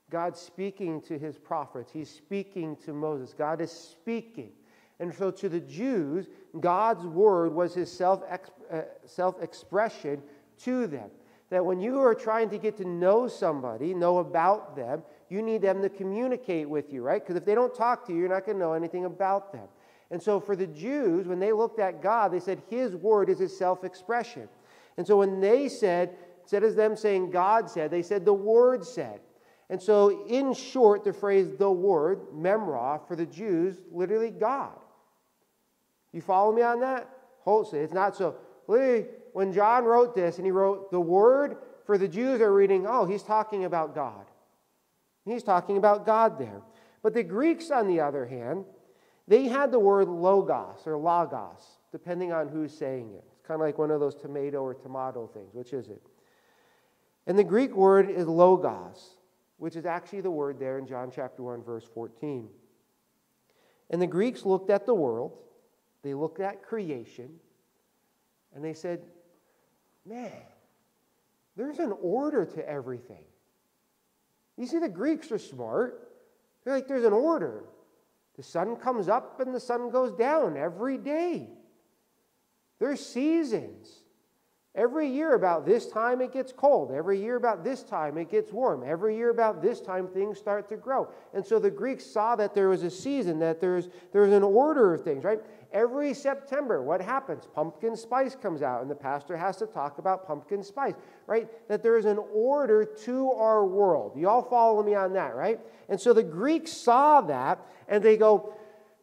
God 0.10 0.38
speaking 0.38 1.02
to 1.02 1.18
his 1.18 1.38
prophets. 1.38 1.92
He's 1.92 2.10
speaking 2.10 2.76
to 2.86 2.94
Moses. 2.94 3.34
God 3.34 3.62
is 3.62 3.72
speaking. 3.72 4.52
And 5.00 5.14
so 5.14 5.32
to 5.32 5.50
the 5.50 5.60
Jews, 5.60 6.28
God's 6.60 7.06
word 7.06 7.54
was 7.54 7.74
his 7.74 7.92
self 7.92 8.24
uh, 8.32 9.32
expression 9.42 10.22
to 10.60 10.88
them. 10.88 11.10
That 11.50 11.66
when 11.66 11.80
you 11.80 12.00
are 12.00 12.16
trying 12.16 12.50
to 12.50 12.58
get 12.58 12.78
to 12.78 12.86
know 12.86 13.28
somebody, 13.28 13.94
know 13.94 14.20
about 14.20 14.76
them, 14.76 15.04
you 15.30 15.42
need 15.42 15.62
them 15.62 15.82
to 15.82 15.90
communicate 15.90 16.70
with 16.70 16.94
you, 16.94 17.02
right? 17.02 17.22
Because 17.22 17.36
if 17.36 17.46
they 17.46 17.56
don't 17.56 17.74
talk 17.74 18.06
to 18.08 18.14
you, 18.14 18.20
you're 18.20 18.30
not 18.30 18.46
going 18.46 18.58
to 18.58 18.64
know 18.64 18.74
anything 18.74 19.06
about 19.06 19.52
them. 19.52 19.68
And 20.12 20.22
so 20.22 20.40
for 20.40 20.56
the 20.56 20.68
Jews, 20.68 21.28
when 21.28 21.40
they 21.40 21.52
looked 21.52 21.80
at 21.80 22.02
God, 22.02 22.32
they 22.32 22.40
said 22.40 22.62
his 22.70 22.96
word 22.96 23.30
is 23.30 23.40
his 23.40 23.58
self 23.58 23.84
expression. 23.84 24.48
And 24.98 25.06
so 25.06 25.18
when 25.18 25.42
they 25.42 25.68
said, 25.68 26.16
instead 26.42 26.64
of 26.64 26.76
them 26.76 26.96
saying 26.96 27.32
God 27.32 27.70
said, 27.70 27.92
they 27.92 28.04
said 28.04 28.24
the 28.24 28.34
Word 28.34 28.86
said. 28.86 29.20
And 29.70 29.82
so, 29.82 30.26
in 30.28 30.54
short, 30.54 31.04
the 31.04 31.12
phrase 31.12 31.50
the 31.58 31.72
Word, 31.72 32.20
memra, 32.32 33.06
for 33.08 33.16
the 33.16 33.26
Jews, 33.26 33.78
literally 33.92 34.30
God. 34.30 34.78
You 36.14 36.22
follow 36.22 36.52
me 36.54 36.62
on 36.62 36.80
that? 36.82 37.10
Wholesale. 37.40 37.84
It's 37.84 37.94
not 37.94 38.16
so. 38.16 38.36
Literally, 38.68 39.08
when 39.34 39.52
John 39.52 39.86
wrote 39.86 40.16
this 40.16 40.38
and 40.38 40.46
he 40.46 40.52
wrote 40.52 40.92
the 40.92 41.00
Word, 41.00 41.58
for 41.86 41.98
the 41.98 42.08
Jews 42.08 42.42
are 42.42 42.54
reading, 42.54 42.86
oh, 42.88 43.06
he's 43.06 43.24
talking 43.24 43.66
about 43.66 43.96
God. 43.96 44.26
He's 45.26 45.44
talking 45.44 45.78
about 45.78 46.06
God 46.06 46.38
there. 46.38 46.62
But 47.02 47.14
the 47.14 47.24
Greeks, 47.24 47.72
on 47.72 47.88
the 47.88 48.00
other 48.00 48.26
hand, 48.26 48.66
they 49.28 49.48
had 49.48 49.72
the 49.72 49.80
word 49.80 50.08
logos 50.08 50.86
or 50.86 50.98
logos, 50.98 51.62
depending 51.92 52.32
on 52.32 52.48
who's 52.48 52.76
saying 52.76 53.12
it. 53.14 53.24
It's 53.34 53.48
kind 53.48 53.60
of 53.60 53.66
like 53.66 53.78
one 53.78 53.92
of 53.92 54.00
those 54.00 54.16
tomato 54.16 54.60
or 54.60 54.76
tomato 54.76 55.28
things. 55.28 55.54
Which 55.54 55.74
is 55.74 55.88
it? 55.88 56.02
And 57.28 57.38
the 57.38 57.44
Greek 57.44 57.76
word 57.76 58.10
is 58.10 58.28
logos, 58.28 59.18
which 59.58 59.76
is 59.76 59.86
actually 59.86 60.22
the 60.22 60.32
word 60.32 60.60
there 60.60 60.78
in 60.78 60.86
John 60.86 61.12
chapter 61.14 61.42
1, 61.42 61.64
verse 61.64 61.86
14. 61.94 62.48
And 63.90 64.02
the 64.02 64.08
Greeks 64.08 64.46
looked 64.46 64.70
at 64.70 64.86
the 64.86 64.94
world, 64.94 65.38
they 66.04 66.14
looked 66.14 66.40
at 66.40 66.62
creation, 66.62 67.30
and 68.54 68.64
they 68.64 68.74
said, 68.74 69.02
Man, 70.06 70.32
there's 71.56 71.80
an 71.80 71.94
order 72.00 72.46
to 72.46 72.70
everything. 72.70 73.24
You 74.58 74.66
see, 74.66 74.80
the 74.80 74.90
Greeks 74.90 75.32
are 75.32 75.38
smart. 75.38 76.10
They're 76.64 76.74
like, 76.74 76.88
there's 76.88 77.06
an 77.06 77.14
order. 77.14 77.64
The 78.38 78.44
sun 78.44 78.76
comes 78.76 79.08
up 79.08 79.40
and 79.40 79.54
the 79.54 79.60
sun 79.60 79.90
goes 79.90 80.12
down 80.12 80.58
every 80.58 80.98
day. 80.98 81.50
There's 82.80 83.06
seasons. 83.06 84.02
Every 84.76 85.08
year, 85.08 85.36
about 85.36 85.66
this 85.66 85.88
time, 85.88 86.20
it 86.20 86.34
gets 86.34 86.52
cold. 86.52 86.92
Every 86.92 87.18
year, 87.18 87.38
about 87.38 87.64
this 87.64 87.82
time, 87.82 88.18
it 88.18 88.30
gets 88.30 88.52
warm. 88.52 88.84
Every 88.86 89.16
year, 89.16 89.30
about 89.30 89.62
this 89.62 89.80
time, 89.80 90.10
things 90.10 90.38
start 90.38 90.68
to 90.68 90.76
grow. 90.76 91.08
And 91.34 91.46
so 91.46 91.60
the 91.60 91.72
Greeks 91.72 92.06
saw 92.06 92.36
that 92.36 92.54
there 92.54 92.68
was 92.68 92.84
a 92.84 92.90
season, 92.90 93.40
that 93.40 93.62
there's, 93.62 93.88
there's 94.12 94.34
an 94.34 94.44
order 94.44 94.94
of 94.94 95.02
things, 95.02 95.24
right? 95.24 95.40
Every 95.76 96.14
September, 96.14 96.82
what 96.82 97.02
happens? 97.02 97.50
Pumpkin 97.54 97.98
spice 97.98 98.34
comes 98.34 98.62
out, 98.62 98.82
and 98.82 98.90
the 98.90 98.96
pastor 98.96 99.36
has 99.36 99.58
to 99.58 99.66
talk 99.66 99.98
about 99.98 100.26
pumpkin 100.26 100.64
spice, 100.64 100.94
right? 101.28 101.50
That 101.68 101.84
there 101.84 101.98
is 101.98 102.06
an 102.06 102.18
order 102.34 102.86
to 102.86 103.32
our 103.32 103.66
world. 103.66 104.14
You 104.16 104.30
all 104.30 104.42
follow 104.42 104.82
me 104.82 104.96
on 104.96 105.12
that, 105.14 105.36
right? 105.36 105.60
And 105.90 106.00
so 106.00 106.14
the 106.14 106.24
Greeks 106.24 106.72
saw 106.72 107.20
that, 107.24 107.60
and 107.90 108.02
they 108.02 108.16
go, 108.16 108.54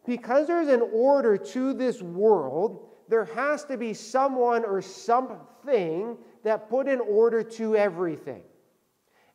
because 0.07 0.47
there's 0.47 0.69
an 0.69 0.81
order 0.95 1.37
to 1.37 1.75
this 1.75 2.01
world, 2.01 2.89
there 3.07 3.27
has 3.27 3.67
to 3.67 3.77
be 3.77 3.93
someone 3.93 4.65
or 4.65 4.81
something 4.81 6.17
that 6.43 6.71
put 6.71 6.89
an 6.89 7.01
order 7.01 7.43
to 7.43 7.77
everything. 7.77 8.45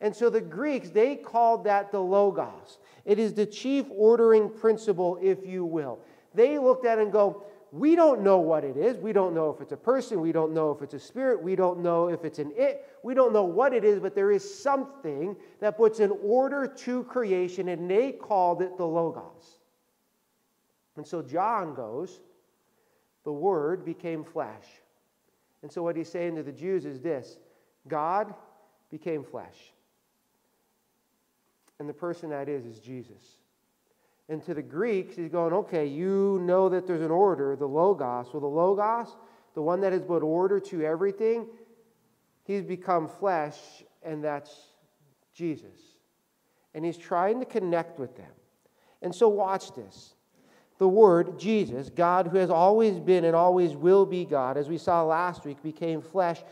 And 0.01 0.15
so 0.15 0.31
the 0.31 0.41
Greeks, 0.41 0.89
they 0.89 1.15
called 1.15 1.65
that 1.65 1.91
the 1.91 2.01
Logos. 2.01 2.79
It 3.05 3.19
is 3.19 3.35
the 3.35 3.45
chief 3.45 3.85
ordering 3.91 4.49
principle, 4.49 5.19
if 5.21 5.45
you 5.45 5.65
will. 5.65 5.99
They 6.37 6.57
looked 6.59 6.85
at 6.85 6.99
it 6.99 7.01
and 7.01 7.11
go, 7.11 7.43
we 7.71 7.95
don't 7.95 8.21
know 8.21 8.37
what 8.37 8.63
it 8.63 8.77
is. 8.77 8.97
We 8.97 9.11
don't 9.11 9.33
know 9.33 9.49
if 9.49 9.59
it's 9.59 9.73
a 9.73 9.77
person. 9.77 10.21
We 10.21 10.31
don't 10.31 10.53
know 10.53 10.71
if 10.71 10.81
it's 10.81 10.93
a 10.93 10.99
spirit. 10.99 11.41
We 11.41 11.55
don't 11.55 11.79
know 11.79 12.07
if 12.07 12.23
it's 12.23 12.39
an 12.39 12.53
it. 12.55 12.87
We 13.03 13.13
don't 13.13 13.33
know 13.33 13.43
what 13.43 13.73
it 13.73 13.83
is, 13.83 13.99
but 13.99 14.15
there 14.15 14.31
is 14.31 14.61
something 14.63 15.35
that 15.59 15.75
puts 15.75 15.99
an 15.99 16.13
order 16.23 16.65
to 16.67 17.03
creation, 17.05 17.67
and 17.67 17.89
they 17.89 18.13
called 18.13 18.61
it 18.61 18.77
the 18.77 18.85
Logos. 18.85 19.59
And 20.95 21.05
so 21.05 21.21
John 21.21 21.73
goes, 21.73 22.21
the 23.25 23.33
Word 23.33 23.83
became 23.83 24.23
flesh. 24.23 24.65
And 25.61 25.71
so, 25.71 25.83
what 25.83 25.97
he's 25.97 26.09
saying 26.09 26.35
to 26.35 26.43
the 26.43 26.51
Jews 26.51 26.85
is 26.85 27.01
this 27.01 27.39
God 27.87 28.33
became 28.89 29.23
flesh. 29.23 29.73
And 31.79 31.89
the 31.89 31.93
person 31.93 32.29
that 32.29 32.47
is 32.47 32.65
is 32.65 32.79
Jesus. 32.79 33.21
And 34.29 34.43
to 34.43 34.53
the 34.53 34.61
Greeks, 34.61 35.15
he's 35.15 35.29
going, 35.29 35.53
okay, 35.53 35.85
you 35.85 36.39
know 36.43 36.67
that 36.69 36.85
there's 36.85 37.01
an 37.01 37.11
order, 37.11 37.55
the 37.55 37.67
Logos. 37.67 38.27
Well, 38.33 38.41
the 38.41 38.47
Logos, 38.47 39.15
the 39.53 39.61
one 39.61 39.79
that 39.81 39.93
has 39.93 40.01
brought 40.01 40.23
order 40.23 40.59
to 40.59 40.83
everything, 40.83 41.47
he's 42.43 42.63
become 42.63 43.07
flesh, 43.07 43.57
and 44.03 44.23
that's 44.23 44.53
Jesus. 45.33 45.79
And 46.73 46.83
he's 46.83 46.97
trying 46.97 47.39
to 47.39 47.45
connect 47.45 47.99
with 47.99 48.17
them. 48.17 48.31
And 49.01 49.15
so, 49.15 49.29
watch 49.29 49.73
this. 49.75 50.13
The 50.77 50.87
Word, 50.87 51.39
Jesus, 51.39 51.89
God 51.89 52.27
who 52.27 52.37
has 52.37 52.49
always 52.49 52.99
been 52.99 53.25
and 53.25 53.35
always 53.35 53.75
will 53.75 54.05
be 54.05 54.25
God, 54.25 54.57
as 54.57 54.67
we 54.67 54.77
saw 54.77 55.03
last 55.03 55.45
week, 55.45 55.63
became 55.63 56.01
flesh, 56.01 56.43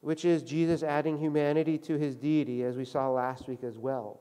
which 0.00 0.24
is 0.24 0.42
Jesus 0.42 0.82
adding 0.82 1.18
humanity 1.18 1.78
to 1.78 1.96
his 1.96 2.16
deity, 2.16 2.64
as 2.64 2.76
we 2.76 2.84
saw 2.84 3.08
last 3.10 3.46
week 3.46 3.62
as 3.62 3.78
well. 3.78 4.20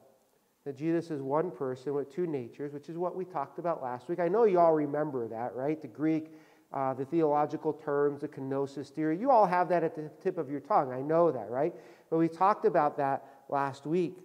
That 0.66 0.78
Jesus 0.78 1.10
is 1.10 1.22
one 1.22 1.50
person 1.50 1.94
with 1.94 2.14
two 2.14 2.28
natures, 2.28 2.72
which 2.74 2.88
is 2.88 2.98
what 2.98 3.16
we 3.16 3.26
talked 3.26 3.58
about 3.58 3.82
last 3.82 4.08
week. 4.08 4.20
I 4.20 4.28
know 4.28 4.46
you 4.46 4.60
all 4.60 4.74
remember 4.74 5.28
that, 5.28 5.56
right? 5.56 5.82
The 5.82 5.88
Greek, 5.88 6.32
uh, 6.72 6.94
the 6.94 7.06
theological 7.06 7.74
terms, 7.74 8.22
the 8.22 8.28
kenosis 8.28 8.90
theory. 8.90 9.18
You 9.18 9.32
all 9.32 9.48
have 9.48 9.70
that 9.70 9.84
at 9.84 9.96
the 9.96 10.10
tip 10.22 10.38
of 10.38 10.52
your 10.52 10.60
tongue. 10.60 10.92
I 10.92 11.02
know 11.02 11.32
that, 11.32 11.50
right? 11.50 11.74
But 12.10 12.18
we 12.18 12.28
talked 12.28 12.66
about 12.66 12.98
that 12.98 13.26
last 13.50 13.86
week. 13.86 14.18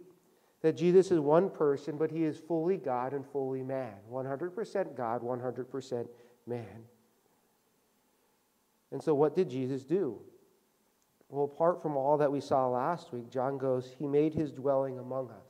That 0.62 0.76
Jesus 0.76 1.10
is 1.10 1.20
one 1.20 1.50
person, 1.50 1.96
but 1.96 2.10
he 2.10 2.24
is 2.24 2.38
fully 2.38 2.76
God 2.76 3.12
and 3.12 3.24
fully 3.26 3.62
man. 3.62 3.92
100% 4.10 4.96
God, 4.96 5.22
100% 5.22 6.08
man. 6.46 6.84
And 8.90 9.02
so, 9.02 9.14
what 9.14 9.36
did 9.36 9.50
Jesus 9.50 9.84
do? 9.84 10.18
Well, 11.28 11.44
apart 11.44 11.82
from 11.82 11.96
all 11.96 12.16
that 12.18 12.30
we 12.30 12.40
saw 12.40 12.68
last 12.68 13.12
week, 13.12 13.30
John 13.30 13.58
goes, 13.58 13.94
He 13.98 14.06
made 14.06 14.34
His 14.34 14.52
dwelling 14.52 14.98
among 14.98 15.30
us. 15.30 15.45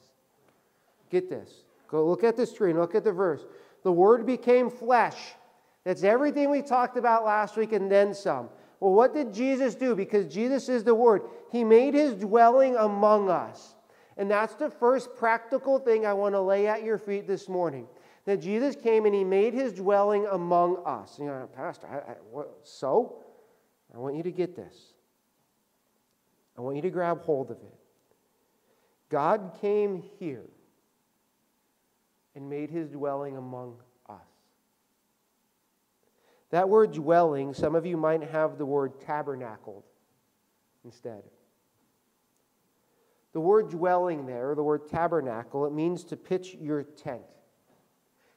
Get 1.10 1.28
this. 1.28 1.64
Go 1.88 2.06
look 2.06 2.24
at 2.24 2.36
this 2.36 2.52
tree 2.52 2.70
and 2.70 2.78
look 2.78 2.94
at 2.94 3.04
the 3.04 3.12
verse. 3.12 3.44
The 3.82 3.92
Word 3.92 4.26
became 4.26 4.70
flesh. 4.70 5.34
That's 5.84 6.02
everything 6.02 6.50
we 6.50 6.62
talked 6.62 6.96
about 6.96 7.24
last 7.24 7.56
week 7.56 7.72
and 7.72 7.90
then 7.90 8.12
some. 8.12 8.48
Well, 8.80 8.92
what 8.92 9.14
did 9.14 9.32
Jesus 9.32 9.74
do? 9.74 9.94
Because 9.94 10.26
Jesus 10.26 10.68
is 10.68 10.84
the 10.84 10.94
Word. 10.94 11.22
He 11.52 11.62
made 11.64 11.94
His 11.94 12.14
dwelling 12.14 12.76
among 12.76 13.30
us. 13.30 13.74
And 14.16 14.30
that's 14.30 14.54
the 14.54 14.70
first 14.70 15.14
practical 15.16 15.78
thing 15.78 16.04
I 16.04 16.12
want 16.12 16.34
to 16.34 16.40
lay 16.40 16.66
at 16.66 16.82
your 16.82 16.98
feet 16.98 17.26
this 17.26 17.48
morning. 17.48 17.86
That 18.24 18.40
Jesus 18.40 18.74
came 18.74 19.06
and 19.06 19.14
He 19.14 19.24
made 19.24 19.54
His 19.54 19.72
dwelling 19.72 20.26
among 20.26 20.82
us. 20.84 21.18
You 21.18 21.26
know, 21.26 21.48
Pastor, 21.54 21.86
I, 21.86 22.12
I, 22.12 22.14
what, 22.30 22.58
so? 22.64 23.22
I 23.94 23.98
want 23.98 24.16
you 24.16 24.22
to 24.24 24.32
get 24.32 24.56
this. 24.56 24.92
I 26.58 26.60
want 26.60 26.76
you 26.76 26.82
to 26.82 26.90
grab 26.90 27.22
hold 27.22 27.50
of 27.50 27.58
it. 27.58 27.78
God 29.08 29.52
came 29.60 30.02
here 30.18 30.46
and 32.36 32.48
made 32.48 32.70
his 32.70 32.88
dwelling 32.90 33.36
among 33.36 33.76
us. 34.08 34.20
That 36.50 36.68
word 36.68 36.92
dwelling, 36.92 37.54
some 37.54 37.74
of 37.74 37.86
you 37.86 37.96
might 37.96 38.22
have 38.22 38.58
the 38.58 38.66
word 38.66 39.00
tabernacled 39.00 39.82
instead. 40.84 41.22
The 43.32 43.40
word 43.40 43.70
dwelling 43.70 44.26
there, 44.26 44.54
the 44.54 44.62
word 44.62 44.88
tabernacle, 44.88 45.66
it 45.66 45.72
means 45.72 46.04
to 46.04 46.16
pitch 46.16 46.54
your 46.60 46.82
tent. 46.84 47.22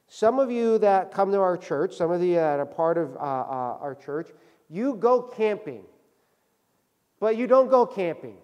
Some 0.08 0.40
of 0.40 0.50
you 0.50 0.78
that 0.78 1.12
come 1.12 1.30
to 1.30 1.38
our 1.38 1.56
church, 1.56 1.94
some 1.94 2.10
of 2.10 2.22
you 2.22 2.34
that 2.34 2.58
are 2.58 2.66
part 2.66 2.98
of 2.98 3.14
uh, 3.16 3.20
uh, 3.20 3.78
our 3.80 3.94
church, 3.94 4.30
you 4.68 4.94
go 4.94 5.22
camping. 5.22 5.84
But 7.20 7.36
you 7.36 7.46
don't 7.46 7.68
go 7.68 7.86
camping 7.86 8.38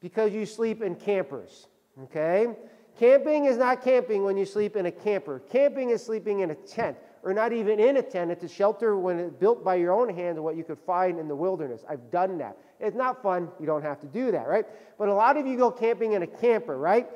because 0.00 0.32
you 0.32 0.46
sleep 0.46 0.82
in 0.82 0.94
campers, 0.94 1.66
okay? 2.04 2.56
Camping 2.98 3.46
is 3.46 3.56
not 3.56 3.82
camping 3.82 4.24
when 4.24 4.36
you 4.36 4.44
sleep 4.44 4.76
in 4.76 4.86
a 4.86 4.90
camper. 4.90 5.40
Camping 5.50 5.90
is 5.90 6.04
sleeping 6.04 6.40
in 6.40 6.50
a 6.50 6.54
tent, 6.54 6.96
or 7.22 7.32
not 7.32 7.52
even 7.52 7.80
in 7.80 7.96
a 7.96 8.02
tent. 8.02 8.30
It's 8.30 8.44
a 8.44 8.48
shelter 8.48 8.96
when 8.96 9.18
it's 9.18 9.34
built 9.34 9.64
by 9.64 9.76
your 9.76 9.92
own 9.92 10.14
hands 10.14 10.36
and 10.36 10.44
what 10.44 10.56
you 10.56 10.64
could 10.64 10.78
find 10.86 11.18
in 11.18 11.28
the 11.28 11.36
wilderness. 11.36 11.82
I've 11.88 12.10
done 12.10 12.38
that. 12.38 12.56
It's 12.78 12.96
not 12.96 13.22
fun. 13.22 13.48
You 13.58 13.66
don't 13.66 13.82
have 13.82 14.00
to 14.00 14.06
do 14.06 14.30
that, 14.32 14.46
right? 14.46 14.66
But 14.98 15.08
a 15.08 15.14
lot 15.14 15.36
of 15.36 15.46
you 15.46 15.56
go 15.56 15.70
camping 15.70 16.12
in 16.12 16.22
a 16.22 16.26
camper, 16.26 16.76
right? 16.76 17.08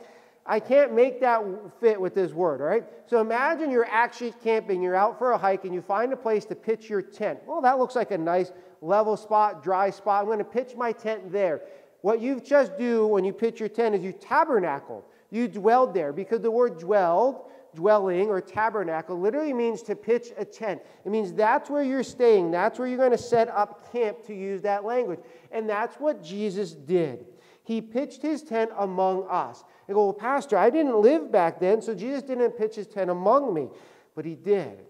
I 0.47 0.61
can't 0.61 0.93
make 0.93 1.21
that 1.21 1.43
fit 1.81 1.99
with 1.99 2.15
this 2.15 2.33
word, 2.33 2.61
all 2.61 2.67
right? 2.67 2.85
So 3.07 3.21
imagine 3.21 3.71
you're 3.71 3.89
actually 3.91 4.35
camping, 4.43 4.83
you're 4.83 4.95
out 4.95 5.19
for 5.19 5.33
a 5.33 5.39
hike, 5.39 5.65
and 5.65 5.75
you 5.75 5.81
find 5.81 6.13
a 6.13 6.17
place 6.17 6.45
to 6.47 6.55
pitch 6.55 6.91
your 6.91 7.01
tent. 7.01 7.41
Well, 7.47 7.63
that 7.63 7.79
looks 7.79 7.97
like 7.97 8.11
a 8.11 8.19
nice 8.19 8.53
level 8.83 9.17
spot, 9.17 9.63
dry 9.63 9.89
spot. 9.89 10.21
I'm 10.21 10.27
going 10.27 10.39
to 10.39 10.45
pitch 10.45 10.75
my 10.77 10.93
tent 10.93 11.33
there. 11.33 11.63
What 12.03 12.21
you 12.21 12.41
just 12.41 12.77
do 12.77 13.07
when 13.07 13.25
you 13.25 13.33
pitch 13.33 13.59
your 13.59 13.71
tent 13.71 13.95
is 13.95 14.03
you 14.03 14.13
tabernacle. 14.13 15.07
You 15.35 15.49
dwelled 15.49 15.95
there 15.95 16.13
because 16.13 16.43
the 16.43 16.51
word 16.53 16.79
dwelled, 16.79 17.51
dwelling, 17.75 18.29
or 18.29 18.41
tabernacle 18.41 19.19
literally 19.19 19.53
means 19.53 19.83
to 19.83 19.97
pitch 19.97 20.29
a 20.39 20.45
tent. 20.45 20.81
It 21.05 21.11
means 21.11 21.33
that's 21.33 21.69
where 21.69 21.83
you're 21.83 22.05
staying. 22.05 22.53
That's 22.53 22.79
where 22.79 22.87
you're 22.87 22.99
going 22.99 23.11
to 23.11 23.19
set 23.19 23.49
up 23.49 23.91
camp, 23.91 24.25
to 24.29 24.33
use 24.33 24.63
that 24.63 24.85
language. 24.85 25.19
And 25.51 25.69
that's 25.69 25.97
what 25.97 26.23
Jesus 26.23 26.71
did. 26.71 27.27
He 27.65 27.81
pitched 27.81 28.23
his 28.23 28.45
tent 28.45 28.71
among 28.79 29.27
us. 29.29 29.65
I 29.89 29.93
go, 29.93 30.05
well, 30.05 30.13
Pastor, 30.13 30.57
I 30.57 30.71
didn't 30.71 31.01
live 31.01 31.33
back 31.33 31.59
then, 31.59 31.83
so 31.83 31.97
Jesus 31.97 32.23
didn't 32.23 32.53
pitch 32.53 32.77
his 32.77 32.87
tent 32.87 33.11
among 33.11 33.53
me. 33.53 33.71
But 34.15 34.27
he 34.27 34.37
did. 34.37 34.85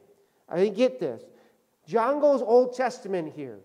I 0.47 0.57
mean, 0.57 0.75
get 0.75 1.01
this. 1.01 1.23
John 1.87 2.21
goes 2.21 2.43
Old 2.43 2.77
Testament 2.77 3.33
here. 3.35 3.61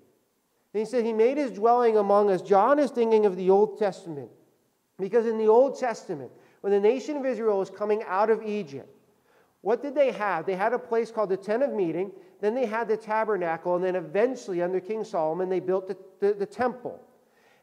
And 0.74 0.80
he 0.80 0.86
said 0.86 1.04
he 1.04 1.12
made 1.12 1.36
his 1.36 1.52
dwelling 1.52 1.98
among 1.98 2.32
us. 2.32 2.42
John 2.42 2.80
is 2.80 2.90
thinking 2.90 3.26
of 3.26 3.36
the 3.36 3.50
Old 3.50 3.78
Testament. 3.78 4.30
Because 4.98 5.26
in 5.26 5.38
the 5.38 5.48
Old 5.48 5.78
Testament, 5.78 6.32
when 6.62 6.74
the 6.74 6.80
nation 6.80 7.18
of 7.18 7.26
Israel 7.26 7.60
was 7.60 7.70
coming 7.70 8.03
out 8.07 8.30
of 8.30 8.43
Egypt, 8.43 8.89
what 9.62 9.82
did 9.82 9.95
they 9.95 10.12
have? 10.12 10.45
They 10.45 10.55
had 10.55 10.74
a 10.74 10.80
place 10.80 11.12
called 11.12 11.30
the 11.30 11.38
Tent 11.38 11.64
of 11.64 11.72
Meeting, 11.72 12.12
then 12.41 12.55
they 12.55 12.66
had 12.66 12.88
the 12.88 12.97
tabernacle, 12.97 13.76
and 13.76 13.84
then 13.84 13.95
eventually, 13.95 14.62
under 14.62 14.80
King 14.80 15.03
Solomon, 15.03 15.49
they 15.49 15.60
built 15.60 15.88
the, 15.88 15.97
the, 16.20 16.34
the 16.34 16.45
temple. 16.45 17.01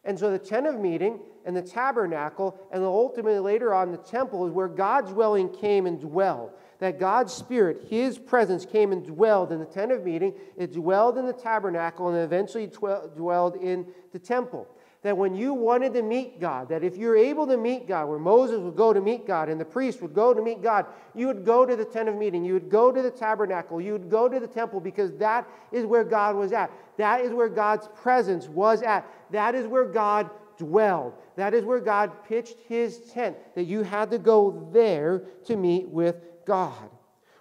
And 0.04 0.16
so 0.16 0.30
the 0.30 0.38
tent 0.38 0.66
of 0.66 0.78
meeting 0.78 1.18
and 1.44 1.56
the 1.56 1.62
tabernacle, 1.62 2.56
and 2.70 2.84
ultimately 2.84 3.40
later 3.40 3.74
on 3.74 3.90
the 3.90 3.98
temple, 3.98 4.46
is 4.46 4.52
where 4.52 4.68
God's 4.68 5.10
dwelling 5.10 5.48
came 5.48 5.86
and 5.86 6.00
dwelled. 6.00 6.52
That 6.78 7.00
God's 7.00 7.32
Spirit, 7.32 7.86
His 7.88 8.16
presence, 8.16 8.64
came 8.64 8.92
and 8.92 9.04
dwelled 9.04 9.50
in 9.50 9.58
the 9.58 9.64
tent 9.64 9.90
of 9.90 10.04
meeting, 10.04 10.34
it 10.56 10.72
dwelled 10.72 11.18
in 11.18 11.26
the 11.26 11.32
tabernacle, 11.32 12.08
and 12.08 12.18
eventually 12.18 12.68
dwelled 12.68 13.56
in 13.56 13.86
the 14.12 14.18
temple 14.18 14.68
that 15.06 15.16
when 15.16 15.36
you 15.36 15.54
wanted 15.54 15.94
to 15.94 16.02
meet 16.02 16.40
God, 16.40 16.68
that 16.68 16.82
if 16.82 16.96
you're 16.96 17.16
able 17.16 17.46
to 17.46 17.56
meet 17.56 17.86
God, 17.86 18.08
where 18.08 18.18
Moses 18.18 18.58
would 18.58 18.74
go 18.74 18.92
to 18.92 19.00
meet 19.00 19.24
God 19.24 19.48
and 19.48 19.60
the 19.60 19.64
priest 19.64 20.02
would 20.02 20.12
go 20.12 20.34
to 20.34 20.42
meet 20.42 20.62
God, 20.62 20.84
you 21.14 21.28
would 21.28 21.44
go 21.44 21.64
to 21.64 21.76
the 21.76 21.84
tent 21.84 22.08
of 22.08 22.16
meeting, 22.16 22.44
you 22.44 22.54
would 22.54 22.68
go 22.68 22.90
to 22.90 23.00
the 23.00 23.10
tabernacle, 23.10 23.80
you 23.80 23.92
would 23.92 24.10
go 24.10 24.28
to 24.28 24.40
the 24.40 24.48
temple 24.48 24.80
because 24.80 25.12
that 25.18 25.48
is 25.70 25.86
where 25.86 26.02
God 26.02 26.34
was 26.34 26.52
at. 26.52 26.72
That 26.96 27.20
is 27.20 27.32
where 27.32 27.48
God's 27.48 27.88
presence 27.94 28.48
was 28.48 28.82
at. 28.82 29.06
That 29.30 29.54
is 29.54 29.68
where 29.68 29.84
God 29.84 30.28
dwelled. 30.58 31.12
That 31.36 31.54
is 31.54 31.64
where 31.64 31.78
God 31.78 32.10
pitched 32.24 32.58
his 32.66 32.98
tent, 33.12 33.36
that 33.54 33.64
you 33.64 33.84
had 33.84 34.10
to 34.10 34.18
go 34.18 34.68
there 34.72 35.22
to 35.44 35.56
meet 35.56 35.88
with 35.88 36.16
God. 36.44 36.90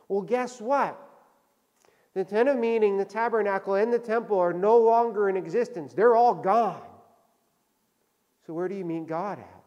Well, 0.07 0.21
guess 0.21 0.61
what? 0.61 1.01
The 2.13 2.25
tent 2.25 2.47
of 2.47 2.57
meeting, 2.57 2.97
the 2.97 3.05
tabernacle, 3.05 3.73
and 3.73 3.91
the 3.91 3.97
temple 3.97 4.37
are 4.37 4.53
no 4.53 4.77
longer 4.77 5.29
in 5.29 5.35
existence. 5.35 5.93
They're 5.93 6.15
all 6.15 6.35
gone. 6.35 6.83
So, 8.45 8.53
where 8.53 8.67
do 8.67 8.75
you 8.75 8.85
meet 8.85 9.07
God 9.07 9.39
at? 9.39 9.63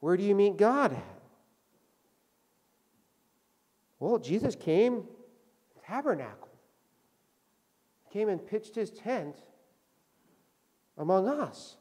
Where 0.00 0.16
do 0.16 0.22
you 0.22 0.34
meet 0.34 0.56
God 0.56 0.92
at? 0.92 1.20
Well, 3.98 4.18
Jesus 4.18 4.54
came, 4.54 5.04
tabernacle, 5.86 6.48
came 8.10 8.28
and 8.28 8.44
pitched 8.44 8.74
his 8.74 8.90
tent 8.90 9.36
among 10.96 11.28
us. 11.28 11.76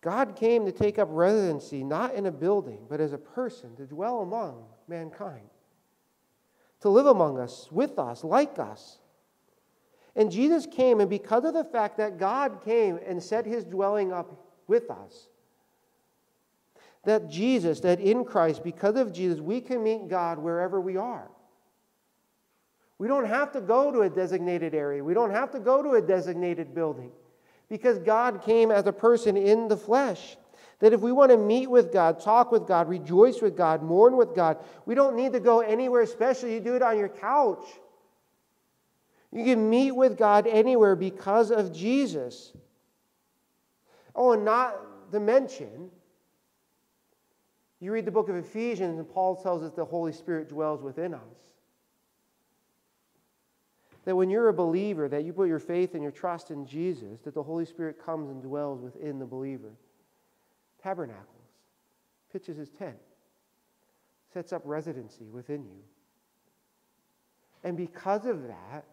God 0.00 0.36
came 0.36 0.64
to 0.66 0.72
take 0.72 0.98
up 0.98 1.08
residency 1.10 1.82
not 1.82 2.14
in 2.14 2.26
a 2.26 2.30
building, 2.30 2.86
but 2.88 3.00
as 3.00 3.12
a 3.12 3.18
person, 3.18 3.74
to 3.76 3.86
dwell 3.86 4.20
among 4.20 4.64
mankind, 4.86 5.48
to 6.80 6.88
live 6.88 7.06
among 7.06 7.38
us, 7.38 7.68
with 7.70 7.98
us, 7.98 8.22
like 8.22 8.58
us. 8.58 8.98
And 10.18 10.32
Jesus 10.32 10.66
came, 10.66 10.98
and 10.98 11.08
because 11.08 11.44
of 11.44 11.54
the 11.54 11.62
fact 11.62 11.96
that 11.98 12.18
God 12.18 12.60
came 12.64 12.98
and 13.06 13.22
set 13.22 13.46
his 13.46 13.64
dwelling 13.64 14.12
up 14.12 14.44
with 14.66 14.90
us, 14.90 15.28
that 17.04 17.30
Jesus, 17.30 17.78
that 17.80 18.00
in 18.00 18.24
Christ, 18.24 18.64
because 18.64 18.96
of 18.96 19.12
Jesus, 19.12 19.38
we 19.38 19.60
can 19.60 19.80
meet 19.84 20.08
God 20.08 20.40
wherever 20.40 20.80
we 20.80 20.96
are. 20.96 21.30
We 22.98 23.06
don't 23.06 23.26
have 23.26 23.52
to 23.52 23.60
go 23.60 23.92
to 23.92 24.00
a 24.00 24.10
designated 24.10 24.74
area. 24.74 25.04
We 25.04 25.14
don't 25.14 25.30
have 25.30 25.52
to 25.52 25.60
go 25.60 25.84
to 25.84 25.90
a 25.90 26.02
designated 26.02 26.74
building 26.74 27.12
because 27.68 28.00
God 28.00 28.42
came 28.42 28.72
as 28.72 28.88
a 28.88 28.92
person 28.92 29.36
in 29.36 29.68
the 29.68 29.76
flesh. 29.76 30.36
That 30.80 30.92
if 30.92 31.00
we 31.00 31.12
want 31.12 31.30
to 31.30 31.38
meet 31.38 31.70
with 31.70 31.92
God, 31.92 32.18
talk 32.18 32.50
with 32.50 32.66
God, 32.66 32.88
rejoice 32.88 33.40
with 33.40 33.56
God, 33.56 33.84
mourn 33.84 34.16
with 34.16 34.34
God, 34.34 34.58
we 34.84 34.96
don't 34.96 35.14
need 35.14 35.32
to 35.34 35.40
go 35.40 35.60
anywhere 35.60 36.06
special. 36.06 36.48
You 36.48 36.58
do 36.58 36.74
it 36.74 36.82
on 36.82 36.98
your 36.98 37.08
couch. 37.08 37.64
You 39.32 39.44
can 39.44 39.68
meet 39.68 39.92
with 39.92 40.16
God 40.16 40.46
anywhere 40.46 40.96
because 40.96 41.50
of 41.50 41.72
Jesus. 41.72 42.52
Oh, 44.14 44.32
and 44.32 44.44
not 44.44 45.12
to 45.12 45.20
mention, 45.20 45.90
you 47.80 47.92
read 47.92 48.04
the 48.04 48.10
book 48.10 48.28
of 48.28 48.36
Ephesians, 48.36 48.98
and 48.98 49.08
Paul 49.08 49.36
tells 49.36 49.62
us 49.62 49.72
the 49.72 49.84
Holy 49.84 50.12
Spirit 50.12 50.48
dwells 50.48 50.82
within 50.82 51.14
us. 51.14 51.20
That 54.04 54.16
when 54.16 54.30
you're 54.30 54.48
a 54.48 54.54
believer, 54.54 55.08
that 55.08 55.24
you 55.24 55.32
put 55.32 55.48
your 55.48 55.58
faith 55.58 55.94
and 55.94 56.02
your 56.02 56.12
trust 56.12 56.50
in 56.50 56.66
Jesus, 56.66 57.20
that 57.20 57.34
the 57.34 57.42
Holy 57.42 57.66
Spirit 57.66 58.04
comes 58.04 58.30
and 58.30 58.42
dwells 58.42 58.80
within 58.80 59.18
the 59.18 59.26
believer. 59.26 59.72
Tabernacles, 60.82 61.26
pitches 62.32 62.56
his 62.56 62.70
tent, 62.70 62.96
sets 64.32 64.52
up 64.52 64.62
residency 64.64 65.28
within 65.30 65.64
you. 65.64 65.82
And 67.62 67.76
because 67.76 68.24
of 68.24 68.44
that, 68.44 68.84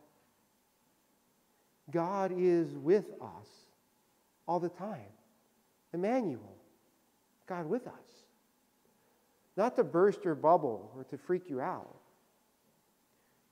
God 1.92 2.34
is 2.36 2.76
with 2.78 3.06
us 3.22 3.48
all 4.48 4.60
the 4.60 4.70
time. 4.70 5.12
Emmanuel, 5.94 6.58
God 7.48 7.66
with 7.68 7.88
us. 7.88 7.94
Not 9.58 9.76
to 9.78 9.84
burst 9.84 10.26
your 10.26 10.36
bubble 10.36 10.92
or 10.96 11.04
to 11.06 11.18
freak 11.18 11.50
you 11.50 11.62
out. 11.62 11.96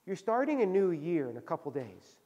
You're 0.06 0.16
starting 0.16 0.62
a 0.62 0.66
new 0.66 0.92
year 0.92 1.30
in 1.30 1.38
a 1.38 1.42
couple 1.42 1.72
days. 1.72 2.18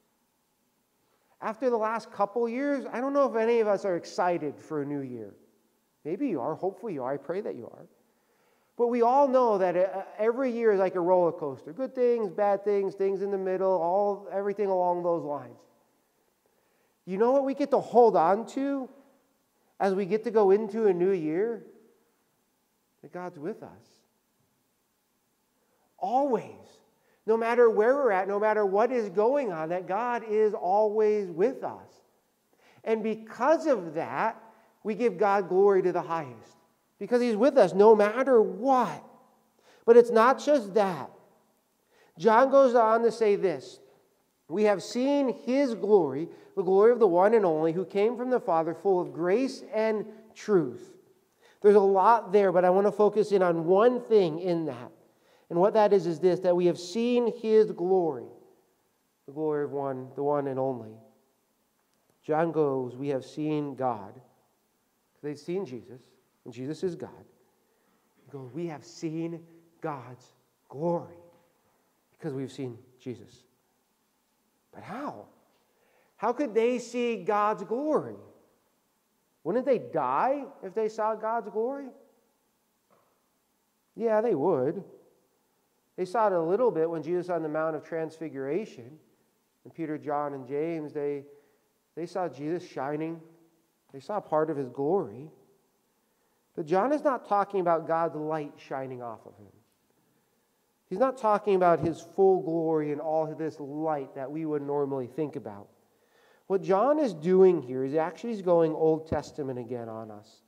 After 1.40 1.70
the 1.70 1.76
last 1.76 2.10
couple 2.10 2.48
years, 2.48 2.84
I 2.92 3.00
don't 3.00 3.12
know 3.12 3.30
if 3.30 3.36
any 3.36 3.60
of 3.60 3.68
us 3.68 3.84
are 3.84 3.96
excited 3.96 4.58
for 4.58 4.82
a 4.82 4.86
new 4.86 5.02
year. 5.02 5.34
Maybe 6.04 6.28
you 6.28 6.40
are. 6.40 6.56
Hopefully 6.56 6.94
you 6.94 7.04
are. 7.04 7.14
I 7.14 7.16
pray 7.16 7.40
that 7.40 7.54
you 7.54 7.66
are. 7.66 7.86
But 8.76 8.88
we 8.88 9.02
all 9.02 9.28
know 9.28 9.58
that 9.58 9.76
uh, 9.76 10.02
every 10.18 10.50
year 10.50 10.72
is 10.72 10.80
like 10.80 10.94
a 10.94 11.00
roller 11.00 11.32
coaster. 11.32 11.72
Good 11.72 11.94
things, 11.94 12.30
bad 12.30 12.64
things, 12.64 12.94
things 12.94 13.22
in 13.22 13.30
the 13.30 13.38
middle, 13.38 13.70
all 13.70 14.28
everything 14.32 14.68
along 14.68 15.02
those 15.02 15.24
lines. 15.24 15.58
You 17.08 17.16
know 17.16 17.32
what 17.32 17.46
we 17.46 17.54
get 17.54 17.70
to 17.70 17.78
hold 17.80 18.16
on 18.16 18.44
to 18.48 18.86
as 19.80 19.94
we 19.94 20.04
get 20.04 20.24
to 20.24 20.30
go 20.30 20.50
into 20.50 20.88
a 20.88 20.92
new 20.92 21.12
year? 21.12 21.64
That 23.00 23.14
God's 23.14 23.38
with 23.38 23.62
us. 23.62 23.86
Always. 25.96 26.44
No 27.24 27.38
matter 27.38 27.70
where 27.70 27.94
we're 27.94 28.10
at, 28.10 28.28
no 28.28 28.38
matter 28.38 28.66
what 28.66 28.92
is 28.92 29.08
going 29.08 29.52
on, 29.52 29.70
that 29.70 29.88
God 29.88 30.22
is 30.28 30.52
always 30.52 31.30
with 31.30 31.64
us. 31.64 31.88
And 32.84 33.02
because 33.02 33.66
of 33.66 33.94
that, 33.94 34.38
we 34.84 34.94
give 34.94 35.16
God 35.16 35.48
glory 35.48 35.80
to 35.84 35.92
the 35.92 36.02
highest. 36.02 36.56
Because 36.98 37.22
He's 37.22 37.36
with 37.36 37.56
us 37.56 37.72
no 37.72 37.96
matter 37.96 38.42
what. 38.42 39.02
But 39.86 39.96
it's 39.96 40.10
not 40.10 40.44
just 40.44 40.74
that. 40.74 41.10
John 42.18 42.50
goes 42.50 42.74
on 42.74 43.02
to 43.04 43.10
say 43.10 43.34
this 43.34 43.80
We 44.48 44.64
have 44.64 44.82
seen 44.82 45.34
His 45.44 45.74
glory, 45.74 46.28
the 46.56 46.62
glory 46.62 46.92
of 46.92 46.98
the 46.98 47.06
one 47.06 47.34
and 47.34 47.44
only 47.44 47.72
who 47.72 47.84
came 47.84 48.16
from 48.16 48.30
the 48.30 48.40
Father, 48.40 48.74
full 48.74 49.00
of 49.00 49.12
grace 49.12 49.62
and 49.74 50.06
truth. 50.34 50.94
There's 51.60 51.76
a 51.76 51.80
lot 51.80 52.32
there, 52.32 52.52
but 52.52 52.64
I 52.64 52.70
want 52.70 52.86
to 52.86 52.92
focus 52.92 53.32
in 53.32 53.42
on 53.42 53.66
one 53.66 54.00
thing 54.00 54.38
in 54.38 54.66
that. 54.66 54.92
And 55.50 55.58
what 55.58 55.74
that 55.74 55.92
is 55.92 56.06
is 56.06 56.20
this 56.20 56.40
that 56.40 56.56
we 56.56 56.66
have 56.66 56.78
seen 56.78 57.32
his 57.40 57.72
glory, 57.72 58.26
the 59.26 59.32
glory 59.32 59.64
of 59.64 59.72
one, 59.72 60.08
the 60.14 60.22
one 60.22 60.46
and 60.46 60.58
only. 60.58 60.92
John 62.22 62.52
goes, 62.52 62.96
We 62.96 63.08
have 63.08 63.24
seen 63.24 63.74
God. 63.74 64.20
They've 65.22 65.38
seen 65.38 65.66
Jesus, 65.66 66.00
and 66.44 66.54
Jesus 66.54 66.84
is 66.84 66.94
God. 66.94 67.10
He 68.24 68.30
goes, 68.30 68.52
We 68.52 68.66
have 68.66 68.84
seen 68.84 69.40
God's 69.80 70.24
glory 70.68 71.16
because 72.12 72.34
we've 72.34 72.52
seen 72.52 72.78
Jesus. 73.00 73.44
But 74.72 74.82
how? 74.82 75.26
How 76.16 76.32
could 76.32 76.54
they 76.54 76.78
see 76.78 77.16
God's 77.16 77.64
glory? 77.64 78.16
Wouldn't 79.44 79.66
they 79.66 79.78
die 79.78 80.44
if 80.62 80.74
they 80.74 80.88
saw 80.88 81.14
God's 81.14 81.48
glory? 81.48 81.88
Yeah, 83.94 84.20
they 84.20 84.34
would. 84.34 84.84
They 85.96 86.04
saw 86.04 86.28
it 86.28 86.32
a 86.32 86.40
little 86.40 86.70
bit 86.70 86.88
when 86.88 87.02
Jesus 87.02 87.28
on 87.28 87.42
the 87.42 87.48
Mount 87.48 87.74
of 87.74 87.82
Transfiguration. 87.82 88.98
And 89.64 89.74
Peter, 89.74 89.98
John, 89.98 90.34
and 90.34 90.46
James, 90.46 90.92
they, 90.92 91.24
they 91.96 92.06
saw 92.06 92.28
Jesus 92.28 92.66
shining. 92.66 93.20
They 93.92 94.00
saw 94.00 94.20
part 94.20 94.50
of 94.50 94.56
his 94.56 94.68
glory. 94.68 95.30
But 96.54 96.66
John 96.66 96.92
is 96.92 97.02
not 97.02 97.28
talking 97.28 97.60
about 97.60 97.86
God's 97.86 98.16
light 98.16 98.52
shining 98.56 99.02
off 99.02 99.26
of 99.26 99.36
him. 99.36 99.52
He's 100.88 100.98
not 100.98 101.18
talking 101.18 101.54
about 101.54 101.80
his 101.80 102.00
full 102.00 102.42
glory 102.42 102.92
and 102.92 103.00
all 103.00 103.26
this 103.34 103.60
light 103.60 104.14
that 104.14 104.30
we 104.30 104.46
would 104.46 104.62
normally 104.62 105.06
think 105.06 105.36
about. 105.36 105.68
What 106.46 106.62
John 106.62 106.98
is 106.98 107.12
doing 107.12 107.60
here 107.60 107.84
is 107.84 107.94
actually 107.94 108.30
he's 108.30 108.42
going 108.42 108.72
Old 108.72 109.06
Testament 109.06 109.58
again 109.58 109.88
on 109.88 110.10
us. 110.10 110.40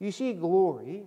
You 0.00 0.10
see, 0.10 0.32
glory, 0.32 1.04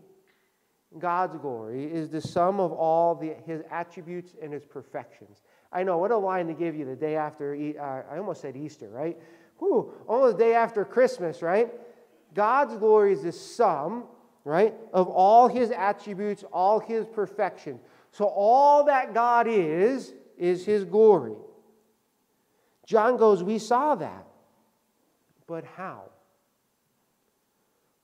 God's 0.98 1.38
glory, 1.38 1.84
is 1.84 2.10
the 2.10 2.22
sum 2.22 2.62
of 2.62 2.72
all 2.72 3.14
the, 3.14 3.34
his 3.46 3.62
attributes 3.70 4.36
and 4.42 4.54
his 4.54 4.64
perfections. 4.64 5.42
I 5.74 5.84
know, 5.84 5.98
what 5.98 6.12
a 6.12 6.18
line 6.18 6.48
to 6.48 6.54
give 6.54 6.78
you 6.78 6.86
the 6.86 6.96
day 6.96 7.18
after, 7.18 7.54
uh, 7.54 8.14
I 8.14 8.18
almost 8.18 8.40
said 8.40 8.56
Easter, 8.56 8.88
right? 8.88 9.18
Whew, 9.60 9.92
almost 10.08 10.38
the 10.38 10.46
day 10.46 10.54
after 10.54 10.86
Christmas, 10.86 11.42
right? 11.42 11.74
God's 12.34 12.78
glory 12.78 13.12
is 13.12 13.24
the 13.24 13.34
sum, 13.34 14.06
right, 14.46 14.74
of 14.94 15.10
all 15.10 15.50
his 15.50 15.72
attributes, 15.72 16.46
all 16.54 16.80
his 16.80 17.06
perfection. 17.08 17.80
So 18.12 18.26
all 18.26 18.86
that 18.86 19.14
God 19.14 19.48
is, 19.50 20.14
is 20.38 20.64
his 20.64 20.86
glory. 20.86 21.36
John 22.86 23.18
goes, 23.18 23.44
We 23.44 23.60
saw 23.60 23.96
that. 23.96 24.26
But 25.48 25.66
how? 25.76 26.04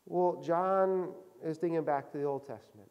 Well, 0.06 0.44
John 0.46 1.14
is 1.44 1.58
thinking 1.58 1.84
back 1.84 2.12
to 2.12 2.18
the 2.18 2.26
Old 2.26 2.46
Testament. 2.46 2.90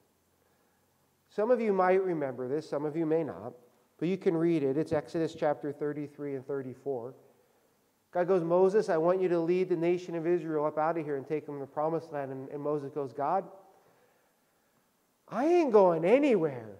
Some 1.28 1.50
of 1.50 1.60
you 1.60 1.72
might 1.72 2.02
remember 2.02 2.48
this, 2.48 2.68
some 2.68 2.84
of 2.84 2.96
you 2.96 3.06
may 3.06 3.22
not, 3.22 3.52
but 3.98 4.08
you 4.08 4.16
can 4.16 4.36
read 4.36 4.62
it. 4.62 4.76
It's 4.76 4.92
Exodus 4.92 5.34
chapter 5.34 5.72
33 5.72 6.36
and 6.36 6.46
34. 6.46 7.14
God 8.12 8.26
goes, 8.26 8.42
Moses, 8.42 8.88
I 8.88 8.96
want 8.96 9.20
you 9.20 9.28
to 9.28 9.38
lead 9.38 9.68
the 9.68 9.76
nation 9.76 10.16
of 10.16 10.26
Israel 10.26 10.66
up 10.66 10.78
out 10.78 10.98
of 10.98 11.04
here 11.04 11.16
and 11.16 11.26
take 11.26 11.46
them 11.46 11.56
to 11.56 11.60
the 11.60 11.66
promised 11.66 12.12
land. 12.12 12.32
And, 12.32 12.48
and 12.48 12.60
Moses 12.60 12.90
goes, 12.90 13.12
God, 13.12 13.44
I 15.28 15.46
ain't 15.46 15.72
going 15.72 16.04
anywhere 16.04 16.70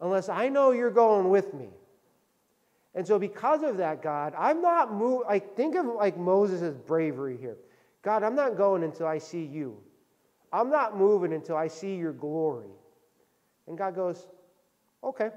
unless 0.00 0.28
I 0.28 0.48
know 0.48 0.72
you're 0.72 0.90
going 0.90 1.30
with 1.30 1.54
me. 1.54 1.68
And 2.94 3.06
so, 3.06 3.18
because 3.18 3.62
of 3.62 3.76
that, 3.76 4.02
God, 4.02 4.34
I'm 4.36 4.62
not 4.62 4.92
moved. 4.92 5.26
I 5.28 5.38
think 5.38 5.76
of 5.76 5.86
like 5.86 6.16
Moses' 6.16 6.74
bravery 6.74 7.36
here. 7.36 7.56
God, 8.02 8.22
I'm 8.22 8.34
not 8.34 8.56
going 8.56 8.82
until 8.82 9.06
I 9.06 9.18
see 9.18 9.44
you. 9.44 9.76
I'm 10.52 10.70
not 10.70 10.96
moving 10.96 11.32
until 11.32 11.56
I 11.56 11.68
see 11.68 11.94
your 11.94 12.12
glory. 12.12 12.70
And 13.66 13.76
God 13.76 13.94
goes, 13.94 14.26
okay. 15.04 15.30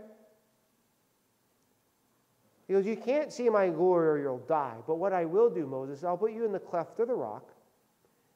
He 2.70 2.76
goes, 2.76 2.86
You 2.86 2.96
can't 2.96 3.34
see 3.34 3.50
my 3.50 3.68
glory 3.70 4.08
or 4.08 4.18
you'll 4.20 4.46
die. 4.48 4.76
But 4.86 4.98
what 4.98 5.12
I 5.12 5.26
will 5.26 5.50
do, 5.50 5.66
Moses, 5.66 6.04
I'll 6.04 6.20
put 6.20 6.32
you 6.32 6.46
in 6.46 6.52
the 6.52 6.60
cleft 6.60 7.00
of 7.00 7.08
the 7.08 7.16
rock 7.16 7.50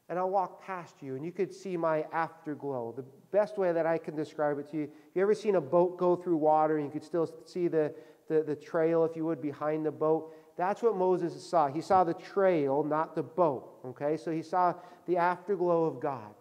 and 0.08 0.18
I'll 0.18 0.28
walk 0.28 0.60
past 0.60 0.96
you 1.02 1.14
and 1.14 1.24
you 1.24 1.30
could 1.30 1.54
see 1.54 1.76
my 1.76 2.04
afterglow. 2.12 2.92
The 2.96 3.04
best 3.30 3.58
way 3.58 3.72
that 3.72 3.86
I 3.86 3.96
can 3.96 4.16
describe 4.16 4.58
it 4.58 4.68
to 4.72 4.76
you, 4.76 4.90
you 5.14 5.22
ever 5.22 5.36
seen 5.36 5.54
a 5.54 5.60
boat 5.60 5.98
go 5.98 6.16
through 6.16 6.38
water 6.38 6.78
and 6.78 6.86
you 6.86 6.90
could 6.90 7.04
still 7.04 7.32
see 7.44 7.68
the, 7.68 7.94
the, 8.28 8.42
the 8.42 8.56
trail, 8.56 9.04
if 9.04 9.14
you 9.14 9.24
would, 9.24 9.40
behind 9.40 9.86
the 9.86 9.92
boat. 9.92 10.34
That's 10.56 10.82
what 10.82 10.96
Moses 10.96 11.40
saw. 11.40 11.68
He 11.68 11.80
saw 11.80 12.02
the 12.02 12.14
trail, 12.14 12.82
not 12.82 13.14
the 13.14 13.22
boat. 13.22 13.78
Okay? 13.86 14.16
So 14.16 14.32
he 14.32 14.42
saw 14.42 14.74
the 15.06 15.16
afterglow 15.16 15.84
of 15.84 16.00
God. 16.00 16.34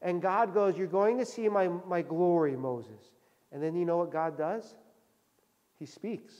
And 0.00 0.22
God 0.22 0.54
goes, 0.54 0.78
You're 0.78 0.86
going 0.86 1.18
to 1.18 1.26
see 1.26 1.50
my, 1.50 1.68
my 1.68 2.00
glory, 2.00 2.56
Moses. 2.56 3.12
And 3.52 3.62
then 3.62 3.76
you 3.76 3.84
know 3.84 3.98
what 3.98 4.10
God 4.10 4.38
does? 4.38 4.76
He 5.78 5.84
speaks. 5.84 6.32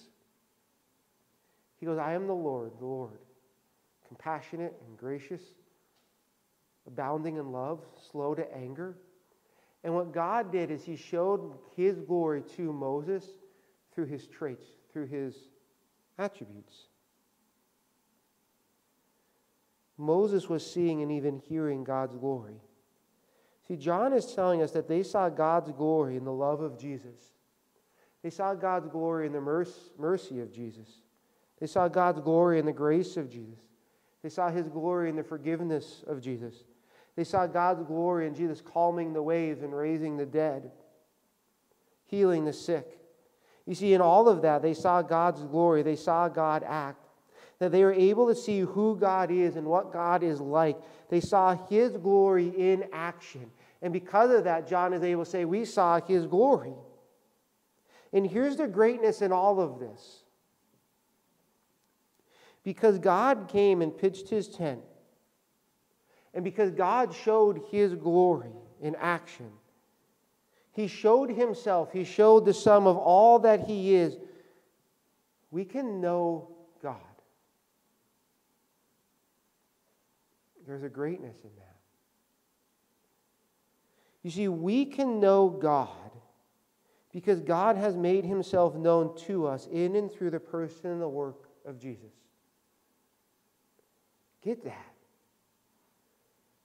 He 1.84 1.86
goes, 1.86 1.98
I 1.98 2.14
am 2.14 2.26
the 2.26 2.32
Lord, 2.32 2.72
the 2.78 2.86
Lord, 2.86 3.18
compassionate 4.08 4.74
and 4.86 4.96
gracious, 4.96 5.42
abounding 6.86 7.36
in 7.36 7.52
love, 7.52 7.84
slow 8.10 8.34
to 8.34 8.56
anger. 8.56 8.96
And 9.82 9.94
what 9.94 10.10
God 10.10 10.50
did 10.50 10.70
is 10.70 10.82
He 10.82 10.96
showed 10.96 11.58
His 11.76 12.00
glory 12.00 12.42
to 12.56 12.72
Moses 12.72 13.26
through 13.92 14.06
His 14.06 14.26
traits, 14.26 14.64
through 14.94 15.08
his 15.08 15.36
attributes. 16.16 16.74
Moses 19.98 20.48
was 20.48 20.64
seeing 20.64 21.02
and 21.02 21.12
even 21.12 21.36
hearing 21.36 21.84
God's 21.84 22.16
glory. 22.16 22.62
See, 23.68 23.76
John 23.76 24.14
is 24.14 24.34
telling 24.34 24.62
us 24.62 24.70
that 24.70 24.88
they 24.88 25.02
saw 25.02 25.28
God's 25.28 25.70
glory 25.72 26.16
in 26.16 26.24
the 26.24 26.32
love 26.32 26.62
of 26.62 26.78
Jesus. 26.78 27.34
They 28.22 28.30
saw 28.30 28.54
God's 28.54 28.88
glory 28.88 29.26
in 29.26 29.34
the 29.34 29.66
mercy 29.98 30.40
of 30.40 30.50
Jesus. 30.50 30.88
They 31.60 31.66
saw 31.66 31.88
God's 31.88 32.20
glory 32.20 32.58
in 32.58 32.66
the 32.66 32.72
grace 32.72 33.16
of 33.16 33.30
Jesus. 33.30 33.58
They 34.22 34.28
saw 34.28 34.50
his 34.50 34.68
glory 34.68 35.10
in 35.10 35.16
the 35.16 35.22
forgiveness 35.22 36.02
of 36.06 36.20
Jesus. 36.20 36.64
They 37.16 37.24
saw 37.24 37.46
God's 37.46 37.82
glory 37.82 38.26
in 38.26 38.34
Jesus 38.34 38.60
calming 38.60 39.12
the 39.12 39.22
waves 39.22 39.62
and 39.62 39.76
raising 39.76 40.16
the 40.16 40.26
dead, 40.26 40.70
healing 42.06 42.44
the 42.44 42.52
sick. 42.52 42.98
You 43.66 43.74
see, 43.74 43.94
in 43.94 44.00
all 44.00 44.28
of 44.28 44.42
that, 44.42 44.62
they 44.62 44.74
saw 44.74 45.02
God's 45.02 45.42
glory, 45.44 45.82
they 45.82 45.96
saw 45.96 46.28
God 46.28 46.64
act, 46.66 47.06
that 47.60 47.70
they 47.70 47.84
were 47.84 47.92
able 47.92 48.26
to 48.28 48.34
see 48.34 48.60
who 48.60 48.96
God 48.96 49.30
is 49.30 49.56
and 49.56 49.66
what 49.66 49.92
God 49.92 50.22
is 50.22 50.40
like. 50.40 50.76
They 51.08 51.20
saw 51.20 51.56
His 51.68 51.92
glory 51.92 52.48
in 52.48 52.84
action. 52.92 53.50
And 53.80 53.92
because 53.92 54.30
of 54.30 54.44
that, 54.44 54.66
John 54.66 54.92
is 54.92 55.02
able 55.02 55.24
to 55.24 55.30
say, 55.30 55.44
We 55.44 55.64
saw 55.64 56.00
His 56.00 56.26
glory. 56.26 56.74
And 58.12 58.26
here's 58.26 58.56
the 58.56 58.66
greatness 58.66 59.22
in 59.22 59.32
all 59.32 59.60
of 59.60 59.78
this. 59.78 60.23
Because 62.64 62.98
God 62.98 63.48
came 63.48 63.82
and 63.82 63.96
pitched 63.96 64.28
His 64.28 64.48
tent, 64.48 64.80
and 66.32 66.42
because 66.42 66.72
God 66.72 67.14
showed 67.14 67.62
His 67.70 67.94
glory 67.94 68.50
in 68.80 68.96
action, 68.96 69.50
he 70.74 70.88
showed 70.88 71.30
himself, 71.30 71.92
he 71.92 72.02
showed 72.02 72.44
the 72.44 72.52
sum 72.52 72.88
of 72.88 72.96
all 72.96 73.38
that 73.38 73.60
he 73.60 73.94
is. 73.94 74.16
We 75.52 75.64
can 75.64 76.00
know 76.00 76.48
God. 76.82 76.96
There's 80.66 80.82
a 80.82 80.88
greatness 80.88 81.36
in 81.44 81.50
that. 81.58 81.76
You 84.24 84.32
see, 84.32 84.48
we 84.48 84.84
can 84.84 85.20
know 85.20 85.48
God 85.48 86.10
because 87.12 87.38
God 87.38 87.76
has 87.76 87.96
made 87.96 88.24
himself 88.24 88.74
known 88.74 89.16
to 89.26 89.46
us 89.46 89.68
in 89.70 89.94
and 89.94 90.10
through 90.10 90.30
the 90.30 90.40
person 90.40 90.90
and 90.90 91.00
the 91.00 91.08
work 91.08 91.48
of 91.64 91.78
Jesus. 91.78 92.10
Get 94.44 94.64
that. 94.64 94.92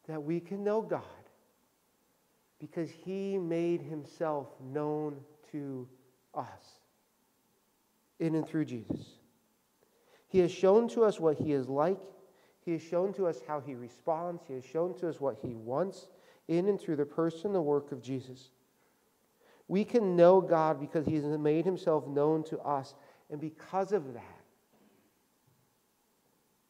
That 0.07 0.21
we 0.21 0.39
can 0.39 0.63
know 0.63 0.81
God 0.81 1.01
because 2.59 2.89
he 2.89 3.37
made 3.37 3.81
himself 3.81 4.47
known 4.61 5.15
to 5.51 5.87
us 6.33 6.79
in 8.19 8.35
and 8.35 8.45
through 8.45 8.65
Jesus. 8.65 9.05
He 10.27 10.39
has 10.39 10.51
shown 10.51 10.87
to 10.89 11.03
us 11.03 11.19
what 11.19 11.37
he 11.37 11.53
is 11.53 11.69
like. 11.69 11.99
He 12.65 12.73
has 12.73 12.81
shown 12.81 13.13
to 13.13 13.27
us 13.27 13.39
how 13.47 13.61
he 13.61 13.75
responds. 13.75 14.43
He 14.47 14.55
has 14.55 14.65
shown 14.65 14.93
to 14.99 15.07
us 15.07 15.19
what 15.19 15.37
he 15.41 15.55
wants 15.55 16.07
in 16.47 16.67
and 16.67 16.79
through 16.79 16.97
the 16.97 17.05
person, 17.05 17.53
the 17.53 17.61
work 17.61 17.91
of 17.91 18.01
Jesus. 18.01 18.49
We 19.67 19.85
can 19.85 20.15
know 20.15 20.41
God 20.41 20.79
because 20.79 21.05
he 21.05 21.15
has 21.15 21.23
made 21.25 21.63
himself 21.63 22.07
known 22.07 22.43
to 22.45 22.59
us. 22.59 22.95
And 23.29 23.39
because 23.39 23.91
of 23.93 24.13
that, 24.13 24.38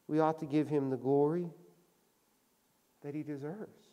we 0.09 0.19
ought 0.19 0.39
to 0.39 0.47
give 0.47 0.67
him 0.67 0.89
the 0.89 0.97
glory 0.97 1.51
that 3.03 3.13
he 3.13 3.21
deserves. 3.21 3.85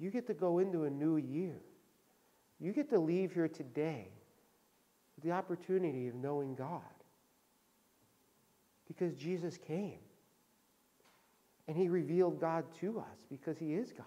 You 0.00 0.10
get 0.10 0.26
to 0.26 0.34
go 0.34 0.58
into 0.58 0.82
a 0.82 0.90
new 0.90 1.16
year. 1.16 1.60
You 2.58 2.72
get 2.72 2.90
to 2.90 2.98
leave 2.98 3.32
here 3.32 3.46
today 3.46 4.08
with 5.14 5.24
the 5.24 5.30
opportunity 5.30 6.08
of 6.08 6.16
knowing 6.16 6.56
God. 6.56 6.82
Because 8.88 9.14
Jesus 9.14 9.56
came. 9.56 10.00
And 11.68 11.76
he 11.76 11.88
revealed 11.88 12.40
God 12.40 12.64
to 12.80 12.98
us 12.98 13.26
because 13.30 13.58
he 13.58 13.74
is 13.74 13.92
God. 13.92 14.06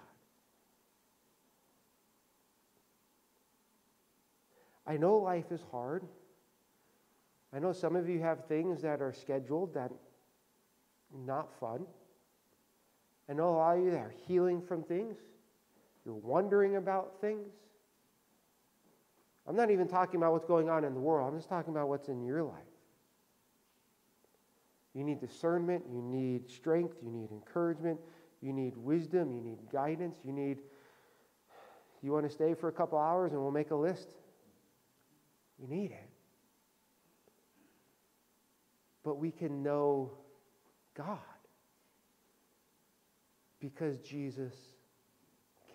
I 4.86 4.98
know 4.98 5.16
life 5.16 5.50
is 5.52 5.62
hard. 5.72 6.04
I 7.56 7.60
know 7.60 7.72
some 7.72 7.96
of 7.96 8.10
you 8.10 8.20
have 8.20 8.46
things 8.46 8.82
that 8.82 9.02
are 9.02 9.14
scheduled 9.14 9.74
that 9.76 9.92
not 11.26 11.58
fun. 11.60 11.86
I 13.30 13.34
know 13.34 13.50
a 13.50 13.56
lot 13.58 13.78
of 13.78 13.84
you 13.84 13.92
that 13.92 14.00
are 14.00 14.14
healing 14.28 14.62
from 14.62 14.84
things 14.84 15.16
you're 16.06 16.14
wondering 16.14 16.76
about 16.76 17.20
things. 17.20 17.52
I'm 19.48 19.56
not 19.56 19.72
even 19.72 19.88
talking 19.88 20.18
about 20.18 20.34
what's 20.34 20.46
going 20.46 20.70
on 20.70 20.84
in 20.84 20.94
the 20.94 21.00
world, 21.00 21.32
I'm 21.32 21.40
just 21.40 21.50
talking 21.50 21.74
about 21.74 21.90
what's 21.90 22.08
in 22.08 22.24
your 22.24 22.44
life. 22.44 22.62
You 24.94 25.04
need 25.04 25.20
discernment, 25.20 25.84
you 25.92 26.02
need 26.02 26.50
strength, 26.50 26.98
you 27.04 27.12
need 27.12 27.32
encouragement, 27.32 28.00
you 28.42 28.54
need 28.54 28.78
wisdom, 28.78 29.32
you 29.32 29.42
need 29.42 29.58
guidance, 29.72 30.18
you 30.24 30.32
need. 30.32 30.60
You 32.02 32.12
want 32.12 32.26
to 32.26 32.32
stay 32.32 32.54
for 32.54 32.68
a 32.68 32.72
couple 32.72 33.00
hours 33.00 33.32
and 33.32 33.42
we'll 33.42 33.52
make 33.52 33.72
a 33.72 33.76
list? 33.76 34.10
You 35.60 35.68
need 35.68 35.92
it. 35.92 36.15
But 39.06 39.18
we 39.18 39.32
can 39.32 39.64
know 39.64 40.12
God 40.96 41.20
because 43.60 44.00
Jesus 44.00 44.54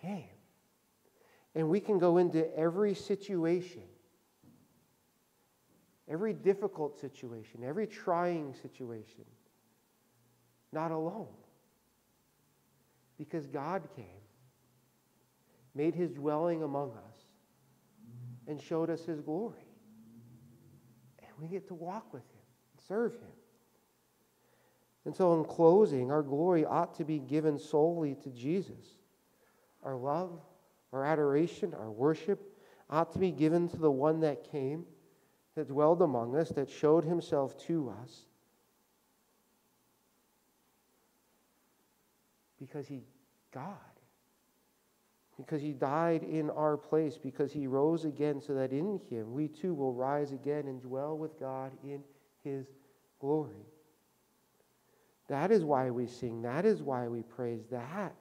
came. 0.02 0.24
And 1.54 1.68
we 1.68 1.80
can 1.80 1.98
go 1.98 2.18
into 2.18 2.56
every 2.56 2.94
situation, 2.94 3.82
every 6.08 6.32
difficult 6.32 7.00
situation, 7.00 7.64
every 7.64 7.86
trying 7.86 8.54
situation, 8.54 9.24
not 10.72 10.90
alone. 10.92 11.26
Because 13.18 13.46
God 13.46 13.88
came, 13.96 14.06
made 15.74 15.94
his 15.94 16.12
dwelling 16.12 16.62
among 16.62 16.90
us, 16.90 17.18
and 18.46 18.60
showed 18.60 18.90
us 18.90 19.04
his 19.04 19.20
glory. 19.20 19.66
And 21.18 21.28
we 21.40 21.48
get 21.48 21.66
to 21.68 21.74
walk 21.74 22.12
with 22.12 22.22
him, 22.22 22.39
serve 22.90 23.12
him. 23.12 23.30
And 25.04 25.14
so, 25.14 25.38
in 25.38 25.44
closing, 25.44 26.10
our 26.10 26.22
glory 26.22 26.64
ought 26.64 26.94
to 26.96 27.04
be 27.04 27.20
given 27.20 27.58
solely 27.58 28.16
to 28.16 28.30
Jesus. 28.30 28.98
Our 29.82 29.96
love, 29.96 30.40
our 30.92 31.04
adoration, 31.04 31.72
our 31.72 31.90
worship 31.90 32.40
ought 32.90 33.12
to 33.12 33.18
be 33.18 33.30
given 33.30 33.68
to 33.68 33.76
the 33.76 33.90
one 33.90 34.20
that 34.20 34.50
came, 34.50 34.84
that 35.54 35.68
dwelled 35.68 36.02
among 36.02 36.36
us, 36.36 36.50
that 36.50 36.68
showed 36.68 37.04
himself 37.04 37.56
to 37.66 37.94
us. 38.02 38.26
Because 42.58 42.86
he, 42.86 43.04
God, 43.54 43.76
because 45.38 45.62
he 45.62 45.72
died 45.72 46.24
in 46.24 46.50
our 46.50 46.76
place, 46.76 47.16
because 47.16 47.52
he 47.52 47.66
rose 47.66 48.04
again, 48.04 48.42
so 48.42 48.52
that 48.54 48.72
in 48.72 49.00
him 49.08 49.32
we 49.32 49.48
too 49.48 49.72
will 49.72 49.94
rise 49.94 50.32
again 50.32 50.66
and 50.66 50.82
dwell 50.82 51.16
with 51.16 51.38
God 51.40 51.72
in 51.82 52.02
his 52.44 52.66
glory. 53.20 53.66
That 55.28 55.52
is 55.52 55.64
why 55.64 55.90
we 55.90 56.06
sing. 56.06 56.42
That 56.42 56.64
is 56.64 56.82
why 56.82 57.06
we 57.08 57.22
praise. 57.22 57.62
That 57.70 58.14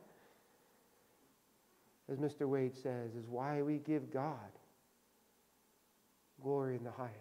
as 2.12 2.18
Mr. 2.18 2.48
Wade 2.48 2.76
says, 2.76 3.16
is 3.16 3.28
why 3.28 3.62
we 3.62 3.78
give 3.78 4.12
God 4.12 4.34
glory 6.42 6.76
in 6.76 6.84
the 6.84 6.92
highest. 6.92 7.14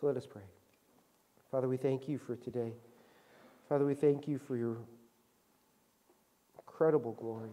So 0.00 0.06
let 0.06 0.16
us 0.16 0.26
pray. 0.26 0.42
Father, 1.50 1.68
we 1.68 1.76
thank 1.76 2.08
you 2.08 2.18
for 2.18 2.36
today. 2.36 2.72
Father, 3.68 3.86
we 3.86 3.94
thank 3.94 4.28
you 4.28 4.38
for 4.38 4.56
your 4.56 4.76
incredible 6.58 7.12
glory. 7.12 7.52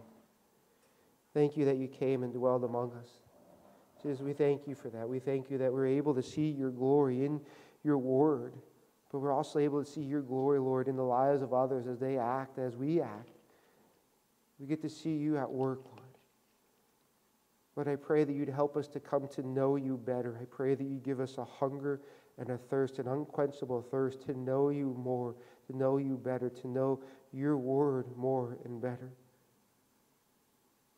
Thank 1.32 1.56
you 1.56 1.64
that 1.66 1.76
you 1.76 1.86
came 1.86 2.22
and 2.22 2.32
dwelled 2.32 2.64
among 2.64 2.92
us. 2.92 3.08
Jesus, 4.02 4.20
we 4.20 4.32
thank 4.32 4.66
you 4.66 4.74
for 4.74 4.88
that. 4.90 5.08
We 5.08 5.20
thank 5.20 5.50
you 5.50 5.58
that 5.58 5.72
we're 5.72 5.86
able 5.86 6.14
to 6.14 6.22
see 6.22 6.48
your 6.50 6.70
glory 6.70 7.24
in 7.24 7.40
your 7.82 7.98
word, 7.98 8.54
but 9.10 9.18
we're 9.18 9.32
also 9.32 9.58
able 9.58 9.82
to 9.82 9.90
see 9.90 10.02
your 10.02 10.22
glory, 10.22 10.60
Lord, 10.60 10.88
in 10.88 10.96
the 10.96 11.02
lives 11.02 11.42
of 11.42 11.52
others 11.52 11.86
as 11.86 11.98
they 11.98 12.18
act, 12.18 12.58
as 12.58 12.76
we 12.76 13.00
act. 13.00 13.30
We 14.58 14.66
get 14.66 14.82
to 14.82 14.90
see 14.90 15.16
you 15.16 15.38
at 15.38 15.50
work, 15.50 15.80
Lord. 15.84 16.00
Lord, 17.76 17.88
I 17.88 17.96
pray 17.96 18.24
that 18.24 18.32
you'd 18.32 18.48
help 18.48 18.76
us 18.76 18.88
to 18.88 19.00
come 19.00 19.26
to 19.28 19.46
know 19.46 19.76
you 19.76 19.96
better. 19.96 20.38
I 20.40 20.44
pray 20.44 20.74
that 20.74 20.84
you 20.84 20.98
give 20.98 21.20
us 21.20 21.38
a 21.38 21.44
hunger 21.44 22.02
and 22.38 22.50
a 22.50 22.58
thirst, 22.58 22.98
an 22.98 23.08
unquenchable 23.08 23.82
thirst 23.82 24.22
to 24.22 24.38
know 24.38 24.70
you 24.70 24.94
more, 24.98 25.34
to 25.66 25.76
know 25.76 25.98
you 25.98 26.16
better, 26.16 26.50
to 26.50 26.68
know 26.68 27.00
your 27.32 27.56
word 27.56 28.06
more 28.16 28.58
and 28.64 28.80
better. 28.80 29.12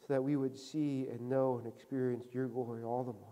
So 0.01 0.14
that 0.14 0.22
we 0.22 0.37
would 0.37 0.57
see 0.57 1.07
and 1.09 1.28
know 1.28 1.59
and 1.59 1.72
experience 1.72 2.26
your 2.33 2.49
glory 2.49 2.83
all 2.83 3.05
the 3.05 3.12
more. 3.12 3.32